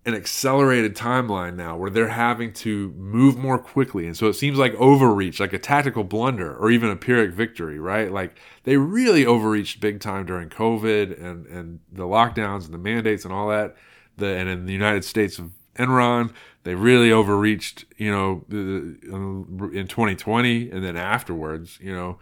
an 0.09 0.15
accelerated 0.15 0.97
timeline 0.97 1.55
now 1.55 1.77
where 1.77 1.91
they're 1.91 2.09
having 2.09 2.51
to 2.51 2.91
move 2.93 3.37
more 3.37 3.59
quickly. 3.59 4.07
And 4.07 4.17
so 4.17 4.27
it 4.27 4.33
seems 4.33 4.57
like 4.57 4.75
overreach, 4.77 5.39
like 5.39 5.53
a 5.53 5.59
tactical 5.59 6.03
blunder 6.03 6.57
or 6.57 6.71
even 6.71 6.89
a 6.89 6.97
Pyrrhic 6.97 7.33
victory, 7.33 7.79
right? 7.79 8.11
Like 8.11 8.39
they 8.65 8.79
really 8.79 9.27
overreached 9.27 9.83
big 9.83 10.01
time 10.01 10.25
during 10.25 10.49
COVID 10.49 11.23
and, 11.23 11.45
and 11.47 11.81
the 11.93 12.05
lockdowns 12.05 12.65
and 12.65 12.73
the 12.73 12.79
mandates 12.79 13.27
and 13.27 13.35
all 13.35 13.51
that. 13.51 13.77
The, 14.17 14.29
and 14.29 14.49
in 14.49 14.65
the 14.65 14.73
United 14.73 15.05
States 15.05 15.39
of 15.39 15.51
Enron, 15.77 16.33
they 16.65 16.75
really 16.75 17.13
overreached, 17.13 17.85
you 17.99 18.11
know, 18.11 18.47
in 18.51 19.87
2020 19.89 20.71
and 20.71 20.83
then 20.83 20.97
afterwards, 20.97 21.79
you 21.83 21.95
know. 21.95 22.19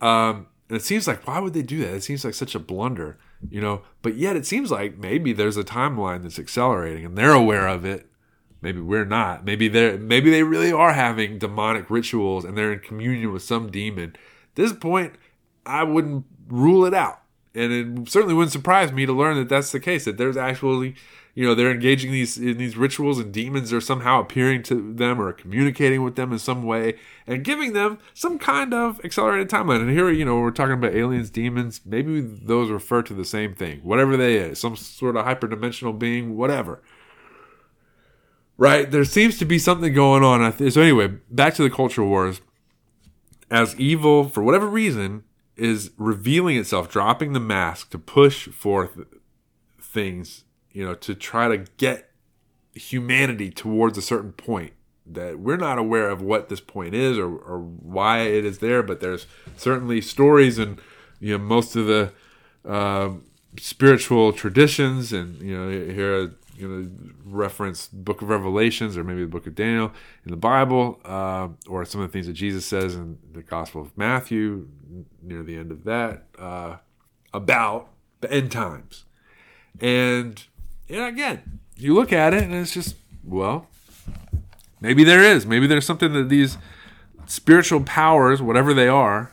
Um, 0.00 0.46
and 0.70 0.78
it 0.78 0.82
seems 0.82 1.06
like, 1.06 1.26
why 1.26 1.40
would 1.40 1.52
they 1.52 1.62
do 1.62 1.80
that? 1.80 1.92
It 1.92 2.02
seems 2.04 2.24
like 2.24 2.32
such 2.32 2.54
a 2.54 2.58
blunder 2.58 3.18
you 3.50 3.60
know? 3.60 3.82
But 4.02 4.16
yet 4.16 4.36
it 4.36 4.46
seems 4.46 4.70
like 4.70 4.98
maybe 4.98 5.32
there's 5.32 5.56
a 5.56 5.64
timeline 5.64 6.22
that's 6.22 6.38
accelerating 6.38 7.04
and 7.04 7.16
they're 7.16 7.32
aware 7.32 7.68
of 7.68 7.84
it. 7.84 8.08
Maybe 8.60 8.80
we're 8.80 9.04
not. 9.04 9.44
Maybe 9.44 9.68
they 9.68 9.96
maybe 9.96 10.30
they 10.30 10.44
really 10.44 10.72
are 10.72 10.92
having 10.92 11.38
demonic 11.38 11.90
rituals 11.90 12.44
and 12.44 12.56
they're 12.56 12.72
in 12.72 12.78
communion 12.78 13.32
with 13.32 13.42
some 13.42 13.70
demon. 13.70 14.14
At 14.50 14.54
this 14.54 14.72
point 14.72 15.14
i 15.66 15.82
wouldn't 15.82 16.24
rule 16.48 16.84
it 16.84 16.94
out 16.94 17.21
and 17.54 17.72
it 17.72 18.10
certainly 18.10 18.34
wouldn't 18.34 18.52
surprise 18.52 18.92
me 18.92 19.06
to 19.06 19.12
learn 19.12 19.36
that 19.36 19.48
that's 19.48 19.72
the 19.72 19.80
case 19.80 20.04
that 20.04 20.16
there's 20.16 20.36
actually 20.36 20.94
you 21.34 21.46
know 21.46 21.54
they're 21.54 21.70
engaging 21.70 22.12
these 22.12 22.36
in 22.36 22.58
these 22.58 22.76
rituals 22.76 23.18
and 23.18 23.32
demons 23.32 23.72
are 23.72 23.80
somehow 23.80 24.20
appearing 24.20 24.62
to 24.62 24.94
them 24.94 25.20
or 25.20 25.32
communicating 25.32 26.02
with 26.02 26.16
them 26.16 26.32
in 26.32 26.38
some 26.38 26.62
way 26.62 26.94
and 27.26 27.44
giving 27.44 27.72
them 27.72 27.98
some 28.14 28.38
kind 28.38 28.74
of 28.74 29.02
accelerated 29.04 29.48
timeline. 29.48 29.80
And 29.80 29.90
here 29.90 30.10
you 30.10 30.24
know 30.24 30.40
we're 30.40 30.50
talking 30.50 30.74
about 30.74 30.94
aliens 30.94 31.30
demons 31.30 31.80
maybe 31.84 32.20
those 32.20 32.70
refer 32.70 33.02
to 33.02 33.14
the 33.14 33.24
same 33.24 33.54
thing 33.54 33.80
whatever 33.80 34.16
they 34.16 34.36
is 34.36 34.60
some 34.60 34.76
sort 34.76 35.16
of 35.16 35.24
hyperdimensional 35.24 35.98
being 35.98 36.36
whatever. 36.36 36.82
Right? 38.58 38.88
There 38.88 39.04
seems 39.04 39.38
to 39.38 39.44
be 39.44 39.58
something 39.58 39.92
going 39.92 40.22
on. 40.22 40.70
So 40.70 40.80
anyway 40.80 41.08
back 41.30 41.54
to 41.54 41.62
the 41.62 41.70
culture 41.70 42.04
wars. 42.04 42.40
As 43.50 43.78
evil 43.78 44.30
for 44.30 44.42
whatever 44.42 44.66
reason 44.66 45.24
is 45.56 45.90
revealing 45.96 46.56
itself 46.56 46.90
dropping 46.90 47.32
the 47.32 47.40
mask 47.40 47.90
to 47.90 47.98
push 47.98 48.48
forth 48.48 48.98
things 49.80 50.44
you 50.72 50.84
know, 50.84 50.94
to 50.94 51.14
try 51.14 51.48
to 51.48 51.64
get 51.76 52.10
humanity 52.74 53.50
towards 53.50 53.98
a 53.98 54.02
certain 54.02 54.32
point 54.32 54.72
that 55.04 55.38
we're 55.38 55.56
not 55.56 55.78
aware 55.78 56.08
of 56.08 56.22
what 56.22 56.48
this 56.48 56.60
point 56.60 56.94
is 56.94 57.18
or, 57.18 57.36
or 57.36 57.58
why 57.58 58.20
it 58.20 58.44
is 58.44 58.58
there, 58.58 58.82
but 58.82 59.00
there's 59.00 59.26
certainly 59.56 60.00
stories 60.00 60.58
and 60.58 60.80
you 61.20 61.36
know 61.36 61.44
most 61.44 61.76
of 61.76 61.86
the 61.86 62.12
uh, 62.66 63.10
spiritual 63.58 64.32
traditions 64.32 65.12
and 65.12 65.40
you 65.42 65.56
know 65.56 65.68
here 65.92 66.34
you 66.62 66.68
know 66.68 66.88
reference 67.24 67.88
Book 67.88 68.22
of 68.22 68.30
Revelations 68.30 68.96
or 68.96 69.04
maybe 69.04 69.20
the 69.20 69.28
Book 69.28 69.46
of 69.46 69.54
Daniel 69.54 69.92
in 70.24 70.30
the 70.30 70.36
Bible 70.36 71.00
uh, 71.04 71.48
or 71.68 71.84
some 71.84 72.00
of 72.00 72.08
the 72.08 72.12
things 72.12 72.26
that 72.26 72.32
Jesus 72.32 72.64
says 72.64 72.94
in 72.94 73.18
the 73.32 73.42
Gospel 73.42 73.82
of 73.82 73.96
Matthew 73.98 74.68
near 75.22 75.42
the 75.42 75.56
end 75.56 75.70
of 75.70 75.84
that 75.84 76.24
uh, 76.38 76.76
about 77.34 77.88
the 78.20 78.32
end 78.32 78.50
times 78.50 79.04
and 79.80 80.44
and 80.88 81.02
again, 81.02 81.60
you 81.76 81.94
look 81.94 82.12
at 82.12 82.34
it 82.34 82.42
and 82.42 82.54
it's 82.54 82.74
just, 82.74 82.96
well, 83.24 83.66
maybe 84.80 85.04
there 85.04 85.22
is. 85.22 85.46
Maybe 85.46 85.66
there's 85.66 85.86
something 85.86 86.12
that 86.12 86.28
these 86.28 86.58
spiritual 87.26 87.82
powers, 87.82 88.42
whatever 88.42 88.74
they 88.74 88.88
are, 88.88 89.32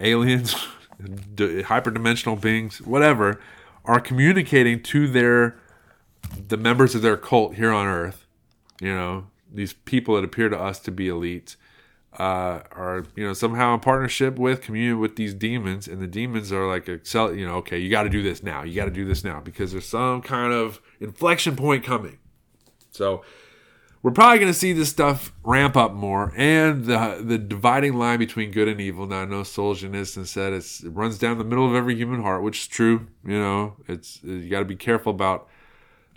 aliens, 0.00 0.54
hyperdimensional 1.00 2.40
beings, 2.40 2.80
whatever, 2.80 3.40
are 3.84 4.00
communicating 4.00 4.82
to 4.84 5.08
their 5.08 5.58
the 6.48 6.56
members 6.56 6.94
of 6.94 7.02
their 7.02 7.16
cult 7.16 7.54
here 7.54 7.72
on 7.72 7.86
Earth. 7.86 8.26
You 8.80 8.94
know, 8.94 9.26
these 9.52 9.72
people 9.72 10.16
that 10.16 10.24
appear 10.24 10.48
to 10.48 10.58
us 10.58 10.78
to 10.80 10.90
be 10.90 11.06
elites 11.06 11.56
uh, 12.18 12.62
are 12.72 13.04
you 13.14 13.26
know 13.26 13.32
somehow 13.32 13.74
in 13.74 13.80
partnership 13.80 14.38
with 14.38 14.62
communion 14.62 14.98
with 14.98 15.16
these 15.16 15.34
demons 15.34 15.86
and 15.86 16.00
the 16.00 16.06
demons 16.06 16.50
are 16.50 16.66
like 16.66 16.88
excel 16.88 17.34
you 17.34 17.46
know 17.46 17.56
okay 17.56 17.78
you 17.78 17.90
got 17.90 18.04
to 18.04 18.08
do 18.08 18.22
this 18.22 18.42
now 18.42 18.62
you 18.62 18.74
got 18.74 18.86
to 18.86 18.90
do 18.90 19.04
this 19.04 19.22
now 19.22 19.40
because 19.40 19.72
there's 19.72 19.86
some 19.86 20.22
kind 20.22 20.52
of 20.52 20.80
inflection 21.00 21.54
point 21.54 21.84
coming 21.84 22.18
so 22.90 23.22
we're 24.02 24.10
probably 24.10 24.38
going 24.38 24.50
to 24.50 24.58
see 24.58 24.72
this 24.72 24.88
stuff 24.88 25.32
ramp 25.44 25.76
up 25.76 25.92
more 25.92 26.32
and 26.36 26.86
the 26.86 27.22
the 27.22 27.38
dividing 27.38 27.94
line 27.94 28.18
between 28.18 28.50
good 28.50 28.68
and 28.68 28.80
evil 28.80 29.06
now 29.06 29.20
i 29.20 29.24
know 29.24 29.42
solzhenitsyn 29.42 30.26
said 30.26 30.52
it 30.52 30.66
runs 30.84 31.18
down 31.18 31.36
the 31.36 31.44
middle 31.44 31.68
of 31.68 31.74
every 31.74 31.94
human 31.94 32.22
heart 32.22 32.42
which 32.42 32.60
is 32.60 32.66
true 32.66 33.06
you 33.24 33.38
know 33.38 33.76
it's 33.86 34.20
you 34.24 34.48
got 34.48 34.60
to 34.60 34.64
be 34.64 34.76
careful 34.76 35.12
about 35.12 35.46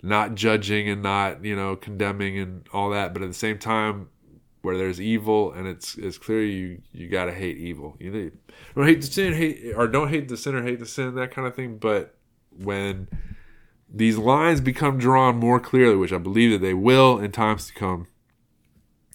not 0.02 0.34
judging 0.34 0.88
and 0.88 1.02
not 1.02 1.44
you 1.44 1.54
know 1.54 1.76
condemning 1.76 2.38
and 2.38 2.66
all 2.72 2.90
that 2.90 3.12
but 3.12 3.22
at 3.22 3.28
the 3.28 3.34
same 3.34 3.58
time 3.58 4.08
where 4.62 4.78
there's 4.78 5.00
evil 5.00 5.52
and 5.52 5.66
it's 5.66 5.96
it's 5.98 6.16
clear 6.16 6.42
you 6.42 6.80
you 6.92 7.08
gotta 7.08 7.32
hate 7.32 7.58
evil. 7.58 7.96
You 7.98 8.32
don't 8.74 8.86
hate 8.86 9.00
the 9.00 9.06
sin, 9.06 9.34
hate 9.34 9.74
or 9.76 9.86
don't 9.88 10.08
hate 10.08 10.28
the 10.28 10.36
sinner, 10.36 10.62
hate 10.62 10.78
the 10.78 10.86
sin, 10.86 11.14
that 11.16 11.32
kind 11.32 11.46
of 11.46 11.54
thing. 11.54 11.78
But 11.78 12.14
when 12.56 13.08
these 13.92 14.16
lines 14.16 14.60
become 14.60 14.98
drawn 14.98 15.36
more 15.36 15.60
clearly, 15.60 15.96
which 15.96 16.12
I 16.12 16.18
believe 16.18 16.52
that 16.52 16.64
they 16.64 16.74
will 16.74 17.18
in 17.18 17.32
times 17.32 17.66
to 17.66 17.74
come, 17.74 18.06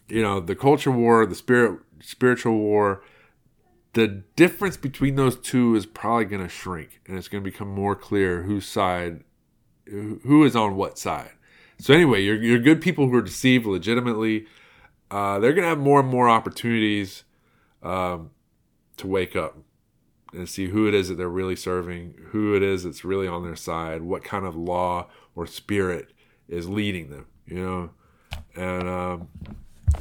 you 0.07 0.21
know, 0.21 0.39
the 0.39 0.55
culture 0.55 0.91
war, 0.91 1.25
the 1.25 1.35
spirit 1.35 1.79
spiritual 2.01 2.57
war, 2.57 3.01
the 3.93 4.07
difference 4.07 4.77
between 4.77 5.15
those 5.15 5.37
two 5.37 5.75
is 5.75 5.85
probably 5.85 6.25
going 6.25 6.43
to 6.43 6.49
shrink 6.49 6.99
and 7.07 7.17
it's 7.17 7.29
going 7.29 7.43
to 7.43 7.49
become 7.49 7.69
more 7.69 7.95
clear 7.95 8.43
whose 8.43 8.67
side 8.67 9.23
who 9.89 10.43
is 10.43 10.55
on 10.55 10.75
what 10.75 10.97
side. 10.97 11.31
So 11.79 11.93
anyway, 11.93 12.23
you're, 12.23 12.41
you're 12.41 12.59
good 12.59 12.81
people 12.81 13.07
who 13.07 13.15
are 13.15 13.21
deceived 13.21 13.65
legitimately. 13.65 14.47
Uh, 15.11 15.39
they're 15.39 15.53
to 15.53 15.69
have 15.69 15.79
more 15.79 15.99
and 15.99 16.09
more 16.09 16.27
opportunities 16.27 17.23
um, 17.83 18.31
to 18.97 19.07
wake 19.07 19.35
up 19.35 19.57
and 20.33 20.49
see 20.49 20.67
who 20.67 20.87
it 20.87 20.93
is 20.93 21.09
that 21.09 21.15
they're 21.15 21.29
really 21.29 21.55
serving, 21.55 22.15
who 22.31 22.55
it 22.55 22.63
is 22.63 22.83
that's 22.83 23.05
really 23.05 23.27
on 23.27 23.43
their 23.43 23.55
side, 23.55 24.01
what 24.01 24.23
kind 24.23 24.45
of 24.45 24.55
law 24.55 25.07
or 25.35 25.47
spirit 25.47 26.11
is 26.49 26.67
leading 26.67 27.09
them, 27.09 27.25
you 27.45 27.63
know. 27.63 27.89
And 28.55 28.89
um, 28.89 29.27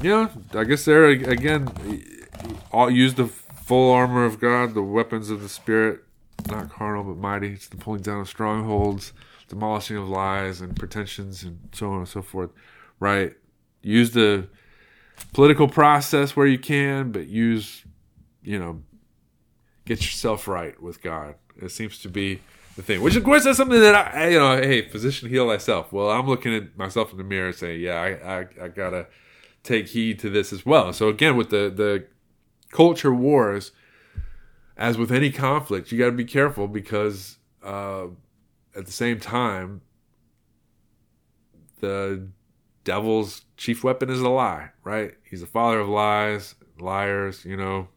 you 0.01 0.09
know, 0.09 0.29
I 0.53 0.63
guess 0.63 0.85
they're 0.85 1.05
again 1.05 1.69
all 2.71 2.89
use 2.89 3.13
the 3.13 3.27
full 3.27 3.91
armor 3.91 4.25
of 4.25 4.39
God, 4.39 4.73
the 4.73 4.81
weapons 4.81 5.29
of 5.29 5.41
the 5.41 5.49
spirit, 5.49 6.03
not 6.47 6.69
carnal 6.69 7.03
but 7.03 7.17
mighty. 7.17 7.53
It's 7.53 7.67
the 7.67 7.77
pulling 7.77 8.01
down 8.01 8.21
of 8.21 8.29
strongholds, 8.29 9.13
demolishing 9.47 9.97
of 9.97 10.07
lies 10.07 10.61
and 10.61 10.75
pretensions, 10.75 11.43
and 11.43 11.59
so 11.71 11.91
on 11.91 11.99
and 11.99 12.07
so 12.07 12.21
forth. 12.21 12.51
Right? 12.99 13.35
Use 13.81 14.11
the 14.11 14.47
political 15.33 15.67
process 15.67 16.35
where 16.35 16.47
you 16.47 16.59
can, 16.59 17.11
but 17.11 17.27
use, 17.27 17.83
you 18.41 18.59
know, 18.59 18.81
get 19.85 20.01
yourself 20.01 20.47
right 20.47 20.81
with 20.81 21.01
God. 21.01 21.35
It 21.61 21.69
seems 21.69 21.99
to 21.99 22.09
be 22.09 22.39
the 22.75 22.83
thing, 22.83 23.01
which 23.01 23.15
of 23.15 23.23
course 23.23 23.45
is 23.45 23.57
something 23.57 23.79
that 23.79 23.95
I, 24.15 24.29
you 24.29 24.39
know, 24.39 24.57
hey, 24.57 24.87
physician, 24.87 25.29
heal 25.29 25.49
thyself. 25.49 25.91
Well, 25.91 26.11
I'm 26.11 26.27
looking 26.27 26.53
at 26.53 26.77
myself 26.77 27.11
in 27.11 27.17
the 27.17 27.23
mirror 27.23 27.51
saying, 27.51 27.81
yeah, 27.81 27.99
I, 27.99 28.39
I, 28.39 28.47
I 28.65 28.67
gotta 28.67 29.07
take 29.63 29.87
heed 29.87 30.19
to 30.19 30.29
this 30.29 30.53
as 30.53 30.65
well. 30.65 30.93
So 30.93 31.09
again, 31.09 31.35
with 31.35 31.49
the 31.49 31.71
the 31.75 32.05
culture 32.71 33.13
wars, 33.13 33.71
as 34.77 34.97
with 34.97 35.11
any 35.11 35.31
conflict, 35.31 35.91
you 35.91 35.97
got 35.97 36.05
to 36.05 36.11
be 36.11 36.25
careful 36.25 36.67
because 36.67 37.37
uh, 37.63 38.05
at 38.75 38.85
the 38.85 38.91
same 38.91 39.19
time, 39.19 39.81
the 41.79 42.27
devil's 42.83 43.41
chief 43.57 43.83
weapon 43.83 44.09
is 44.09 44.21
a 44.21 44.29
lie, 44.29 44.69
right? 44.83 45.15
He's 45.23 45.41
the 45.41 45.47
father 45.47 45.79
of 45.79 45.89
lies, 45.89 46.55
liars, 46.79 47.43
you 47.43 47.57
know. 47.57 47.89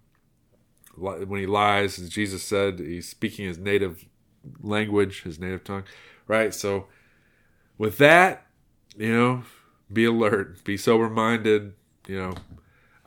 When 0.97 1.41
he 1.41 1.47
lies, 1.47 1.99
as 1.99 2.09
Jesus 2.09 2.43
said, 2.43 2.79
he's 2.79 3.09
speaking 3.09 3.47
his 3.47 3.59
native 3.59 4.05
language, 4.61 5.23
his 5.23 5.39
native 5.39 5.65
tongue, 5.65 5.85
right? 6.27 6.53
So, 6.53 6.89
with 7.79 7.99
that, 7.99 8.47
you 8.97 9.15
know, 9.15 9.45
be 9.91 10.05
alert, 10.05 10.63
be 10.65 10.77
sober 10.77 11.09
minded, 11.09 11.75
you 12.07 12.19
know. 12.19 12.35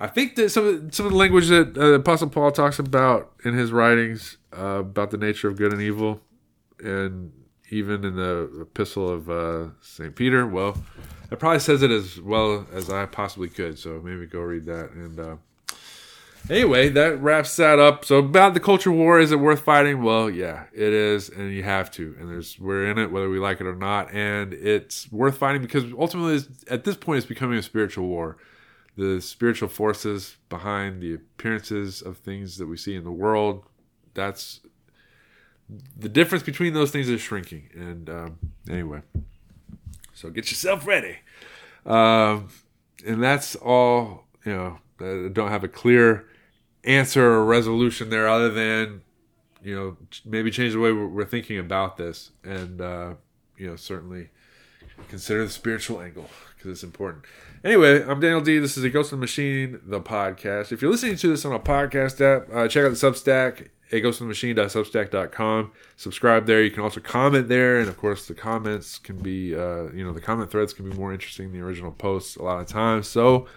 I 0.03 0.07
think 0.07 0.35
that 0.35 0.49
some 0.49 0.67
of, 0.67 0.93
some 0.93 1.05
of 1.05 1.13
the 1.13 1.17
language 1.17 1.47
that 1.47 1.77
uh, 1.77 1.93
Apostle 1.93 2.27
Paul 2.27 2.51
talks 2.51 2.77
about 2.77 3.31
in 3.45 3.53
his 3.53 3.71
writings 3.71 4.35
uh, 4.51 4.79
about 4.79 5.11
the 5.11 5.17
nature 5.17 5.47
of 5.47 5.55
good 5.55 5.71
and 5.71 5.81
evil, 5.81 6.19
and 6.83 7.31
even 7.69 8.03
in 8.03 8.17
the 8.17 8.63
epistle 8.63 9.09
of 9.09 9.29
uh, 9.29 9.69
St. 9.79 10.13
Peter, 10.13 10.45
well, 10.45 10.77
it 11.31 11.39
probably 11.39 11.61
says 11.61 11.83
it 11.83 11.89
as 11.89 12.19
well 12.19 12.67
as 12.73 12.89
I 12.89 13.05
possibly 13.05 13.47
could. 13.47 13.79
So 13.79 14.01
maybe 14.03 14.25
go 14.25 14.41
read 14.41 14.65
that. 14.65 14.91
And 14.91 15.19
uh, 15.21 15.35
anyway, 16.49 16.89
that 16.89 17.21
wraps 17.21 17.55
that 17.55 17.79
up. 17.79 18.03
So 18.03 18.17
about 18.17 18.55
the 18.55 18.59
culture 18.59 18.91
war, 18.91 19.21
is 19.21 19.31
it 19.31 19.39
worth 19.39 19.61
fighting? 19.61 20.03
Well, 20.03 20.29
yeah, 20.29 20.65
it 20.73 20.91
is, 20.91 21.29
and 21.29 21.53
you 21.53 21.63
have 21.63 21.89
to. 21.91 22.13
And 22.19 22.29
there's 22.29 22.59
we're 22.59 22.91
in 22.91 22.97
it 22.97 23.09
whether 23.09 23.29
we 23.29 23.39
like 23.39 23.61
it 23.61 23.67
or 23.67 23.75
not, 23.75 24.13
and 24.13 24.53
it's 24.53 25.09
worth 25.13 25.37
fighting 25.37 25.61
because 25.61 25.85
ultimately, 25.97 26.45
at 26.69 26.83
this 26.83 26.97
point, 26.97 27.19
it's 27.19 27.25
becoming 27.25 27.57
a 27.57 27.63
spiritual 27.63 28.05
war. 28.05 28.35
The 28.95 29.21
spiritual 29.21 29.69
forces 29.69 30.37
behind 30.49 31.01
the 31.01 31.15
appearances 31.15 32.01
of 32.01 32.17
things 32.17 32.57
that 32.57 32.67
we 32.67 32.77
see 32.77 32.95
in 32.95 33.03
the 33.03 33.11
world. 33.11 33.63
That's 34.13 34.59
the 35.97 36.09
difference 36.09 36.43
between 36.43 36.73
those 36.73 36.91
things 36.91 37.09
is 37.09 37.21
shrinking. 37.21 37.69
And 37.73 38.09
um, 38.09 38.39
anyway, 38.69 39.01
so 40.13 40.29
get 40.29 40.49
yourself 40.51 40.85
ready. 40.85 41.17
Um, 41.85 42.49
and 43.05 43.21
that's 43.21 43.55
all, 43.55 44.25
you 44.45 44.53
know, 44.53 44.79
I 44.99 45.29
don't 45.29 45.49
have 45.49 45.63
a 45.63 45.67
clear 45.67 46.27
answer 46.83 47.25
or 47.25 47.45
resolution 47.45 48.09
there 48.09 48.27
other 48.27 48.49
than, 48.49 49.01
you 49.63 49.75
know, 49.75 49.97
maybe 50.25 50.51
change 50.51 50.73
the 50.73 50.79
way 50.79 50.91
we're 50.91 51.25
thinking 51.25 51.57
about 51.57 51.97
this. 51.97 52.31
And, 52.43 52.79
uh, 52.79 53.13
you 53.57 53.67
know, 53.67 53.75
certainly 53.75 54.29
consider 55.09 55.43
the 55.43 55.49
spiritual 55.49 56.01
angle 56.01 56.29
because 56.55 56.71
it's 56.71 56.83
important. 56.83 57.25
Anyway, 57.63 58.03
I'm 58.03 58.19
Daniel 58.19 58.41
D. 58.41 58.59
This 58.59 58.77
is 58.77 58.83
a 58.83 58.89
Ghost 58.89 59.13
in 59.13 59.19
the 59.19 59.21
Machine, 59.21 59.79
the 59.85 60.01
podcast. 60.01 60.73
If 60.73 60.81
you're 60.81 60.91
listening 60.91 61.15
to 61.15 61.29
this 61.29 61.45
on 61.45 61.53
a 61.53 61.59
podcast 61.59 62.19
app, 62.19 62.53
uh, 62.53 62.67
check 62.67 62.83
out 62.83 62.89
the 62.89 62.95
Substack 62.95 63.69
a 63.93 64.01
ghostofthemachine.substack.com. 64.01 65.71
Subscribe 65.95 66.45
there. 66.45 66.63
You 66.63 66.71
can 66.71 66.81
also 66.81 66.99
comment 66.99 67.47
there, 67.47 67.79
and 67.79 67.87
of 67.87 67.95
course, 67.95 68.27
the 68.27 68.33
comments 68.33 68.97
can 68.97 69.17
be, 69.17 69.55
uh, 69.55 69.91
you 69.93 70.03
know, 70.03 70.11
the 70.11 70.19
comment 70.19 70.51
threads 70.51 70.73
can 70.73 70.89
be 70.89 70.97
more 70.97 71.13
interesting 71.13 71.51
than 71.51 71.59
the 71.59 71.65
original 71.65 71.91
posts 71.91 72.35
a 72.35 72.43
lot 72.43 72.59
of 72.59 72.67
times. 72.67 73.07
So, 73.07 73.47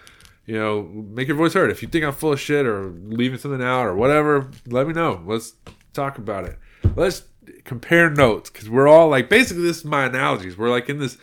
you 0.45 0.55
know, 0.55 0.83
make 0.83 1.27
your 1.27 1.35
voice 1.35 1.53
heard. 1.53 1.71
If 1.71 1.81
you 1.81 1.89
think 1.89 2.05
I'm 2.05 2.13
full 2.13 2.31
of 2.33 2.39
shit 2.39 2.65
or 2.65 2.93
leaving 3.07 3.39
something 3.39 3.63
out 3.63 3.87
or 3.87 3.95
whatever, 3.95 4.49
let 4.67 4.87
me 4.87 4.93
know. 4.93 5.21
Let's 5.25 5.55
talk 5.93 6.17
about 6.17 6.45
it. 6.45 6.57
Let's 6.95 7.23
compare 7.63 8.09
notes 8.09 8.49
because 8.49 8.69
we're 8.69 8.87
all 8.87 9.09
like, 9.09 9.27
basically, 9.27 9.63
this 9.63 9.79
is 9.79 9.85
my 9.85 10.05
analogies. 10.05 10.57
We're 10.57 10.69
like 10.69 10.87
in 10.87 10.99
this, 10.99 11.17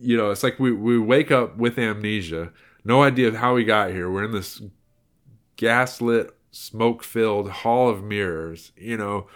you 0.00 0.16
know, 0.16 0.30
it's 0.30 0.42
like 0.42 0.58
we 0.58 0.72
we 0.72 0.98
wake 0.98 1.30
up 1.30 1.56
with 1.56 1.78
amnesia, 1.78 2.52
no 2.84 3.02
idea 3.02 3.28
of 3.28 3.36
how 3.36 3.54
we 3.54 3.64
got 3.64 3.90
here. 3.90 4.10
We're 4.10 4.24
in 4.24 4.32
this 4.32 4.62
gaslit 5.56 6.34
smoke 6.50 7.02
filled 7.02 7.50
hall 7.50 7.88
of 7.88 8.02
mirrors, 8.02 8.72
you 8.76 8.96
know, 8.96 9.26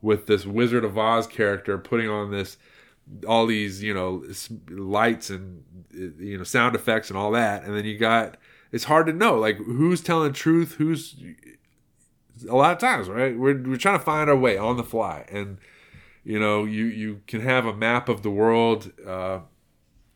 with 0.00 0.26
this 0.26 0.46
Wizard 0.46 0.84
of 0.84 0.96
Oz 0.96 1.26
character 1.26 1.78
putting 1.78 2.08
on 2.08 2.30
this 2.30 2.56
all 3.26 3.46
these 3.46 3.82
you 3.82 3.92
know 3.92 4.24
lights 4.70 5.28
and 5.28 5.64
you 5.92 6.38
know 6.38 6.44
sound 6.44 6.74
effects 6.74 7.10
and 7.10 7.18
all 7.18 7.30
that. 7.32 7.64
And 7.64 7.76
then 7.76 7.84
you 7.84 7.98
got 7.98 8.36
it's 8.70 8.84
hard 8.84 9.06
to 9.06 9.12
know 9.12 9.36
like 9.36 9.56
who's 9.56 10.00
telling 10.00 10.32
truth 10.32 10.74
who's 10.74 11.16
a 12.48 12.54
lot 12.54 12.72
of 12.72 12.78
times 12.78 13.08
right? 13.08 13.36
We're, 13.36 13.60
we're 13.60 13.76
trying 13.76 13.98
to 13.98 14.04
find 14.04 14.30
our 14.30 14.36
way 14.36 14.56
on 14.56 14.76
the 14.76 14.84
fly. 14.84 15.26
And 15.30 15.58
you 16.24 16.38
know 16.38 16.64
you 16.64 16.84
you 16.84 17.20
can 17.26 17.40
have 17.40 17.66
a 17.66 17.74
map 17.74 18.08
of 18.08 18.22
the 18.22 18.30
world 18.30 18.92
uh, 19.06 19.40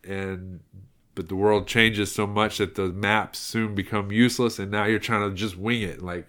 and 0.07 0.61
but 1.15 1.29
the 1.29 1.37
world 1.37 1.67
changes 1.67 2.15
so 2.15 2.27
much 2.27 2.59
that 2.59 2.75
the 2.75 2.89
maps 2.89 3.39
soon 3.39 3.75
become 3.75 4.13
useless 4.13 4.59
and 4.59 4.71
now 4.71 4.85
you're 4.85 4.99
trying 4.99 5.29
to 5.29 5.35
just 5.35 5.57
wing 5.57 5.81
it 5.81 6.03
like 6.03 6.27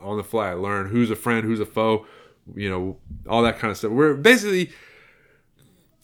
on 0.00 0.16
the 0.16 0.24
fly, 0.24 0.52
learn 0.52 0.88
who's 0.88 1.10
a 1.10 1.16
friend, 1.16 1.44
who's 1.44 1.60
a 1.60 1.66
foe, 1.66 2.06
you 2.54 2.70
know, 2.70 2.96
all 3.28 3.42
that 3.42 3.58
kind 3.58 3.70
of 3.70 3.76
stuff. 3.76 3.90
We're 3.90 4.14
basically 4.14 4.70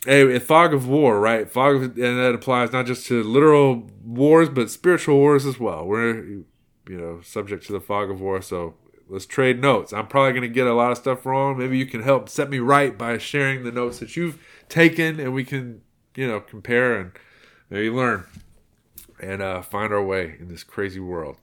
a, 0.07 0.37
a 0.37 0.41
fog 0.41 0.75
of 0.75 0.89
war, 0.89 1.21
right? 1.21 1.51
Fog, 1.51 1.77
of, 1.77 1.83
and 1.83 1.97
that 1.97 2.35
applies 2.35 2.73
not 2.73 2.87
just 2.87 3.07
to 3.07 3.23
literal 3.23 3.89
wars, 4.05 4.49
but 4.49 4.71
spiritual 4.71 5.17
wars 5.17 5.47
as 5.47 5.61
well. 5.61 5.87
We're, 5.87 6.25
you 6.25 6.45
know, 6.89 7.21
subject 7.23 7.67
to 7.67 7.73
the 7.73 7.81
fog 7.81 8.11
of 8.11 8.21
war. 8.21 8.43
So 8.43 8.75
let's 9.09 9.27
trade 9.27 9.61
notes. 9.61 9.93
I'm 9.93 10.09
probably 10.09 10.33
going 10.33 10.43
to 10.43 10.49
get 10.49 10.67
a 10.67 10.75
lot 10.75 10.91
of 10.91 10.99
stuff 10.99 11.25
wrong. 11.25 11.59
Maybe 11.59 11.79
you 11.79 11.87
can 11.87 12.03
help 12.03 12.29
set 12.29 12.51
me 12.51 12.59
right 12.59 12.97
by 12.97 13.19
sharing 13.19 13.63
the 13.63 13.73
notes 13.73 13.99
that 14.01 14.17
you've 14.17 14.43
taken, 14.69 15.21
and 15.21 15.33
we 15.33 15.45
can, 15.45 15.83
you 16.15 16.27
know, 16.27 16.41
compare 16.41 16.99
and 16.99 17.13
maybe 17.71 17.91
learn 17.91 18.27
and 19.21 19.41
uh, 19.41 19.63
find 19.63 19.93
our 19.93 20.03
way 20.03 20.37
in 20.39 20.49
this 20.49 20.65
crazy 20.65 21.01
world. 21.01 21.37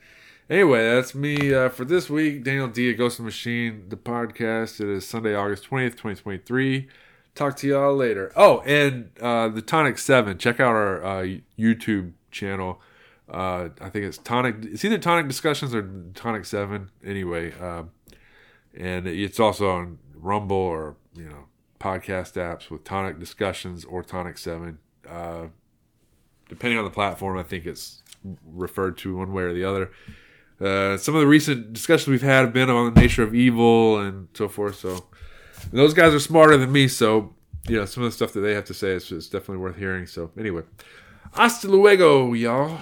Anyway, 0.49 0.83
that's 0.83 1.13
me 1.13 1.53
uh, 1.53 1.69
for 1.69 1.85
this 1.85 2.09
week. 2.09 2.43
Daniel 2.43 2.67
D. 2.67 2.91
Ghost 2.93 3.19
of 3.19 3.23
the 3.23 3.27
Machine, 3.27 3.85
the 3.89 3.95
podcast. 3.95 4.81
It 4.81 4.89
is 4.89 5.07
Sunday, 5.07 5.35
August 5.35 5.69
20th, 5.69 5.91
2023. 5.91 6.87
Talk 7.35 7.55
to 7.57 7.67
y'all 7.67 7.95
later. 7.95 8.31
Oh, 8.35 8.61
and 8.65 9.11
uh, 9.21 9.49
the 9.49 9.61
Tonic 9.61 9.99
7. 9.99 10.37
Check 10.39 10.59
out 10.59 10.73
our 10.73 11.03
uh, 11.03 11.37
YouTube 11.57 12.13
channel. 12.31 12.81
Uh, 13.29 13.69
I 13.79 13.89
think 13.89 14.05
it's 14.05 14.17
Tonic. 14.17 14.55
It's 14.63 14.83
either 14.83 14.97
Tonic 14.97 15.27
Discussions 15.27 15.75
or 15.75 15.87
Tonic 16.15 16.45
7. 16.45 16.89
Anyway, 17.05 17.53
uh, 17.61 17.83
and 18.75 19.07
it's 19.07 19.39
also 19.39 19.69
on 19.69 19.99
Rumble 20.15 20.57
or, 20.57 20.95
you 21.15 21.25
know, 21.25 21.45
podcast 21.79 22.33
apps 22.33 22.69
with 22.69 22.83
Tonic 22.83 23.19
Discussions 23.19 23.85
or 23.85 24.03
Tonic 24.03 24.37
7. 24.37 24.77
Uh, 25.07 25.47
depending 26.47 26.77
on 26.77 26.85
the 26.85 26.91
platform, 26.91 27.37
I 27.37 27.43
think 27.43 27.65
it's 27.65 28.03
referred 28.45 28.97
to 28.99 29.17
one 29.17 29.33
way 29.33 29.43
or 29.43 29.53
the 29.53 29.63
other. 29.63 29.91
Uh, 30.59 30.97
some 30.97 31.15
of 31.15 31.21
the 31.21 31.27
recent 31.27 31.71
discussions 31.71 32.07
we've 32.07 32.21
had 32.21 32.41
have 32.41 32.53
been 32.53 32.69
on 32.69 32.93
the 32.93 33.01
nature 33.01 33.23
of 33.23 33.33
evil 33.33 33.99
and 33.99 34.27
so 34.33 34.47
forth. 34.49 34.75
So 34.75 35.05
those 35.71 35.93
guys 35.93 36.13
are 36.13 36.19
smarter 36.19 36.57
than 36.57 36.71
me. 36.71 36.87
So 36.87 37.33
you 37.67 37.77
know, 37.77 37.85
some 37.85 38.03
of 38.03 38.09
the 38.09 38.15
stuff 38.15 38.33
that 38.33 38.41
they 38.41 38.53
have 38.53 38.65
to 38.65 38.73
say 38.73 38.91
is, 38.91 39.11
is 39.11 39.29
definitely 39.29 39.57
worth 39.57 39.77
hearing. 39.77 40.05
So 40.05 40.31
anyway, 40.37 40.63
hasta 41.33 41.67
luego, 41.67 42.33
y'all. 42.33 42.79